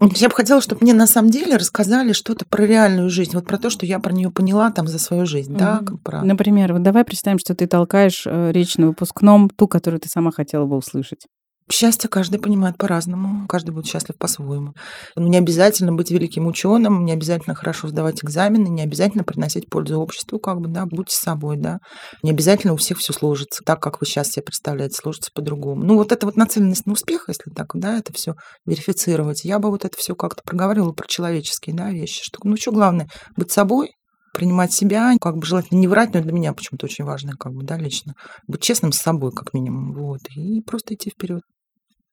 Я 0.00 0.28
бы 0.28 0.34
хотела, 0.34 0.60
чтобы 0.60 0.82
мне 0.82 0.94
на 0.94 1.08
самом 1.08 1.30
деле 1.30 1.56
рассказали 1.56 2.12
что-то 2.12 2.44
про 2.46 2.64
реальную 2.64 3.10
жизнь, 3.10 3.32
вот 3.34 3.46
про 3.46 3.58
то, 3.58 3.68
что 3.68 3.84
я 3.84 3.98
про 3.98 4.12
нее 4.12 4.30
поняла 4.30 4.70
там 4.70 4.86
за 4.86 4.98
свою 4.98 5.26
жизнь, 5.26 5.56
да, 5.56 5.76
Мгм. 5.76 5.86
как 5.86 6.02
про... 6.02 6.22
Например, 6.22 6.72
вот 6.72 6.82
давай 6.82 7.04
представим, 7.04 7.38
что 7.40 7.54
ты 7.56 7.66
толкаешь 7.66 8.22
э, 8.24 8.52
речь 8.52 8.76
на 8.76 8.88
выпускном, 8.88 9.50
ту, 9.50 9.66
которую 9.66 10.00
ты 10.00 10.08
сама 10.08 10.30
хотела 10.30 10.66
бы 10.66 10.76
услышать. 10.76 11.26
Счастье 11.70 12.08
каждый 12.08 12.40
понимает 12.40 12.78
по-разному, 12.78 13.46
каждый 13.46 13.72
будет 13.72 13.86
счастлив 13.86 14.16
по-своему. 14.16 14.72
Не 15.16 15.36
обязательно 15.36 15.92
быть 15.92 16.10
великим 16.10 16.46
ученым, 16.46 17.04
не 17.04 17.12
обязательно 17.12 17.54
хорошо 17.54 17.88
сдавать 17.88 18.24
экзамены, 18.24 18.68
не 18.68 18.82
обязательно 18.82 19.22
приносить 19.22 19.68
пользу 19.68 20.00
обществу, 20.00 20.38
как 20.38 20.60
бы, 20.60 20.68
да, 20.68 20.86
будьте 20.86 21.14
собой, 21.14 21.58
да. 21.58 21.78
Не 22.22 22.30
обязательно 22.30 22.72
у 22.72 22.76
всех 22.76 22.98
все 22.98 23.12
сложится 23.12 23.62
так, 23.64 23.80
как 23.80 24.00
вы 24.00 24.06
сейчас 24.06 24.30
себе 24.30 24.44
представляете, 24.44 24.96
сложится 24.96 25.30
по-другому. 25.34 25.84
Ну, 25.84 25.96
вот 25.96 26.10
эта 26.10 26.24
вот 26.24 26.36
нацеленность 26.36 26.86
на 26.86 26.94
успех, 26.94 27.26
если 27.28 27.50
так, 27.50 27.68
да, 27.74 27.98
это 27.98 28.14
все 28.14 28.34
верифицировать, 28.64 29.44
я 29.44 29.58
бы 29.58 29.68
вот 29.70 29.84
это 29.84 29.96
все 29.98 30.14
как-то 30.14 30.42
проговорила 30.44 30.92
про 30.92 31.06
человеческие, 31.06 31.76
да, 31.76 31.90
вещи, 31.90 32.22
что, 32.22 32.38
ну, 32.44 32.56
что 32.56 32.72
главное, 32.72 33.08
быть 33.36 33.52
собой, 33.52 33.90
принимать 34.32 34.72
себя, 34.72 35.12
как 35.20 35.36
бы 35.36 35.44
желательно 35.44 35.78
не 35.78 35.88
врать, 35.88 36.14
но 36.14 36.22
для 36.22 36.32
меня 36.32 36.54
почему-то 36.54 36.86
очень 36.86 37.04
важно, 37.04 37.32
как 37.38 37.52
бы, 37.52 37.62
да, 37.64 37.76
лично, 37.76 38.14
быть 38.46 38.62
честным 38.62 38.92
с 38.92 38.98
собой, 38.98 39.32
как 39.32 39.52
минимум, 39.52 39.92
вот, 39.92 40.20
и 40.34 40.62
просто 40.62 40.94
идти 40.94 41.10
вперед. 41.10 41.42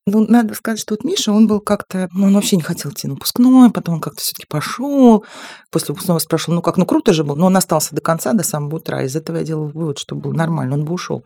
Ну, 0.08 0.24
надо 0.24 0.54
сказать, 0.54 0.78
что 0.78 0.94
вот 0.94 1.02
Миша, 1.02 1.32
он 1.32 1.48
был 1.48 1.58
как-то, 1.58 2.08
ну, 2.12 2.26
он 2.26 2.34
вообще 2.34 2.54
не 2.54 2.62
хотел 2.62 2.92
идти 2.92 3.08
на 3.08 3.14
выпускной, 3.14 3.72
потом 3.72 3.96
он 3.96 4.00
как-то 4.00 4.20
все-таки 4.20 4.46
пошел, 4.48 5.24
после 5.72 5.92
выпускного 5.92 6.20
спрашивал, 6.20 6.54
ну, 6.54 6.62
как, 6.62 6.76
ну, 6.76 6.86
круто 6.86 7.12
же 7.12 7.24
был, 7.24 7.34
но 7.34 7.46
он 7.46 7.56
остался 7.56 7.92
до 7.92 8.00
конца, 8.00 8.32
до 8.32 8.44
самого 8.44 8.76
утра, 8.76 9.02
из 9.02 9.16
этого 9.16 9.38
я 9.38 9.42
делала 9.42 9.66
вывод, 9.66 9.98
что 9.98 10.14
был 10.14 10.32
нормально, 10.32 10.74
он 10.74 10.84
бы 10.84 10.92
ушел. 10.92 11.24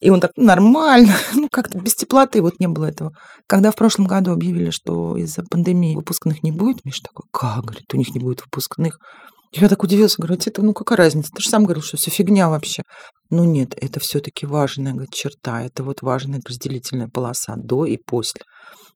И 0.00 0.08
он 0.08 0.20
так, 0.20 0.30
ну, 0.36 0.44
нормально, 0.46 1.12
ну, 1.34 1.48
как-то 1.52 1.78
без 1.78 1.94
теплоты 1.94 2.40
вот 2.40 2.58
не 2.58 2.68
было 2.68 2.86
этого. 2.86 3.12
Когда 3.46 3.70
в 3.70 3.76
прошлом 3.76 4.06
году 4.06 4.32
объявили, 4.32 4.70
что 4.70 5.14
из-за 5.18 5.42
пандемии 5.42 5.94
выпускных 5.94 6.42
не 6.42 6.52
будет, 6.52 6.86
Миша 6.86 7.02
такой, 7.02 7.26
как, 7.30 7.62
говорит, 7.66 7.92
у 7.92 7.98
них 7.98 8.14
не 8.14 8.20
будет 8.20 8.40
выпускных. 8.46 8.98
Я 9.54 9.68
так 9.68 9.82
удивился, 9.82 10.16
говорю, 10.18 10.38
«А 10.40 10.48
это, 10.48 10.62
ну 10.62 10.72
какая 10.72 10.96
разница? 10.96 11.30
Ты 11.30 11.42
же 11.42 11.50
сам 11.50 11.64
говорил, 11.64 11.82
что 11.82 11.98
все 11.98 12.10
фигня 12.10 12.48
вообще. 12.48 12.84
Ну 13.28 13.44
нет, 13.44 13.74
это 13.76 14.00
все-таки 14.00 14.46
важная 14.46 14.92
говорит, 14.92 15.12
черта, 15.12 15.62
это 15.62 15.84
вот 15.84 16.00
важная 16.00 16.40
разделительная 16.46 17.08
полоса 17.08 17.56
до 17.56 17.84
и 17.84 17.98
после. 17.98 18.42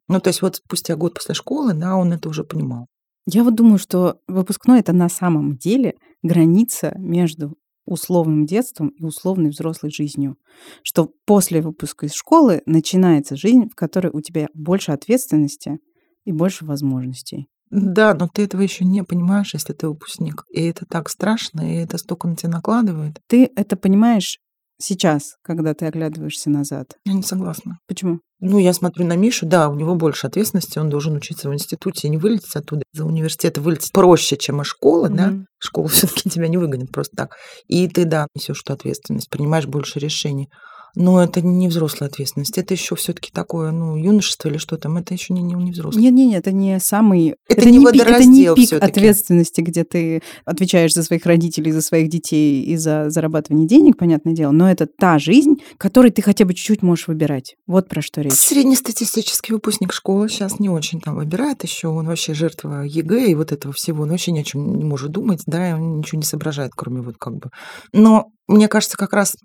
Ну, 0.09 0.21
то 0.21 0.29
есть 0.29 0.41
вот 0.41 0.57
спустя 0.57 0.97
год 0.97 1.15
после 1.15 1.35
школы, 1.35 1.75
да, 1.75 1.97
он 1.97 2.13
это 2.13 2.29
уже 2.29 2.43
понимал. 2.43 2.87
Я 3.27 3.45
вот 3.45 3.55
думаю, 3.55 3.79
что 3.79 4.17
выпускной 4.29 4.81
это 4.81 4.93
на 4.93 5.09
самом 5.09 5.57
деле 5.57 5.95
граница 6.23 6.93
между 6.97 7.55
условным 7.85 8.47
детством 8.47 8.89
и 8.89 9.05
условной 9.05 9.51
взрослой 9.51 9.91
жизнью. 9.91 10.37
Что 10.83 11.11
после 11.27 11.61
выпуска 11.61 12.07
из 12.07 12.15
школы 12.15 12.63
начинается 12.67 13.37
жизнь, 13.37 13.69
в 13.69 13.75
которой 13.75 14.11
у 14.13 14.21
тебя 14.21 14.49
больше 14.55 14.93
ответственности 14.93 15.79
и 16.25 16.33
больше 16.33 16.65
возможностей. 16.65 17.47
Да, 17.71 18.15
но 18.15 18.29
ты 18.29 18.45
этого 18.45 18.63
еще 18.63 18.85
не 18.85 19.03
понимаешь, 19.03 19.55
если 19.55 19.73
ты 19.73 19.89
выпускник. 19.89 20.45
И 20.51 20.63
это 20.63 20.85
так 20.87 21.09
страшно, 21.09 21.61
и 21.61 21.83
это 21.83 21.99
столько 21.99 22.29
на 22.29 22.37
тебя 22.37 22.51
накладывает. 22.51 23.21
Ты 23.27 23.51
это 23.57 23.77
понимаешь 23.77 24.39
сейчас, 24.79 25.37
когда 25.43 25.75
ты 25.75 25.87
оглядываешься 25.87 26.51
назад. 26.51 26.97
Я 27.05 27.15
не 27.15 27.23
согласна. 27.23 27.79
Почему? 27.89 28.21
Ну, 28.41 28.59
я 28.59 28.75
смотрю 28.75 29.07
на 29.07 29.17
Мишу, 29.17 29.47
да, 29.47 29.71
у 29.71 29.75
него 29.75 29.95
больше 29.95 30.27
ответственности, 30.27 30.79
он 30.79 30.91
должен 30.91 31.17
учиться 31.17 31.49
в 31.49 31.55
институте 31.55 32.07
и 32.07 32.11
не 32.11 32.19
вылететь 32.19 32.55
оттуда. 32.55 32.83
За 32.93 33.07
университет 33.07 33.57
вылететь 33.57 33.93
проще, 33.93 34.37
чем 34.37 34.61
из 34.61 34.67
школы, 34.67 35.09
да. 35.09 35.29
Мгм. 35.29 35.47
Школа 35.59 35.89
все-таки 35.89 36.29
тебя 36.29 36.49
не 36.49 36.59
выгонит 36.59 36.93
просто 36.93 37.17
так. 37.17 37.37
И 37.67 37.89
ты, 37.89 38.05
да, 38.05 38.27
несешь 38.35 38.63
эту 38.63 38.75
ответственность, 38.75 39.31
принимаешь 39.31 39.67
больше 39.67 39.99
решений. 39.99 40.51
Но 40.97 41.23
это 41.23 41.43
не 41.43 41.69
взрослая 41.69 42.09
ответственность. 42.09 42.57
Это 42.57 42.73
еще 42.73 42.97
все-таки 42.97 43.31
такое, 43.31 43.71
ну, 43.71 43.97
юношество 43.97 44.49
или 44.49 44.57
что 44.57 44.79
там. 44.79 44.97
Это 44.97 45.13
еще 45.13 45.35
не, 45.35 45.43
не, 45.43 45.55
не 45.55 45.71
взрослый. 45.71 46.03
Нет, 46.03 46.15
нет, 46.15 46.29
нет, 46.29 46.39
это 46.39 46.53
не 46.53 46.81
самый... 46.81 47.37
Это 47.49 47.71
не 47.71 47.85
пик, 47.85 48.03
это 48.03 48.25
не 48.25 48.55
пик 48.55 48.73
ответственности, 48.73 49.61
где 49.61 49.85
ты 49.85 50.23
отвечаешь 50.47 50.95
за 50.95 51.03
своих 51.03 51.27
родителей, 51.27 51.71
за 51.71 51.83
своих 51.83 52.09
детей 52.09 52.63
и 52.63 52.77
за 52.77 53.11
зарабатывание 53.11 53.69
денег, 53.69 53.99
понятное 53.99 54.33
дело. 54.33 54.53
Но 54.53 54.71
это 54.71 54.87
та 54.87 55.19
жизнь, 55.19 55.57
которой 55.77 56.11
ты 56.11 56.23
хотя 56.23 56.47
бы 56.47 56.55
чуть-чуть 56.55 56.83
можешь 56.83 57.09
выбирать. 57.09 57.57
Вот 57.67 57.91
про 57.91 58.01
что 58.01 58.23
речь. 58.23 58.33
Среднестатистический 58.33 59.53
выпускник 59.53 59.93
школы 59.93 60.31
сейчас 60.31 60.59
не 60.59 60.71
очень 60.71 61.03
там 61.03 61.17
выбирает 61.17 61.63
еще. 61.63 61.89
Он 61.89 62.07
вообще 62.07 62.33
жертва 62.33 62.85
ЕГЭ 62.85 63.27
и 63.27 63.35
вот 63.35 63.53
этого 63.53 63.75
всего. 63.75 64.05
Он 64.05 64.09
вообще 64.09 64.33
ни 64.33 64.41
о 64.41 64.45
чем 64.45 64.79
не 64.79 64.85
может 64.85 65.11
думать, 65.11 65.43
да, 65.45 65.71
и 65.71 65.73
он 65.75 65.99
ничего 65.99 66.19
не 66.19 66.25
соображает, 66.25 66.73
кроме 66.75 67.03
вот 67.03 67.17
как 67.19 67.37
бы. 67.37 67.51
Но 67.93 68.31
мне 68.49 68.69
кажется, 68.69 68.97
как 68.97 69.13
раз 69.13 69.37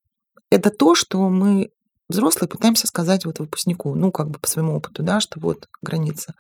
это 0.52 0.70
то, 0.70 0.94
что 0.94 1.28
мы 1.30 1.70
взрослые 2.10 2.50
пытаемся 2.50 2.86
сказать 2.86 3.26
вот 3.26 3.40
выпускнику, 3.40 3.96
ну, 3.96 4.12
как 4.12 4.30
бы 4.30 4.38
по 4.38 4.48
своему 4.48 4.76
опыту, 4.76 5.02
да, 5.02 5.20
что 5.20 5.40
вот 5.40 5.68
граница. 5.82 6.36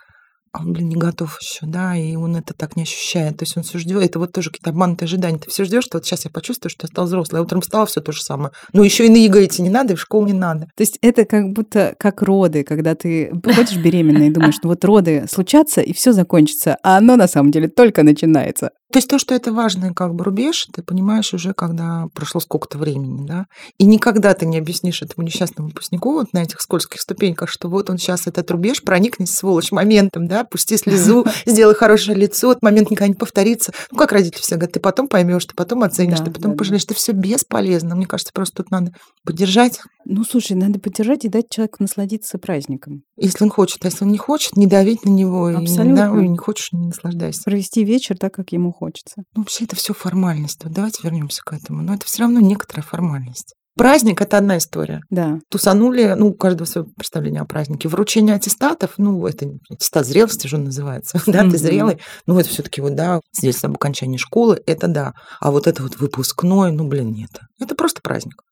А 0.53 0.59
он, 0.59 0.73
блин, 0.73 0.89
не 0.89 0.97
готов 0.97 1.39
еще, 1.39 1.65
да, 1.65 1.95
и 1.95 2.17
он 2.17 2.35
это 2.35 2.53
так 2.53 2.75
не 2.75 2.83
ощущает. 2.83 3.37
То 3.37 3.43
есть 3.43 3.55
он 3.55 3.63
все 3.63 3.79
ждет, 3.79 4.03
это 4.03 4.19
вот 4.19 4.33
тоже 4.33 4.49
какие-то 4.49 4.71
обманутые 4.71 5.07
ожидания. 5.07 5.39
Ты 5.39 5.49
все 5.49 5.63
ждешь, 5.63 5.85
что 5.85 5.97
вот 5.97 6.05
сейчас 6.05 6.25
я 6.25 6.31
почувствую, 6.31 6.69
что 6.69 6.85
я 6.85 6.87
стал 6.89 7.05
взрослый. 7.05 7.39
А 7.39 7.43
утром 7.43 7.61
встала, 7.61 7.85
все 7.85 8.01
то 8.01 8.11
же 8.11 8.21
самое. 8.21 8.51
Ну, 8.73 8.83
еще 8.83 9.05
и 9.05 9.09
на 9.09 9.45
идти 9.45 9.61
не 9.61 9.69
надо, 9.69 9.93
и 9.93 9.95
в 9.95 10.01
школу 10.01 10.25
не 10.25 10.33
надо. 10.33 10.65
То 10.75 10.81
есть 10.83 10.99
это 11.01 11.23
как 11.23 11.53
будто 11.53 11.95
как 11.97 12.21
роды, 12.21 12.65
когда 12.65 12.95
ты 12.95 13.33
приходишь 13.41 13.77
беременная 13.77 14.27
и 14.27 14.31
думаешь, 14.31 14.57
ну 14.61 14.69
вот 14.69 14.83
роды 14.83 15.25
случатся, 15.31 15.79
и 15.79 15.93
все 15.93 16.11
закончится, 16.11 16.77
а 16.83 16.97
оно 16.97 17.15
на 17.15 17.29
самом 17.29 17.51
деле 17.51 17.69
только 17.69 18.03
начинается. 18.03 18.71
То 18.91 18.97
есть 18.97 19.09
то, 19.09 19.19
что 19.19 19.33
это 19.33 19.53
важный 19.53 19.93
как 19.93 20.13
бы 20.13 20.23
рубеж, 20.23 20.67
ты 20.73 20.83
понимаешь 20.83 21.33
уже, 21.33 21.53
когда 21.53 22.07
прошло 22.13 22.41
сколько-то 22.41 22.77
времени, 22.77 23.25
да, 23.25 23.45
и 23.77 23.85
никогда 23.85 24.33
ты 24.33 24.45
не 24.45 24.57
объяснишь 24.57 25.01
этому 25.01 25.25
несчастному 25.25 25.69
выпускнику 25.69 26.13
вот 26.13 26.33
на 26.33 26.43
этих 26.43 26.59
скользких 26.61 26.99
ступеньках, 26.99 27.49
что 27.49 27.69
вот 27.69 27.89
он 27.89 27.97
сейчас 27.97 28.27
этот 28.27 28.49
рубеж 28.51 28.83
проникнет, 28.83 29.29
сволочь, 29.29 29.71
моментом, 29.71 30.27
да, 30.27 30.43
пусти 30.43 30.77
слезу, 30.77 31.25
сделай 31.45 31.75
хорошее 31.75 32.17
лицо, 32.17 32.51
этот 32.51 32.63
момент 32.63 32.91
никогда 32.91 33.07
не 33.07 33.15
повторится. 33.15 33.71
Ну, 33.91 33.97
как 33.97 34.11
родители 34.11 34.41
все 34.41 34.55
говорят, 34.55 34.73
ты 34.73 34.79
потом 34.79 35.07
поймешь, 35.07 35.45
ты 35.45 35.55
потом 35.55 35.83
оценишь, 35.83 36.19
Да, 36.19 36.25
ты 36.25 36.31
потом 36.31 36.43
да, 36.43 36.49
да. 36.49 36.57
пожалеешь, 36.57 36.83
это 36.83 36.93
все 36.93 37.13
бесполезно. 37.13 37.95
Мне 37.95 38.05
кажется, 38.07 38.33
просто 38.33 38.57
тут 38.57 38.71
надо 38.71 38.93
поддержать, 39.23 39.79
Ну, 40.13 40.25
слушай, 40.25 40.57
надо 40.57 40.77
поддержать 40.77 41.23
и 41.23 41.29
дать 41.29 41.49
человеку 41.49 41.77
насладиться 41.79 42.37
праздником. 42.37 43.03
если 43.15 43.45
он 43.45 43.49
хочет, 43.49 43.83
а 43.85 43.87
если 43.87 44.03
он 44.03 44.11
не 44.11 44.17
хочет, 44.17 44.57
не 44.57 44.67
давить 44.67 45.05
на 45.05 45.09
него, 45.09 45.49
и, 45.49 45.55
Абсолютно. 45.55 45.95
да, 45.95 46.21
не 46.21 46.37
хочешь, 46.37 46.73
не 46.73 46.87
наслаждайся. 46.87 47.43
Провести 47.45 47.85
вечер 47.85 48.17
так, 48.17 48.33
как 48.33 48.51
ему 48.51 48.73
хочется. 48.73 49.23
Ну, 49.33 49.41
вообще 49.41 49.63
это 49.63 49.77
все 49.77 49.93
формальность. 49.93 50.65
Вот 50.65 50.73
давайте 50.73 50.99
вернемся 51.03 51.41
к 51.45 51.53
этому. 51.53 51.81
Но 51.81 51.93
это 51.93 52.05
все 52.05 52.23
равно 52.23 52.41
некоторая 52.41 52.83
формальность. 52.83 53.55
Праздник 53.77 54.19
это 54.19 54.37
одна 54.37 54.57
история. 54.57 55.01
Да. 55.09 55.39
Тусанули, 55.49 56.13
ну, 56.17 56.27
у 56.27 56.33
каждого 56.33 56.67
свое 56.67 56.87
представление 56.97 57.41
о 57.41 57.45
празднике. 57.45 57.87
Вручение 57.87 58.35
аттестатов, 58.35 58.95
ну, 58.97 59.25
это 59.25 59.49
аттестат 59.69 60.05
зрелости 60.05 60.47
же 60.47 60.57
он 60.57 60.65
называется. 60.65 61.21
да, 61.27 61.49
ты 61.49 61.57
зрелый. 61.57 61.99
Ну, 62.25 62.37
это 62.37 62.49
все-таки 62.49 62.81
вот, 62.81 62.95
да, 62.95 63.21
свидетельство 63.31 63.69
об 63.69 63.75
окончании 63.75 64.17
школы, 64.17 64.61
это 64.65 64.87
да. 64.87 65.13
А 65.39 65.51
вот 65.51 65.67
это 65.67 65.83
вот 65.83 65.97
выпускной, 65.99 66.73
ну, 66.73 66.85
блин, 66.85 67.13
нет. 67.13 67.29
Это 67.61 67.75
просто 67.75 68.01
праздник. 68.01 68.43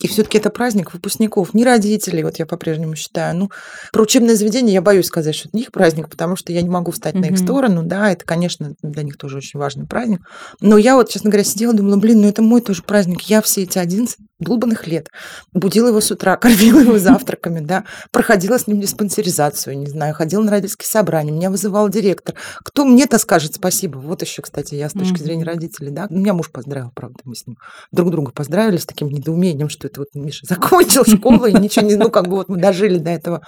И 0.00 0.06
все-таки 0.06 0.38
это 0.38 0.50
праздник 0.50 0.94
выпускников, 0.94 1.54
не 1.54 1.64
родителей, 1.64 2.22
вот 2.22 2.38
я 2.38 2.46
по-прежнему 2.46 2.94
считаю. 2.94 3.36
Ну, 3.36 3.50
про 3.92 4.02
учебное 4.02 4.36
заведение 4.36 4.74
я 4.74 4.82
боюсь 4.82 5.06
сказать, 5.06 5.34
что 5.34 5.48
это 5.48 5.56
не 5.56 5.64
их 5.64 5.72
праздник, 5.72 6.08
потому 6.08 6.36
что 6.36 6.52
я 6.52 6.62
не 6.62 6.68
могу 6.68 6.92
встать 6.92 7.14
на 7.14 7.26
их 7.26 7.38
сторону. 7.38 7.82
Да, 7.82 8.12
это, 8.12 8.24
конечно, 8.24 8.74
для 8.82 9.02
них 9.02 9.16
тоже 9.16 9.38
очень 9.38 9.58
важный 9.58 9.86
праздник. 9.86 10.20
Но 10.60 10.78
я 10.78 10.94
вот, 10.94 11.08
честно 11.08 11.30
говоря, 11.30 11.44
сидела, 11.44 11.74
думала, 11.74 11.96
блин, 11.96 12.20
ну 12.20 12.28
это 12.28 12.42
мой 12.42 12.60
тоже 12.60 12.82
праздник. 12.82 13.22
Я 13.22 13.42
все 13.42 13.62
эти 13.62 13.78
11 13.78 14.18
долбанных 14.38 14.86
лет 14.86 15.08
будила 15.52 15.88
его 15.88 16.00
с 16.00 16.10
утра, 16.10 16.36
кормила 16.38 16.80
его 16.80 16.98
завтраками, 16.98 17.60
да, 17.60 17.84
проходила 18.10 18.58
с 18.58 18.66
ним 18.66 18.80
диспансеризацию, 18.80 19.78
не 19.78 19.86
знаю, 19.86 20.14
ходила 20.14 20.42
на 20.42 20.50
родительские 20.50 20.86
собрания, 20.86 21.32
меня 21.32 21.50
вызывал 21.50 21.88
директор. 21.88 22.34
Кто 22.64 22.84
мне-то 22.84 23.18
скажет 23.18 23.54
спасибо? 23.54 23.98
Вот 23.98 24.22
еще, 24.22 24.42
кстати, 24.42 24.74
я 24.74 24.88
с 24.88 24.92
точки 24.92 25.18
зрения 25.18 25.44
родителей, 25.44 25.90
да, 25.90 26.06
меня 26.10 26.34
муж 26.34 26.50
поздравил, 26.50 26.90
правда, 26.94 27.20
мы 27.24 27.34
с 27.34 27.46
ним 27.46 27.56
друг 27.92 28.10
друга 28.10 28.32
поздравили 28.32 28.76
с 28.76 28.86
таким 28.86 29.08
недоумением, 29.08 29.68
что 29.68 29.86
это 29.88 30.00
вот 30.00 30.08
Миша 30.14 30.46
закончил 30.46 31.04
школу, 31.04 31.46
и 31.46 31.52
ничего 31.52 31.86
не, 31.86 31.96
ну, 31.96 32.10
как 32.10 32.28
бы 32.28 32.36
вот 32.36 32.48
мы 32.48 32.58
дожили 32.58 32.98
до 32.98 33.10
этого. 33.10 33.42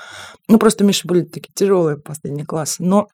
Ну, 0.48 0.59
просто 0.59 0.85
у 0.85 0.87
Миши 0.87 1.07
были 1.07 1.22
такие 1.22 1.53
тяжелые 1.55 1.96
последние 1.96 2.46
классы. 2.46 2.83
Но 2.83 3.09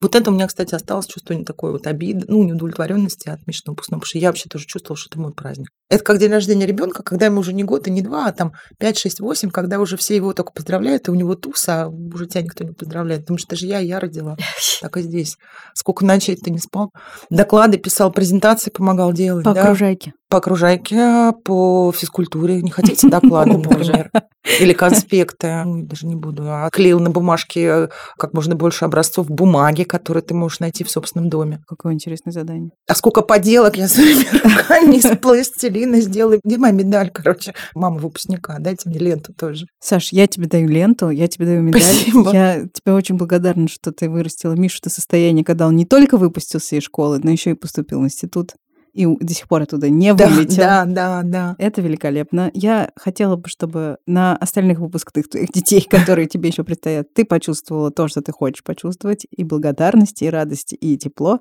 вот 0.00 0.14
это 0.14 0.30
у 0.30 0.34
меня, 0.34 0.46
кстати, 0.46 0.74
осталось 0.74 1.06
чувство 1.06 1.34
не 1.34 1.44
такой 1.44 1.72
вот 1.72 1.86
обиды, 1.86 2.24
ну, 2.28 2.42
неудовлетворенности 2.42 3.28
от 3.28 3.46
Мишиного 3.46 3.74
выпускного, 3.74 4.00
потому 4.00 4.08
что 4.08 4.18
я 4.18 4.28
вообще 4.28 4.48
тоже 4.48 4.66
чувствовала, 4.66 4.96
что 4.96 5.10
это 5.10 5.20
мой 5.20 5.32
праздник. 5.32 5.68
Это 5.90 6.04
как 6.04 6.18
день 6.18 6.30
рождения 6.30 6.66
ребенка, 6.66 7.02
когда 7.02 7.26
ему 7.26 7.40
уже 7.40 7.52
не 7.52 7.64
год 7.64 7.88
и 7.88 7.90
не 7.90 8.00
два, 8.00 8.26
а 8.26 8.32
там 8.32 8.52
5, 8.78 8.96
6, 8.96 9.20
8, 9.20 9.50
когда 9.50 9.80
уже 9.80 9.96
все 9.96 10.14
его 10.14 10.32
только 10.32 10.52
поздравляют, 10.52 11.08
и 11.08 11.10
у 11.10 11.14
него 11.14 11.34
туз, 11.34 11.68
а 11.68 11.88
уже 11.88 12.26
тебя 12.26 12.42
никто 12.42 12.62
не 12.62 12.72
поздравляет. 12.72 13.22
Потому 13.22 13.38
что 13.38 13.48
это 13.48 13.56
же 13.56 13.66
я, 13.66 13.80
я 13.80 13.98
родила. 13.98 14.36
Так 14.80 14.96
и 14.96 15.02
здесь. 15.02 15.36
Сколько 15.74 16.06
ночей 16.06 16.36
ты 16.36 16.50
не 16.50 16.58
спал. 16.58 16.90
Доклады 17.28 17.76
писал, 17.76 18.10
презентации 18.10 18.70
помогал 18.70 19.12
делать. 19.12 19.44
По 19.44 19.52
да. 19.52 19.64
окружайке. 19.64 20.14
По 20.30 20.38
окружайке, 20.38 21.32
по 21.44 21.92
физкультуре. 21.94 22.62
Не 22.62 22.70
хотите 22.70 23.06
доклады, 23.10 23.58
например? 23.58 24.10
Или 24.58 24.72
конспекты. 24.72 25.64
Даже 25.66 26.06
не 26.06 26.16
буду. 26.16 26.44
А 26.46 26.70
клеил 26.70 26.98
на 26.98 27.10
бумажке 27.10 27.60
э, 27.62 27.88
как 28.16 28.32
можно 28.32 28.54
больше 28.54 28.86
образцов 28.86 29.28
бумаги, 29.28 29.82
которые 29.82 30.22
ты 30.22 30.32
можешь 30.32 30.60
найти 30.60 30.82
в 30.82 30.90
собственном 30.90 31.28
доме. 31.28 31.60
Какое 31.68 31.92
интересное 31.92 32.32
задание. 32.32 32.70
А 32.88 32.94
сколько 32.94 33.20
поделок 33.20 33.76
я 33.76 33.86
своими 33.86 34.24
руками 34.42 34.96
из 34.96 35.18
пластилина 35.18 35.79
сделала. 36.00 36.38
Где 36.44 36.58
моя 36.58 36.72
медаль, 36.72 37.10
короче? 37.10 37.54
Мама 37.74 37.98
выпускника, 37.98 38.58
дайте 38.58 38.88
мне 38.88 38.98
ленту 38.98 39.32
тоже. 39.34 39.66
Саш, 39.80 40.12
я 40.12 40.26
тебе 40.26 40.46
даю 40.46 40.68
ленту, 40.68 41.10
я 41.10 41.28
тебе 41.28 41.46
даю 41.46 41.62
медаль. 41.62 41.82
Спасибо. 41.82 42.32
Я 42.32 42.66
тебе 42.72 42.92
очень 42.94 43.16
благодарна, 43.16 43.68
что 43.68 43.92
ты 43.92 44.08
вырастила 44.08 44.52
Мишу 44.54 44.80
до 44.82 44.90
состояния, 44.90 45.44
когда 45.44 45.66
он 45.66 45.76
не 45.76 45.86
только 45.86 46.16
выпустился 46.16 46.76
из 46.76 46.82
школы, 46.84 47.20
но 47.22 47.30
еще 47.30 47.50
и 47.50 47.54
поступил 47.54 48.00
в 48.00 48.04
институт. 48.04 48.54
И 48.92 49.06
до 49.06 49.32
сих 49.32 49.46
пор 49.46 49.62
оттуда 49.62 49.88
не 49.88 50.12
Да, 50.14 50.26
вылетел. 50.26 50.56
да, 50.56 50.84
да, 50.84 51.22
да. 51.22 51.54
Это 51.58 51.80
великолепно. 51.80 52.50
Я 52.54 52.90
хотела 52.96 53.36
бы, 53.36 53.48
чтобы 53.48 53.98
на 54.06 54.36
остальных 54.36 54.80
выпускных 54.80 55.28
твоих 55.28 55.50
детей, 55.52 55.86
которые 55.88 56.26
тебе 56.26 56.48
еще 56.48 56.64
предстоят, 56.64 57.14
ты 57.14 57.24
почувствовала 57.24 57.92
то, 57.92 58.08
что 58.08 58.20
ты 58.20 58.32
хочешь 58.32 58.64
почувствовать, 58.64 59.26
и 59.30 59.44
благодарность, 59.44 60.22
и 60.22 60.28
радость, 60.28 60.74
и 60.80 60.98
тепло. 60.98 61.38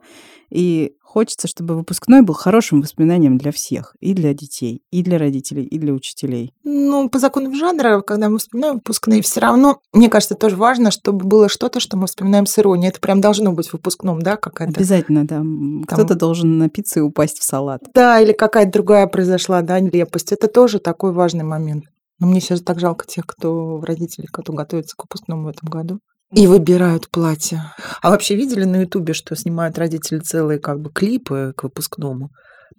И 0.51 0.93
хочется, 1.09 1.47
чтобы 1.47 1.75
выпускной 1.75 2.21
был 2.21 2.35
хорошим 2.35 2.81
воспоминанием 2.81 3.39
для 3.39 3.51
всех, 3.51 3.95
и 3.99 4.13
для 4.13 4.33
детей, 4.35 4.83
и 4.91 5.01
для 5.01 5.17
родителей, 5.17 5.63
и 5.63 5.79
для 5.79 5.91
учителей. 5.91 6.53
Ну, 6.63 7.09
по 7.09 7.17
законам 7.17 7.55
жанра, 7.55 8.01
когда 8.01 8.29
мы 8.29 8.37
вспоминаем 8.37 8.75
выпускные, 8.75 9.23
все 9.23 9.39
равно, 9.39 9.79
мне 9.91 10.07
кажется, 10.07 10.35
тоже 10.35 10.55
важно, 10.55 10.91
чтобы 10.91 11.25
было 11.25 11.49
что-то, 11.49 11.79
что 11.79 11.97
мы 11.97 12.05
вспоминаем 12.05 12.45
с 12.45 12.59
иронией. 12.59 12.89
Это 12.89 12.99
прям 12.99 13.21
должно 13.21 13.51
быть 13.51 13.69
в 13.69 13.73
выпускном, 13.73 14.21
да, 14.21 14.37
какая-то... 14.37 14.75
Обязательно, 14.75 15.25
да. 15.25 15.37
м, 15.37 15.83
Кто-то 15.87 16.13
должен 16.13 16.59
напиться 16.59 16.99
и 16.99 17.03
упасть 17.03 17.39
в 17.39 17.43
салат. 17.43 17.81
Да, 17.95 18.19
или 18.19 18.31
какая-то 18.31 18.71
другая 18.71 19.07
произошла, 19.07 19.63
да, 19.63 19.79
нелепость. 19.79 20.31
Это 20.31 20.47
тоже 20.47 20.77
такой 20.79 21.11
важный 21.11 21.43
момент. 21.43 21.85
Но 22.19 22.27
мне 22.27 22.39
сейчас 22.39 22.61
так 22.61 22.79
жалко 22.79 23.07
тех, 23.07 23.25
кто 23.25 23.81
родители, 23.81 24.27
кто 24.31 24.53
готовится 24.53 24.95
к 24.95 25.03
выпускному 25.03 25.45
в 25.45 25.47
этом 25.47 25.69
году. 25.69 25.99
И 26.33 26.45
выбирают 26.45 27.09
платье. 27.09 27.73
А 28.01 28.11
вообще 28.11 28.35
видели 28.35 28.63
на 28.63 28.81
Ютубе, 28.81 29.13
что 29.13 29.35
снимают 29.35 29.79
родители 29.79 30.19
целые 30.19 30.59
как 30.59 30.79
бы 30.79 30.91
клипы 30.91 31.53
к 31.57 31.63
выпускному? 31.63 32.29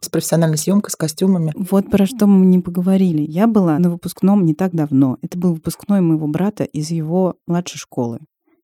С 0.00 0.08
профессиональной 0.08 0.56
съемкой, 0.56 0.90
с 0.92 0.96
костюмами. 0.96 1.52
Вот 1.56 1.90
про 1.90 2.06
что 2.06 2.26
мы 2.26 2.46
не 2.46 2.60
поговорили. 2.60 3.22
Я 3.22 3.48
была 3.48 3.78
на 3.78 3.90
выпускном 3.90 4.44
не 4.44 4.54
так 4.54 4.72
давно. 4.72 5.18
Это 5.20 5.36
был 5.36 5.54
выпускной 5.54 6.00
моего 6.00 6.28
брата 6.28 6.62
из 6.64 6.90
его 6.90 7.34
младшей 7.46 7.78
школы. 7.78 8.20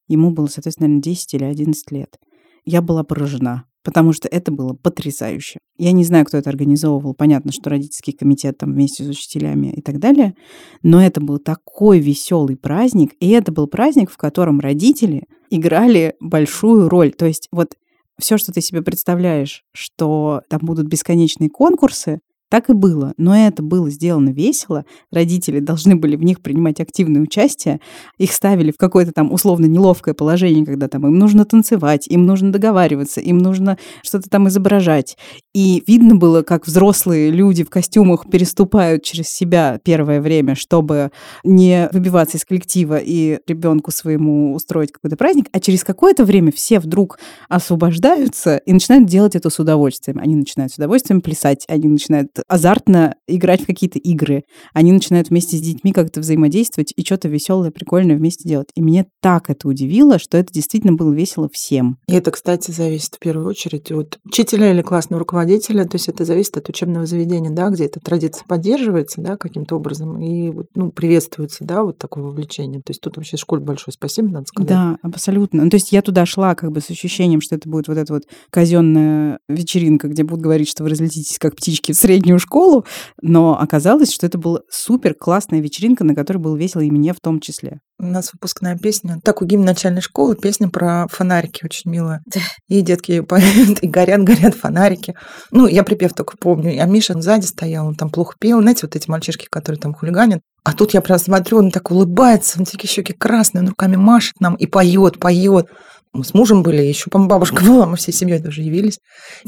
Ему 0.07 0.31
было, 0.31 0.47
соответственно, 0.47 0.89
наверное, 0.89 1.03
10 1.03 1.35
или 1.35 1.45
11 1.45 1.91
лет. 1.91 2.17
Я 2.65 2.81
была 2.81 3.03
поражена, 3.03 3.65
потому 3.87 4.13
что 4.13 4.27
это 4.27 4.51
было 4.51 4.73
потрясающе. 4.73 5.61
Я 5.79 5.93
не 5.93 6.03
знаю, 6.03 6.25
кто 6.25 6.37
это 6.37 6.51
организовывал. 6.51 7.15
Понятно, 7.15 7.53
что 7.53 7.71
родительский 7.71 8.13
комитет 8.13 8.59
там 8.59 8.73
вместе 8.73 9.05
с 9.05 9.09
учителями 9.09 9.69
и 9.69 9.81
так 9.81 10.01
далее. 10.01 10.35
Но 10.83 11.01
это 11.01 11.21
был 11.21 11.39
такой 11.39 12.01
веселый 12.01 12.57
праздник. 12.57 13.13
И 13.21 13.31
это 13.31 13.53
был 13.53 13.69
праздник, 13.69 14.11
в 14.11 14.17
котором 14.17 14.59
родители 14.59 15.29
играли 15.51 16.17
большую 16.19 16.89
роль. 16.89 17.13
То 17.13 17.27
есть 17.27 17.47
вот 17.53 17.75
все, 18.19 18.39
что 18.39 18.51
ты 18.51 18.61
себе 18.61 18.83
представляешь, 18.83 19.63
что 19.73 20.41
там 20.51 20.63
будут 20.65 20.89
бесконечные 20.89 21.49
конкурсы, 21.49 22.19
так 22.49 22.71
и 22.71 22.73
было. 22.73 23.13
Но 23.17 23.37
это 23.37 23.63
было 23.63 23.91
сделано 23.91 24.31
весело. 24.31 24.85
Родители 25.11 25.61
должны 25.61 25.97
были 25.97 26.17
в 26.17 26.23
них 26.23 26.41
принимать 26.41 26.81
активное 26.81 27.23
участие. 27.23 27.81
Их 28.19 28.33
ставили 28.33 28.71
в 28.71 28.77
какое-то 28.77 29.13
там 29.13 29.33
условно 29.33 29.67
неловкое 29.67 30.15
положение, 30.15 30.65
когда 30.65 30.89
там 30.89 31.07
им 31.07 31.19
нужно 31.19 31.45
танцевать, 31.45 32.07
им 32.07 32.25
нужно 32.27 32.53
договариваться, 32.53 33.21
им 33.21 33.39
нужно 33.39 33.79
что-то 34.03 34.31
там 34.31 34.49
изображать. 34.49 35.17
И 35.55 35.83
видно 35.87 36.17
было, 36.17 36.43
как 36.43 36.67
взрослые 36.67 37.31
люди 37.31 37.65
в 37.65 37.71
костюмах 37.71 38.31
переступают 38.31 39.03
через 39.03 39.29
себя 39.29 39.81
первое 39.83 40.21
время, 40.21 40.55
чтобы 40.55 41.11
не 41.45 41.89
выбиваться 41.93 42.37
из 42.37 42.45
коллектива 42.45 42.99
и 42.99 43.41
ребенку 43.47 43.91
своему 43.91 44.55
устроить 44.55 44.93
какой-то 44.93 45.17
праздник. 45.17 45.49
А 45.53 45.61
через 45.61 45.83
какое-то 45.83 46.25
время 46.25 46.53
все 46.53 46.79
вдруг 46.79 47.19
освобождаются 47.49 48.59
и 48.59 48.73
начинают 48.73 49.09
делать 49.09 49.35
это 49.35 49.51
с 49.51 49.59
удовольствием. 49.59 50.19
Они 50.19 50.37
начинают 50.37 50.73
с 50.73 50.77
удовольствием 50.77 51.21
плясать, 51.21 51.65
они 51.69 51.89
начинают 51.89 52.37
азартно 52.49 53.17
играть 53.27 53.63
в 53.63 53.67
какие-то 53.67 53.99
игры. 53.99 54.45
Они 54.73 54.93
начинают 54.93 55.31
вместе 55.31 55.57
с 55.57 55.61
детьми 55.61 55.93
как-то 55.93 56.21
взаимодействовать 56.21 56.93
и 56.97 57.05
что-то 57.05 57.29
веселое, 57.29 57.71
прикольное 57.71 58.17
вместе 58.17 58.49
делать. 58.49 58.69
И 58.75 58.81
меня 58.81 59.07
так 59.21 59.51
это 59.51 59.69
удивило, 59.69 60.19
что 60.19 60.39
это 60.39 60.53
действительно 60.53 60.93
было 60.93 61.13
весело 61.13 61.49
всем. 61.53 61.99
И 62.09 62.15
это, 62.15 62.31
кстати, 62.31 62.71
зависит 62.71 63.15
в 63.15 63.19
первую 63.19 63.47
очередь 63.49 63.91
от 63.91 64.19
учителя 64.25 64.71
или 64.71 64.83
классного 64.83 65.21
руководителя. 65.21 65.85
То 65.85 65.97
есть 65.97 66.09
это 66.09 66.25
зависит 66.25 66.57
от 66.57 66.69
учебного 66.69 67.07
заведения, 67.07 67.51
да, 67.51 67.69
где 67.71 67.87
эта 67.87 68.01
традиция 68.01 68.45
поддерживается, 68.47 69.21
да, 69.21 69.37
каким-то 69.37 69.77
образом, 69.77 70.21
и 70.21 70.53
ну, 70.75 70.91
приветствуется, 70.91 71.65
да, 71.65 71.83
вот 71.83 71.99
такое 71.99 72.25
вовлечение. 72.25 72.81
То 72.83 72.91
есть 72.91 73.01
тут 73.01 73.17
вообще 73.17 73.37
школе 73.37 73.63
большое 73.63 73.93
спасибо, 73.93 74.29
надо 74.29 74.47
сказать. 74.47 74.69
Да, 74.69 74.99
абсолютно. 75.03 75.65
Ну, 75.65 75.71
то 75.71 75.77
есть 75.77 75.93
я 75.93 76.03
туда 76.03 76.27
шла 76.27 76.55
как 76.55 76.73
бы 76.73 76.81
с 76.81 76.91
ощущением, 76.91 77.41
что 77.41 77.55
это 77.55 77.69
будет 77.69 77.89
вот 77.89 77.97
эта 77.97 78.13
вот 78.13 78.25
казенная 78.51 79.39
вечеринка, 79.49 80.09
где 80.09 80.25
будут 80.25 80.43
говорить, 80.43 80.69
что 80.69 80.83
вы 80.83 80.91
разлетитесь 80.91 81.39
как 81.39 81.57
птички 81.57 81.93
в 81.93 81.97
среднюю 82.27 82.39
школу, 82.41 82.85
но 83.23 83.59
оказалось, 83.59 84.13
что 84.13 84.27
это 84.27 84.39
была 84.39 84.61
супер 84.69 85.15
классная 85.15 85.61
вечеринка, 85.61 86.05
на 86.05 86.15
которой 86.15 86.39
было 86.39 86.57
весело 86.57 86.81
и 86.81 86.91
мне 86.91 87.13
в 87.13 87.21
том 87.21 87.41
числе. 87.41 87.79
У 87.99 88.05
нас 88.05 88.33
выпускная 88.33 88.77
песня. 88.77 89.21
Так, 89.23 89.41
у 89.41 89.47
гимн 89.47 89.65
начальной 89.65 90.03
школы 90.03 90.37
песня 90.37 90.69
про 90.69 91.07
фонарики 91.11 91.65
очень 91.65 91.91
милая. 91.91 92.23
И 92.69 92.83
детки 92.83 93.13
ее 93.13 93.23
поют, 93.23 93.79
и 93.81 93.89
горят, 93.89 94.23
горят 94.23 94.55
фонарики. 94.55 95.15
Ну, 95.51 95.67
я 95.67 95.83
припев 95.83 96.13
только 96.13 96.37
помню. 96.37 96.83
А 96.83 96.87
Миша 96.87 97.19
сзади 97.21 97.47
стоял, 97.47 97.87
он 97.87 97.95
там 97.95 98.11
плохо 98.11 98.35
пел. 98.39 98.61
Знаете, 98.61 98.81
вот 98.83 98.97
эти 98.97 99.09
мальчишки, 99.09 99.47
которые 99.49 99.81
там 99.81 99.95
хулиганят. 99.95 100.41
А 100.65 100.73
тут 100.73 100.95
я 100.95 101.01
прям 101.01 101.19
смотрю, 101.19 101.59
он 101.59 101.71
так 101.71 101.93
улыбается, 101.93 102.59
он 102.59 102.65
такие 102.65 102.89
щеки 102.89 103.13
красные, 103.13 103.63
он 103.63 103.69
руками 103.69 103.95
машет 103.95 104.41
нам 104.41 104.57
и 104.57 104.67
поет, 104.67 105.21
поет. 105.21 105.69
Мы 106.17 106.25
с 106.25 106.35
мужем 106.35 106.63
были, 106.63 106.83
еще, 106.83 107.11
по 107.11 107.19
бабушка 107.19 107.63
была, 107.67 107.87
мы 107.87 107.97
всей 107.97 108.13
семьей 108.13 108.41
тоже 108.41 108.63
явились. 108.63 108.99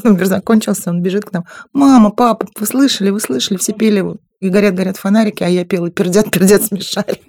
Он 0.03 0.17
закончился, 0.23 0.89
он 0.89 1.01
бежит 1.01 1.25
к 1.25 1.33
нам. 1.33 1.45
Мама, 1.73 2.11
папа, 2.11 2.47
вы 2.57 2.65
слышали, 2.65 3.09
вы 3.09 3.19
слышали, 3.19 3.57
все 3.57 3.73
пели 3.73 4.03
и 4.39 4.49
горят-горят 4.49 4.95
фонарики, 4.95 5.43
а 5.43 5.49
я 5.49 5.65
пела 5.65 5.89
пердят-пердят 5.89 6.63
смешали. 6.65 7.19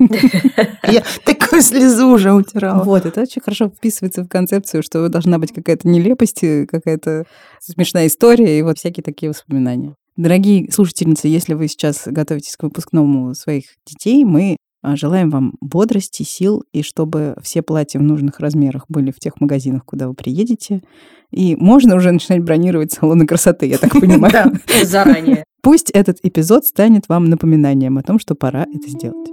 Я 0.87 1.03
такую 1.25 1.63
слезу 1.63 2.09
уже 2.09 2.33
утирала. 2.33 2.85
Вот, 2.85 3.05
это 3.05 3.23
очень 3.23 3.43
хорошо 3.43 3.69
вписывается 3.69 4.23
в 4.23 4.29
концепцию, 4.29 4.83
что 4.83 5.09
должна 5.09 5.39
быть 5.39 5.53
какая-то 5.53 5.89
нелепость, 5.89 6.41
какая-то 6.69 7.25
смешная 7.61 8.07
история 8.07 8.59
и 8.59 8.63
вот 8.63 8.79
всякие 8.79 9.03
такие 9.03 9.31
воспоминания. 9.31 9.95
Дорогие 10.17 10.71
слушательницы, 10.71 11.29
если 11.29 11.55
вы 11.55 11.67
сейчас 11.67 12.03
готовитесь 12.05 12.57
к 12.57 12.63
выпускному 12.63 13.35
своих 13.35 13.65
детей, 13.87 14.25
мы 14.25 14.57
желаем 14.83 15.31
вам 15.31 15.55
бодрости, 15.61 16.23
сил, 16.23 16.65
и 16.73 16.83
чтобы 16.83 17.37
все 17.43 17.63
платья 17.63 17.99
в 17.99 18.03
нужных 18.03 18.41
размерах 18.41 18.87
были 18.89 19.11
в 19.11 19.19
тех 19.19 19.41
магазинах, 19.41 19.85
куда 19.85 20.09
вы 20.09 20.15
приедете. 20.15 20.83
И 21.31 21.57
можно 21.57 21.95
уже 21.97 22.11
начинать 22.11 22.43
бронировать 22.43 22.93
салоны 22.93 23.27
красоты, 23.27 23.67
я 23.67 23.79
так 23.79 23.93
понимаю. 24.01 24.33
Да, 24.33 24.53
заранее. 24.85 25.45
Пусть 25.63 25.91
этот 25.91 26.19
эпизод 26.23 26.65
станет 26.65 27.09
вам 27.09 27.27
напоминанием 27.27 27.99
о 27.99 28.03
том, 28.03 28.19
что 28.19 28.35
пора 28.35 28.63
это 28.63 28.89
сделать. 28.89 29.29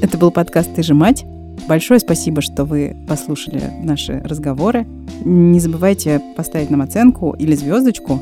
Это 0.00 0.18
был 0.18 0.30
подкаст 0.30 0.74
«Ты 0.74 0.82
же 0.82 0.94
мать». 0.94 1.24
Большое 1.66 1.98
спасибо, 1.98 2.42
что 2.42 2.64
вы 2.64 2.94
послушали 3.08 3.62
наши 3.82 4.20
разговоры. 4.20 4.86
Не 5.24 5.58
забывайте 5.60 6.20
поставить 6.36 6.70
нам 6.70 6.82
оценку 6.82 7.34
или 7.38 7.54
звездочку 7.54 8.20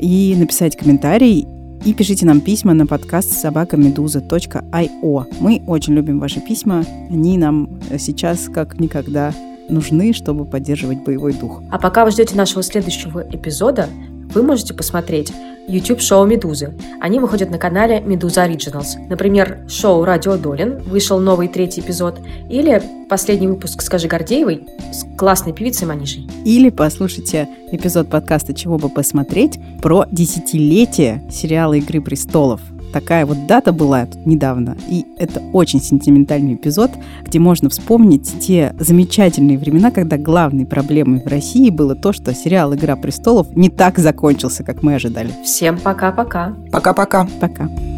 и 0.00 0.34
написать 0.36 0.76
комментарий. 0.76 1.46
И 1.84 1.94
пишите 1.94 2.26
нам 2.26 2.40
письма 2.40 2.74
на 2.74 2.86
подкаст 2.86 3.32
собакамедуза.io. 3.32 5.26
Мы 5.40 5.62
очень 5.66 5.94
любим 5.94 6.18
ваши 6.18 6.40
письма. 6.40 6.84
Они 7.08 7.38
нам 7.38 7.78
сейчас 7.98 8.48
как 8.48 8.80
никогда 8.80 9.32
нужны, 9.68 10.12
чтобы 10.12 10.44
поддерживать 10.44 11.04
боевой 11.04 11.34
дух. 11.34 11.62
А 11.70 11.78
пока 11.78 12.04
вы 12.04 12.10
ждете 12.10 12.34
нашего 12.34 12.62
следующего 12.62 13.24
эпизода, 13.30 13.88
вы 14.34 14.42
можете 14.42 14.74
посмотреть 14.74 15.32
YouTube-шоу 15.68 16.24
«Медузы». 16.26 16.74
Они 17.00 17.20
выходят 17.20 17.50
на 17.50 17.58
канале 17.58 18.00
«Медуза 18.00 18.46
Originals». 18.46 18.96
Например, 19.08 19.58
шоу 19.68 20.04
«Радио 20.04 20.36
Долин» 20.36 20.78
вышел 20.78 21.18
новый 21.20 21.48
третий 21.48 21.82
эпизод, 21.82 22.18
или 22.48 22.82
последний 23.08 23.48
выпуск 23.48 23.82
«Скажи 23.82 24.08
Гордеевой» 24.08 24.66
с 24.92 25.04
классной 25.16 25.52
певицей 25.52 25.86
Манишей. 25.86 26.28
Или 26.44 26.70
послушайте 26.70 27.48
эпизод 27.70 28.08
подкаста 28.08 28.54
«Чего 28.54 28.78
бы 28.78 28.88
посмотреть» 28.88 29.60
про 29.82 30.06
десятилетие 30.10 31.22
сериала 31.30 31.74
«Игры 31.74 32.00
престолов», 32.00 32.60
такая 32.92 33.26
вот 33.26 33.46
дата 33.46 33.72
была 33.72 34.06
тут 34.06 34.26
недавно, 34.26 34.76
и 34.88 35.06
это 35.18 35.40
очень 35.52 35.80
сентиментальный 35.80 36.54
эпизод, 36.54 36.90
где 37.24 37.38
можно 37.38 37.68
вспомнить 37.68 38.38
те 38.40 38.74
замечательные 38.78 39.58
времена, 39.58 39.90
когда 39.90 40.16
главной 40.16 40.66
проблемой 40.66 41.20
в 41.20 41.26
России 41.26 41.70
было 41.70 41.94
то, 41.94 42.12
что 42.12 42.34
сериал 42.34 42.74
«Игра 42.74 42.96
престолов» 42.96 43.54
не 43.54 43.68
так 43.68 43.98
закончился, 43.98 44.64
как 44.64 44.82
мы 44.82 44.94
ожидали. 44.94 45.32
Всем 45.44 45.78
пока-пока. 45.78 46.54
Пока-пока. 46.70 47.28
Пока. 47.40 47.64
-пока. 47.64 47.68
пока. 47.68 47.97